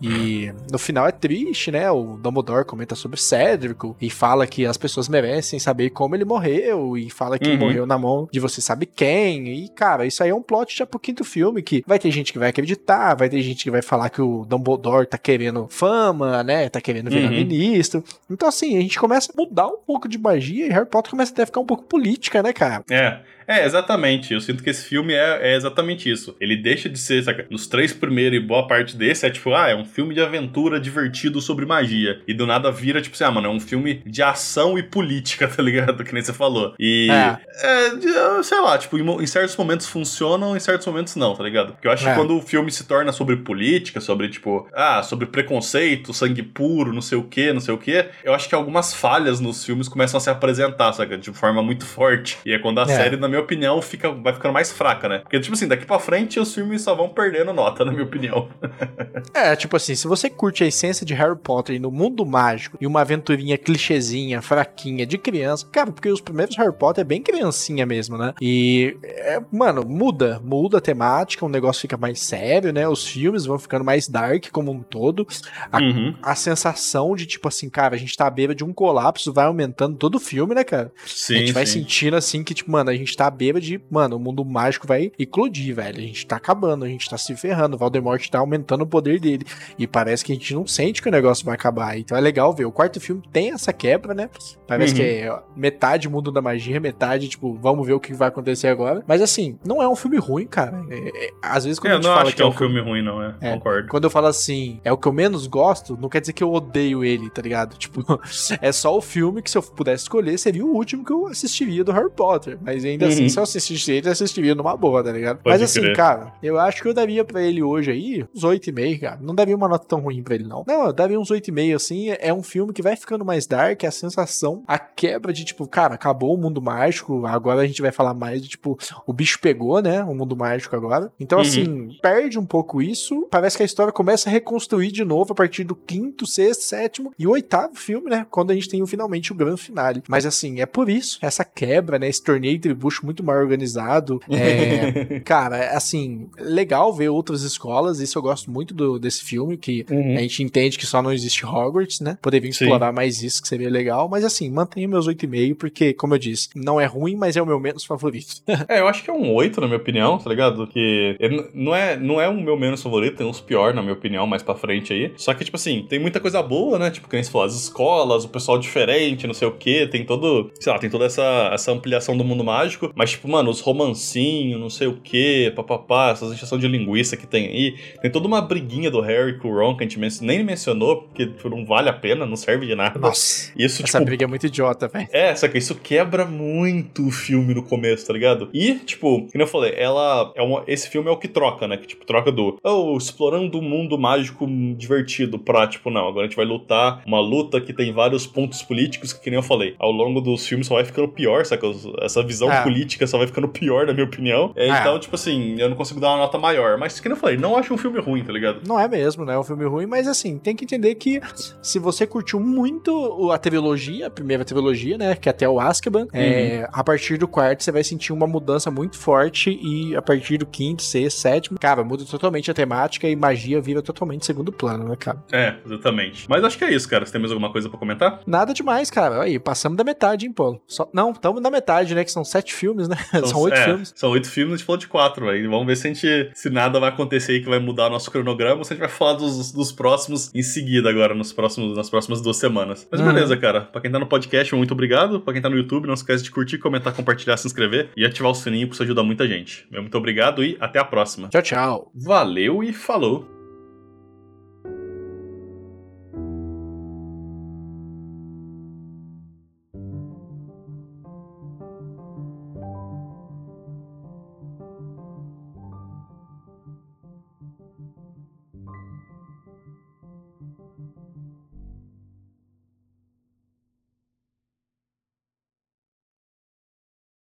e 0.04 0.54
no 0.72 0.78
final 0.78 1.08
é 1.08 1.12
triste, 1.12 1.72
né? 1.72 1.90
O 1.90 2.18
Dumbledore 2.18 2.66
comenta 2.66 2.96
sobre 2.96 3.20
Cedric 3.20 3.94
e 4.02 4.10
fala 4.10 4.46
que 4.46 4.66
as 4.66 4.78
pessoas 4.78 5.08
merecem 5.08 5.60
saber 5.60 5.92
como 5.92 6.16
ele 6.16 6.26
morreu 6.26 6.98
e 6.98 7.10
fala 7.10 7.40
que 7.40 7.50
uhum. 7.50 7.58
morreu 7.58 7.86
na 7.86 7.98
mão 7.98 8.28
de 8.32 8.40
você 8.40 8.62
sabe 8.62 8.86
quem. 8.86 9.64
E, 9.64 9.70
cara, 9.70 10.06
isso 10.06 10.22
aí 10.24 10.30
é 10.30 10.36
um 10.36 10.42
plot 10.42 10.78
já 10.78 10.86
pro 10.86 11.00
quinto 11.00 11.24
filme 11.24 11.62
que 11.62 11.84
vai 11.88 11.98
ter 11.98 12.12
gente 12.12 12.34
que 12.34 12.40
vai 12.40 12.50
acreditar, 12.50 13.16
vai 13.16 13.30
ter 13.30 13.42
gente 13.42 13.64
que 13.64 13.72
vai 13.72 13.82
falar 13.82 14.10
que 14.10 14.22
o 14.22 14.46
Dumbledore 14.46 15.08
tá 15.08 15.18
querendo 15.18 15.68
fama, 15.70 16.44
né? 16.44 16.68
Tá 16.70 16.82
querendo 16.82 17.10
virar 17.10 17.30
uhum. 17.30 17.38
ministro. 17.38 18.04
Então, 18.30 18.50
assim, 18.50 18.78
a 18.78 18.82
gente 18.82 19.00
começa 19.00 19.32
a 19.32 19.42
mudar 19.42 19.68
um 19.68 19.78
pouco 19.78 20.10
de 20.10 20.18
magia 20.18 20.68
e 20.68 20.70
Harry 20.70 20.88
Potter 20.88 21.12
começa 21.12 21.32
até 21.32 21.44
a 21.44 21.46
ficar 21.46 21.62
um 21.62 21.66
pouco 21.66 21.84
política, 21.84 22.44
né, 22.44 22.52
cara? 22.52 22.84
É. 22.90 23.20
É, 23.48 23.66
exatamente. 23.66 24.34
Eu 24.34 24.42
sinto 24.42 24.64
que 24.64 24.70
esse 24.70 24.86
filme 24.86 25.14
é, 25.14 25.54
é 25.54 25.56
exatamente 25.56 26.10
isso. 26.10 26.36
Ele 26.40 26.56
deixa 26.56 26.90
de 26.90 26.98
ser, 26.98 27.24
saca? 27.24 27.46
Nos 27.50 27.68
três 27.68 27.94
primeiros 27.94 28.38
e 28.38 28.42
boa 28.42 28.68
parte 28.68 28.96
desse 28.96 29.26
é 29.26 29.30
tipo, 29.30 29.54
ah, 29.54 29.70
é 29.70 29.76
um 29.76 29.86
filme 29.94 30.14
de 30.14 30.22
aventura 30.22 30.80
divertido 30.80 31.40
sobre 31.40 31.66
magia. 31.66 32.22
E 32.28 32.34
do 32.34 32.48
nada 32.48 32.72
vira, 32.72 33.02
tipo 33.02 33.16
assim, 33.16 33.24
ah, 33.24 33.32
mano, 33.32 33.48
é 33.48 33.50
um 33.50 33.60
filme 33.60 34.02
de 34.06 34.22
ação 34.24 34.78
e 34.78 34.84
política, 34.84 35.48
tá 35.50 35.62
ligado? 35.62 36.04
Que 36.04 36.14
nem 36.14 36.24
você 36.24 36.34
falou. 36.34 36.74
E. 36.80 37.10
É. 37.12 37.38
é 37.64 38.44
sei 38.44 38.60
lá, 38.60 38.78
tipo, 38.78 38.98
em, 38.98 39.24
em, 39.24 39.28
certos 39.28 39.56
momentos 39.56 39.88
funcionam, 39.88 40.56
em 40.56 40.60
certos 40.60 40.88
momentos 40.88 41.16
não, 41.16 41.36
tá 41.36 41.44
ligado? 41.44 41.74
Porque 41.74 41.88
eu 41.88 41.92
acho 41.92 42.08
é. 42.08 42.12
que 42.12 42.20
quando 42.20 42.36
o 42.36 42.42
filme 42.42 42.72
se 42.72 42.86
torna 42.86 43.12
sobre 43.12 43.38
política, 43.38 44.02
sobre, 44.02 44.30
tipo, 44.30 44.68
ah, 44.74 45.04
sobre 45.04 45.28
preconceito, 45.28 46.14
sangue 46.14 46.42
puro, 46.42 46.92
não 46.92 47.02
sei 47.02 47.18
o 47.18 47.24
que, 47.24 47.54
não 47.54 47.62
sei 47.62 47.74
o 47.74 47.78
que, 47.78 48.06
eu 48.24 48.34
acho 48.34 48.50
que 48.50 48.56
algumas 48.56 48.94
falhas 48.94 49.40
nos 49.40 49.64
filmes 49.64 49.88
começam 49.88 50.18
a 50.18 50.22
se 50.22 50.30
apresentar, 50.30 50.94
saca? 50.94 51.18
De 51.18 51.32
forma 51.32 51.62
muito 51.62 51.86
forte. 51.86 52.38
E 52.46 52.54
é 52.54 52.60
quando 52.60 52.80
a 52.80 52.84
é. 52.84 52.86
série, 52.86 53.18
na 53.18 53.28
minha 53.28 53.42
opinião, 53.42 53.82
fica, 53.82 54.10
vai 54.10 54.34
ficando 54.34 54.54
mais 54.54 54.72
fraca, 54.72 55.08
né? 55.08 55.20
Porque, 55.20 55.40
tipo 55.40 55.54
assim, 55.54 55.68
daqui 55.68 55.86
pra 55.86 56.00
frente 56.00 56.40
os 56.40 56.54
filmes 56.54 56.82
só 56.82 56.96
vão 56.96 57.10
perdendo 57.10 57.54
nota, 57.54 57.86
na 57.86 57.92
minha 57.92 58.04
opinião. 58.04 58.50
é, 59.34 59.56
tipo 59.56 59.73
assim, 59.76 59.96
se 59.96 60.08
você 60.08 60.30
curte 60.30 60.64
a 60.64 60.68
essência 60.68 61.06
de 61.06 61.14
Harry 61.14 61.38
Potter 61.38 61.80
no 61.80 61.92
mundo 61.92 62.26
mágico 62.26 62.78
e 62.80 62.88
uma 62.88 63.02
aventurinha 63.02 63.58
clichêzinha, 63.58 64.42
fraquinha, 64.42 65.06
de 65.06 65.18
criança, 65.18 65.68
cara, 65.72 65.92
porque 65.92 66.10
os 66.10 66.22
primeiros 66.22 66.58
Harry 66.58 66.74
Potter 66.74 67.02
é 67.02 67.06
bem 67.06 67.22
criancinha 67.22 67.86
mesmo, 67.86 68.18
né? 68.18 68.34
E, 68.42 68.98
é, 69.04 69.42
mano, 69.52 69.86
muda, 69.86 70.42
muda 70.44 70.78
a 70.78 70.82
temática, 70.82 71.46
o 71.46 71.50
negócio 71.50 71.82
fica 71.82 71.98
mais 71.98 72.20
sério, 72.20 72.72
né? 72.72 72.88
Os 72.88 73.08
filmes 73.08 73.46
vão 73.46 73.60
ficando 73.60 73.86
mais 73.86 74.08
dark 74.08 74.50
como 74.52 74.72
um 74.72 74.82
todo. 74.82 75.28
A, 75.72 75.80
uhum. 75.80 76.16
a 76.22 76.36
sensação 76.36 77.16
de, 77.16 77.26
tipo 77.26 77.48
assim, 77.48 77.70
cara, 77.70 77.96
a 77.96 77.98
gente 77.98 78.16
tá 78.16 78.28
à 78.28 78.30
beira 78.30 78.56
de 78.56 78.64
um 78.64 78.74
colapso, 78.74 79.34
vai 79.34 79.46
aumentando 79.46 79.98
todo 79.98 80.16
o 80.16 80.20
filme, 80.20 80.56
né, 80.56 80.64
cara? 80.64 80.92
Sim, 81.06 81.36
a 81.36 81.40
gente 81.40 81.54
vai 81.54 81.66
sentindo 81.66 82.16
assim 82.16 82.44
que, 82.44 82.54
tipo, 82.54 82.72
mano, 82.72 82.90
a 82.90 82.96
gente 82.96 83.16
tá 83.16 83.28
à 83.28 83.32
beira 83.32 83.60
de, 83.60 83.82
mano, 83.90 84.18
o 84.18 84.20
mundo 84.20 84.44
mágico 84.44 84.88
vai 84.88 85.12
eclodir, 85.18 85.76
velho. 85.76 85.98
A 85.98 86.02
gente 86.02 86.26
tá 86.26 86.36
acabando, 86.36 86.86
a 86.86 86.88
gente 86.88 87.10
tá 87.10 87.18
se 87.18 87.36
ferrando, 87.36 87.76
o 87.76 87.80
Voldemort 87.80 88.28
tá 88.30 88.40
aumentando 88.40 88.84
o 88.84 88.88
poder 88.88 89.20
dele. 89.20 89.46
E 89.78 89.88
parece 89.88 90.24
que 90.24 90.32
a 90.32 90.36
gente 90.36 90.54
não 90.54 90.66
sente 90.66 91.02
que 91.02 91.08
o 91.08 91.12
negócio 91.12 91.46
vai 91.46 91.56
acabar. 91.56 91.98
Então 91.98 92.18
é 92.18 92.22
legal 92.22 92.54
ver. 92.54 92.66
O 92.66 92.72
quarto 92.72 93.00
filme 93.00 93.22
tem 93.32 93.52
essa 93.52 93.74
quebra, 93.74 94.14
né? 94.14 94.30
Parece 94.68 94.94
uhum. 94.94 95.00
que 95.00 95.06
é 95.06 95.40
metade 95.56 96.10
mundo 96.10 96.32
da 96.32 96.42
magia, 96.42 96.80
metade, 96.80 97.28
tipo, 97.28 97.54
vamos 97.54 97.86
ver 97.86 97.94
o 97.94 98.00
que 98.00 98.14
vai 98.14 98.28
acontecer 98.28 98.68
agora. 98.68 99.04
Mas 99.08 99.22
assim, 99.22 99.58
não 99.66 99.82
é 99.82 99.88
um 99.88 99.96
filme 99.96 100.18
ruim, 100.18 100.46
cara. 100.46 100.84
É, 100.90 101.26
é, 101.26 101.30
às 101.42 101.66
vezes 101.66 101.80
quando 101.80 101.92
é, 101.92 101.94
a 101.94 101.98
gente 101.98 102.06
não 102.06 102.14
fala 102.14 102.28
acho 102.28 102.36
que 102.36 102.42
é 102.42 102.46
um 102.46 102.52
filme 102.52 102.80
ruim, 102.82 103.02
não, 103.02 103.22
é. 103.22 103.36
é. 103.42 103.54
Concordo. 103.54 103.90
Quando 103.90 104.04
eu 104.06 104.10
falo 104.10 104.28
assim, 104.28 104.80
é 104.84 104.92
o 104.92 104.98
que 104.98 105.08
eu 105.08 105.14
menos 105.14 105.48
gosto, 105.48 105.98
não 106.00 106.10
quer 106.10 106.22
dizer 106.22 106.34
que 106.34 106.44
eu 106.44 106.52
odeio 106.52 107.04
ele, 107.04 107.30
tá 107.30 107.42
ligado? 107.42 107.78
Tipo, 107.78 108.04
é 108.62 108.72
só 108.72 108.96
o 108.96 109.02
filme 109.02 109.42
que 109.42 109.50
se 109.50 109.58
eu 109.58 109.64
pudesse 109.64 110.04
escolher, 110.04 110.38
seria 110.38 110.66
o 110.66 110.74
último 110.74 111.04
que 111.04 111.12
eu 111.12 111.28
assistiria 111.28 111.84
do 111.84 111.92
Harry 111.92 112.10
Potter. 112.10 112.58
Mas 112.62 112.86
ainda 112.86 113.08
assim, 113.08 113.22
uhum. 113.22 113.26
assim, 113.26 113.30
se 113.30 113.40
eu 113.40 113.44
assistisse 113.44 113.92
ele, 113.92 114.08
eu 114.08 114.12
assistiria 114.12 114.56
numa 114.56 114.76
boa, 114.76 115.04
tá 115.04 115.12
ligado? 115.12 115.38
Pode 115.38 115.54
Mas 115.54 115.62
assim, 115.62 115.94
cara, 115.94 116.34
eu 116.42 116.60
acho 116.60 116.82
que 116.82 116.88
eu 116.88 116.94
daria 116.94 117.24
pra 117.24 117.42
ele 117.42 117.62
hoje 117.62 117.92
aí 117.92 118.26
uns 118.36 118.44
8,5, 118.44 119.00
cara. 119.00 119.20
Não 119.22 119.36
daria 119.36 119.53
uma 119.56 119.68
nota 119.68 119.86
tão 119.88 120.00
ruim 120.00 120.24
pra 120.24 120.36
ele, 120.36 120.46
não. 120.46 120.64
Não, 120.68 120.88
eu 120.88 120.94
daria 120.94 121.20
uns 121.20 121.30
8,5, 121.30 121.76
assim. 121.76 122.10
É 122.20 122.34
um 122.34 122.44
filme 122.44 122.74
que 122.74 122.82
vai 122.82 122.96
ficando 122.96 123.26
mais 123.26 123.46
dark, 123.46 123.84
a 123.84 123.92
sensação, 123.92 124.64
a 124.68 124.78
quebra 124.78 125.34
de, 125.34 125.44
tipo, 125.44 125.68
cara, 125.68 125.96
acabou 125.96 126.34
o 126.34 126.38
mundo 126.38 126.62
mágico, 126.62 127.26
agora 127.26 127.62
a 127.62 127.68
gente 127.68 127.82
vai 127.82 127.92
falar 127.92 128.14
mais 128.14 128.42
de, 128.42 128.50
tipo, 128.50 128.78
o 129.06 129.14
bicho 129.14 129.40
pegou, 129.40 129.82
né? 129.82 130.04
O 130.04 130.14
mundo 130.14 130.36
mágico 130.36 130.76
agora. 130.76 131.12
Então, 131.20 131.40
uhum. 131.40 131.46
assim, 131.46 131.98
perde 132.02 132.40
um 132.40 132.46
pouco 132.46 132.82
isso. 132.82 133.28
Parece 133.30 133.58
que 133.58 133.64
a 133.64 133.66
história 133.66 133.92
começa 133.92 134.30
a 134.30 134.32
reconstruir 134.32 134.92
de 134.92 135.04
novo 135.04 135.34
a 135.34 135.36
partir 135.36 135.64
do 135.64 135.76
quinto, 135.76 136.26
sexto, 136.26 136.64
sétimo 136.64 137.14
e 137.18 137.28
oitavo 137.28 137.76
filme, 137.76 138.10
né? 138.10 138.26
Quando 138.30 138.52
a 138.52 138.54
gente 138.54 138.70
tem 138.70 138.86
finalmente 138.86 139.32
o 139.32 139.36
grande 139.36 139.62
finale. 139.62 140.04
Mas, 140.08 140.26
assim, 140.26 140.62
é 140.62 140.66
por 140.66 140.90
isso, 140.90 141.20
essa 141.22 141.44
quebra, 141.44 142.00
né? 142.00 142.08
Esse 142.08 142.24
torneio 142.24 142.60
tribucho 142.60 143.06
muito 143.06 143.24
mal 143.24 143.36
organizado. 143.38 144.22
É, 144.30 145.20
cara, 145.22 145.76
assim, 145.76 146.30
legal 146.38 146.94
ver 146.94 147.10
outras 147.10 147.42
escolas. 147.42 148.00
Isso 148.00 148.18
eu 148.18 148.22
gosto 148.22 148.52
muito 148.52 148.74
do, 148.74 149.00
desse 149.00 149.24
filme, 149.24 149.43
que 149.58 149.86
uhum. 149.90 150.18
a 150.18 150.22
gente 150.22 150.44
entende 150.44 150.78
que 150.78 150.86
só 150.86 151.02
não 151.02 151.12
existe 151.12 151.46
Hogwarts, 151.46 152.00
né? 152.00 152.18
Poderia 152.22 152.50
explorar 152.50 152.90
Sim. 152.90 152.96
mais 152.96 153.24
isso, 153.24 153.42
que 153.42 153.48
seria 153.48 153.70
legal. 153.70 154.08
Mas, 154.10 154.24
assim, 154.24 154.50
mantenha 154.50 154.88
meus 154.88 155.08
8,5, 155.08 155.56
porque, 155.56 155.94
como 155.94 156.14
eu 156.14 156.20
disse, 156.20 156.50
não 156.56 156.80
é 156.80 156.86
ruim, 156.86 157.16
mas 157.16 157.36
é 157.36 157.42
o 157.42 157.46
meu 157.46 157.60
menos 157.60 157.84
favorito. 157.84 158.42
é, 158.68 158.80
eu 158.80 158.88
acho 158.88 159.04
que 159.04 159.10
é 159.10 159.14
um 159.14 159.34
8, 159.34 159.62
na 159.62 159.68
minha 159.68 159.80
opinião, 159.80 160.18
tá 160.18 160.30
ligado? 160.30 160.68
Que 160.68 161.18
não 161.54 161.76
é, 161.76 161.98
não 161.98 162.22
é 162.22 162.28
o 162.28 162.34
meu 162.34 162.58
menos 162.58 162.82
favorito, 162.82 163.18
tem 163.18 163.28
uns 163.28 163.42
pior, 163.42 163.74
na 163.74 163.82
minha 163.82 163.94
opinião, 163.94 164.28
mais 164.28 164.44
pra 164.44 164.56
frente 164.56 164.94
aí. 164.94 165.14
Só 165.18 165.34
que, 165.34 165.44
tipo 165.44 165.58
assim, 165.58 165.86
tem 165.88 166.00
muita 166.00 166.20
coisa 166.20 166.42
boa, 166.42 166.78
né? 166.78 166.92
Tipo, 166.92 167.08
que 167.08 167.16
nem 167.16 167.24
você 167.24 167.32
falou, 167.32 167.48
as 167.48 167.56
escolas, 167.56 168.26
o 168.26 168.30
pessoal 168.30 168.58
diferente, 168.58 169.28
não 169.28 169.34
sei 169.34 169.48
o 169.48 169.52
que, 169.52 169.88
tem 169.88 170.06
todo, 170.06 170.52
sei 170.60 170.72
lá, 170.72 170.80
tem 170.80 170.90
toda 170.90 171.06
essa, 171.06 171.52
essa 171.54 171.72
ampliação 171.72 172.18
do 172.18 172.24
mundo 172.24 172.44
mágico. 172.44 172.92
Mas, 172.96 173.12
tipo, 173.12 173.28
mano, 173.28 173.50
os 173.50 173.60
romancinhos, 173.60 174.60
não 174.60 174.70
sei 174.70 174.88
o 174.88 174.94
que, 174.94 175.52
papapá, 175.56 176.12
essas 176.12 176.34
injeção 176.34 176.58
de 176.58 176.68
linguiça 176.68 177.16
que 177.16 177.26
tem 177.26 177.48
aí. 177.48 177.76
Tem 178.02 178.12
toda 178.12 178.28
uma 178.28 178.42
briguinha 178.42 178.92
do 178.92 179.02
Harry 179.02 179.33
com 179.34 179.50
o 179.50 179.56
Ron 179.56 179.76
que 179.76 179.84
a 179.84 179.88
gente 179.88 180.22
nem 180.22 180.44
mencionou, 180.44 181.04
porque 181.04 181.30
não 181.46 181.66
vale 181.66 181.90
a 181.90 181.94
pena, 181.94 182.26
não 182.26 182.36
serve 182.36 182.66
de 182.66 182.76
nada. 182.76 183.00
Nossa. 183.00 183.52
Isso, 183.56 183.84
essa 183.84 183.98
tipo, 183.98 184.06
briga 184.06 184.26
é 184.26 184.28
muito 184.28 184.46
idiota, 184.46 184.88
velho. 184.88 185.08
É, 185.12 185.36
só 185.36 185.48
que 185.48 185.58
isso 185.58 185.76
quebra 185.76 186.26
muito 186.26 187.08
o 187.08 187.12
filme 187.12 187.54
no 187.54 187.64
começo, 187.64 188.08
tá 188.08 188.14
ligado? 188.14 188.50
E, 188.54 188.76
tipo, 188.76 189.28
como 189.32 189.44
eu 189.44 189.48
falei, 189.48 189.74
ela 189.78 190.32
é 190.36 190.42
uma, 190.42 190.64
esse 190.68 190.90
filme 190.90 191.10
é 191.10 191.12
o 191.12 191.18
que 191.18 191.28
troca, 191.28 191.68
né? 191.68 191.78
Que, 191.78 191.88
tipo, 191.88 192.06
troca 192.06 192.32
do, 192.32 192.58
oh, 192.64 192.98
explorando 192.98 193.60
um 193.60 193.62
mundo 193.62 193.98
mágico 193.98 194.48
divertido 194.76 195.40
pra, 195.40 195.68
tipo, 195.68 195.90
não, 195.90 196.08
agora 196.08 196.26
a 196.26 196.28
gente 196.28 196.36
vai 196.36 196.46
lutar 196.46 197.02
uma 197.06 197.20
luta 197.20 197.62
que 197.62 197.74
tem 197.74 197.92
vários 197.92 198.26
pontos 198.26 198.62
políticos 198.62 199.14
que, 199.14 199.22
que 199.22 199.30
nem 199.30 199.38
eu 199.38 199.44
falei, 199.44 199.76
ao 199.80 199.92
longo 199.92 200.22
dos 200.22 200.46
filmes 200.48 200.68
só 200.68 200.76
vai 200.76 200.86
ficando 200.86 201.08
pior, 201.08 201.46
saca? 201.46 201.68
Essa 202.02 202.24
visão 202.24 202.52
é. 202.52 202.62
política 202.64 203.08
só 203.08 203.18
vai 203.18 203.28
ficando 203.28 203.48
pior, 203.48 203.86
na 203.86 203.94
minha 203.94 204.06
opinião. 204.06 204.52
É, 204.56 204.68
é. 204.68 204.80
Então, 204.80 205.00
tipo 205.00 205.16
assim, 205.16 205.56
eu 205.60 205.70
não 205.70 205.76
consigo 205.76 206.00
dar 206.00 206.10
uma 206.10 206.18
nota 206.18 206.38
maior. 206.38 206.78
Mas, 206.78 207.00
que 207.00 207.08
nem 207.08 207.16
eu 207.16 207.20
falei, 207.20 207.38
não 207.38 207.58
acho 207.58 207.74
um 207.74 207.78
filme 207.78 208.00
ruim, 208.00 208.24
tá 208.24 208.32
ligado? 208.32 208.62
Não 208.68 208.80
é 208.80 208.88
mesmo, 208.88 209.23
né? 209.26 209.34
É 209.34 209.40
um 209.40 209.44
filme 209.44 209.66
ruim, 209.66 209.86
mas 209.86 210.08
assim, 210.08 210.38
tem 210.38 210.56
que 210.56 210.66
entender 210.66 210.96
que 210.96 211.22
se 211.62 211.80
você 211.80 212.06
curtiu 212.06 212.40
muito 212.40 213.32
a 213.32 213.38
trilogia, 213.38 214.08
a 214.08 214.10
primeira 214.10 214.46
trilogia, 214.46 214.98
né? 214.98 215.16
Que 215.16 215.30
é 215.30 215.32
até 215.32 215.48
o 215.48 215.60
Azkaban, 215.60 216.08
é, 216.12 216.20
uhum. 216.20 216.26
é, 216.26 216.70
a 216.72 216.84
partir 216.84 217.18
do 217.18 217.28
quarto 217.28 217.64
você 217.64 217.72
vai 217.72 217.84
sentir 217.84 218.14
uma 218.14 218.28
mudança 218.28 218.70
muito 218.70 218.98
forte 218.98 219.58
e 219.62 219.96
a 219.96 220.02
partir 220.02 220.38
do 220.38 220.46
quinto, 220.46 220.84
sexto, 220.84 221.20
sétimo, 221.20 221.60
cara, 221.60 221.84
muda 221.84 222.06
totalmente 222.06 222.50
a 222.50 222.54
temática 222.54 223.08
e 223.08 223.16
magia 223.16 223.62
vira 223.62 223.82
totalmente 223.82 224.26
segundo 224.26 224.52
plano, 224.52 224.88
né, 224.88 224.96
cara? 224.96 225.24
É, 225.32 225.56
exatamente. 225.66 226.26
Mas 226.30 226.44
acho 226.44 226.58
que 226.58 226.66
é 226.66 226.74
isso, 226.74 226.88
cara. 226.88 227.06
Você 227.06 227.12
tem 227.12 227.22
mais 227.22 227.32
alguma 227.32 227.52
coisa 227.52 227.70
pra 227.70 227.80
comentar? 227.80 228.22
Nada 228.26 228.54
demais, 228.54 228.90
cara. 228.90 229.22
Aí, 229.22 229.40
passamos 229.40 229.78
da 229.78 229.84
metade, 229.84 230.26
hein, 230.26 230.32
Paulo? 230.32 230.62
Só... 230.68 230.90
Não, 230.94 231.12
estamos 231.12 231.42
na 231.42 231.50
metade, 231.50 231.96
né? 231.96 232.04
Que 232.04 232.12
são 232.12 232.24
sete 232.24 232.54
filmes, 232.54 232.88
né? 232.88 232.98
São, 233.14 233.28
são 233.28 233.42
oito 233.42 233.58
é, 233.58 233.64
filmes. 233.64 233.94
São 233.96 234.10
oito 234.12 234.30
filmes, 234.30 234.54
a 234.54 234.58
gente 234.58 234.66
falou 234.66 234.80
de 234.80 234.88
quatro, 234.88 235.30
aí. 235.30 235.48
Vamos 235.48 235.66
ver 235.66 235.76
se 235.76 235.88
a 235.88 235.94
gente. 235.94 236.32
Se 236.34 236.50
nada 236.50 236.80
vai 236.80 236.90
acontecer 236.90 237.34
aí 237.34 237.42
que 237.42 237.50
vai 237.50 237.60
mudar 237.60 237.88
o 237.88 237.90
nosso 237.90 238.12
cronograma, 238.12 238.58
ou 238.58 238.64
se 238.64 238.74
a 238.74 238.76
gente 238.76 238.82
vai 238.82 238.90
falar 238.90 239.13
dos, 239.14 239.52
dos 239.52 239.72
próximos 239.72 240.30
em 240.34 240.42
seguida 240.42 240.90
agora, 240.90 241.14
nos 241.14 241.32
próximos, 241.32 241.76
nas 241.76 241.90
próximas 241.90 242.22
duas 242.22 242.38
semanas. 242.38 242.88
Mas 242.92 243.02
beleza, 243.02 243.38
cara. 243.38 243.62
Pra 243.62 243.82
quem 243.82 243.92
tá 243.92 244.00
no 244.00 244.08
podcast, 244.08 244.54
muito 244.56 244.72
obrigado. 244.72 245.20
Pra 245.22 245.34
quem 245.34 245.42
tá 245.42 245.50
no 245.50 245.58
YouTube, 245.58 245.88
não 245.88 245.94
esquece 245.94 246.24
de 246.24 246.32
curtir, 246.32 246.58
comentar, 246.58 246.94
compartilhar, 246.94 247.38
se 247.38 247.48
inscrever 247.48 247.90
e 247.96 248.06
ativar 248.06 248.32
o 248.32 248.36
sininho, 248.36 248.68
porque 248.68 248.76
isso 248.76 248.84
ajuda 248.84 249.04
muita 249.04 249.28
gente. 249.28 249.68
Muito 249.72 249.98
obrigado 249.98 250.44
e 250.44 250.58
até 250.60 250.80
a 250.80 250.86
próxima. 250.86 251.30
Tchau, 251.30 251.42
tchau. 251.42 251.92
Valeu 251.96 252.64
e 252.64 252.74
falou! 252.74 253.43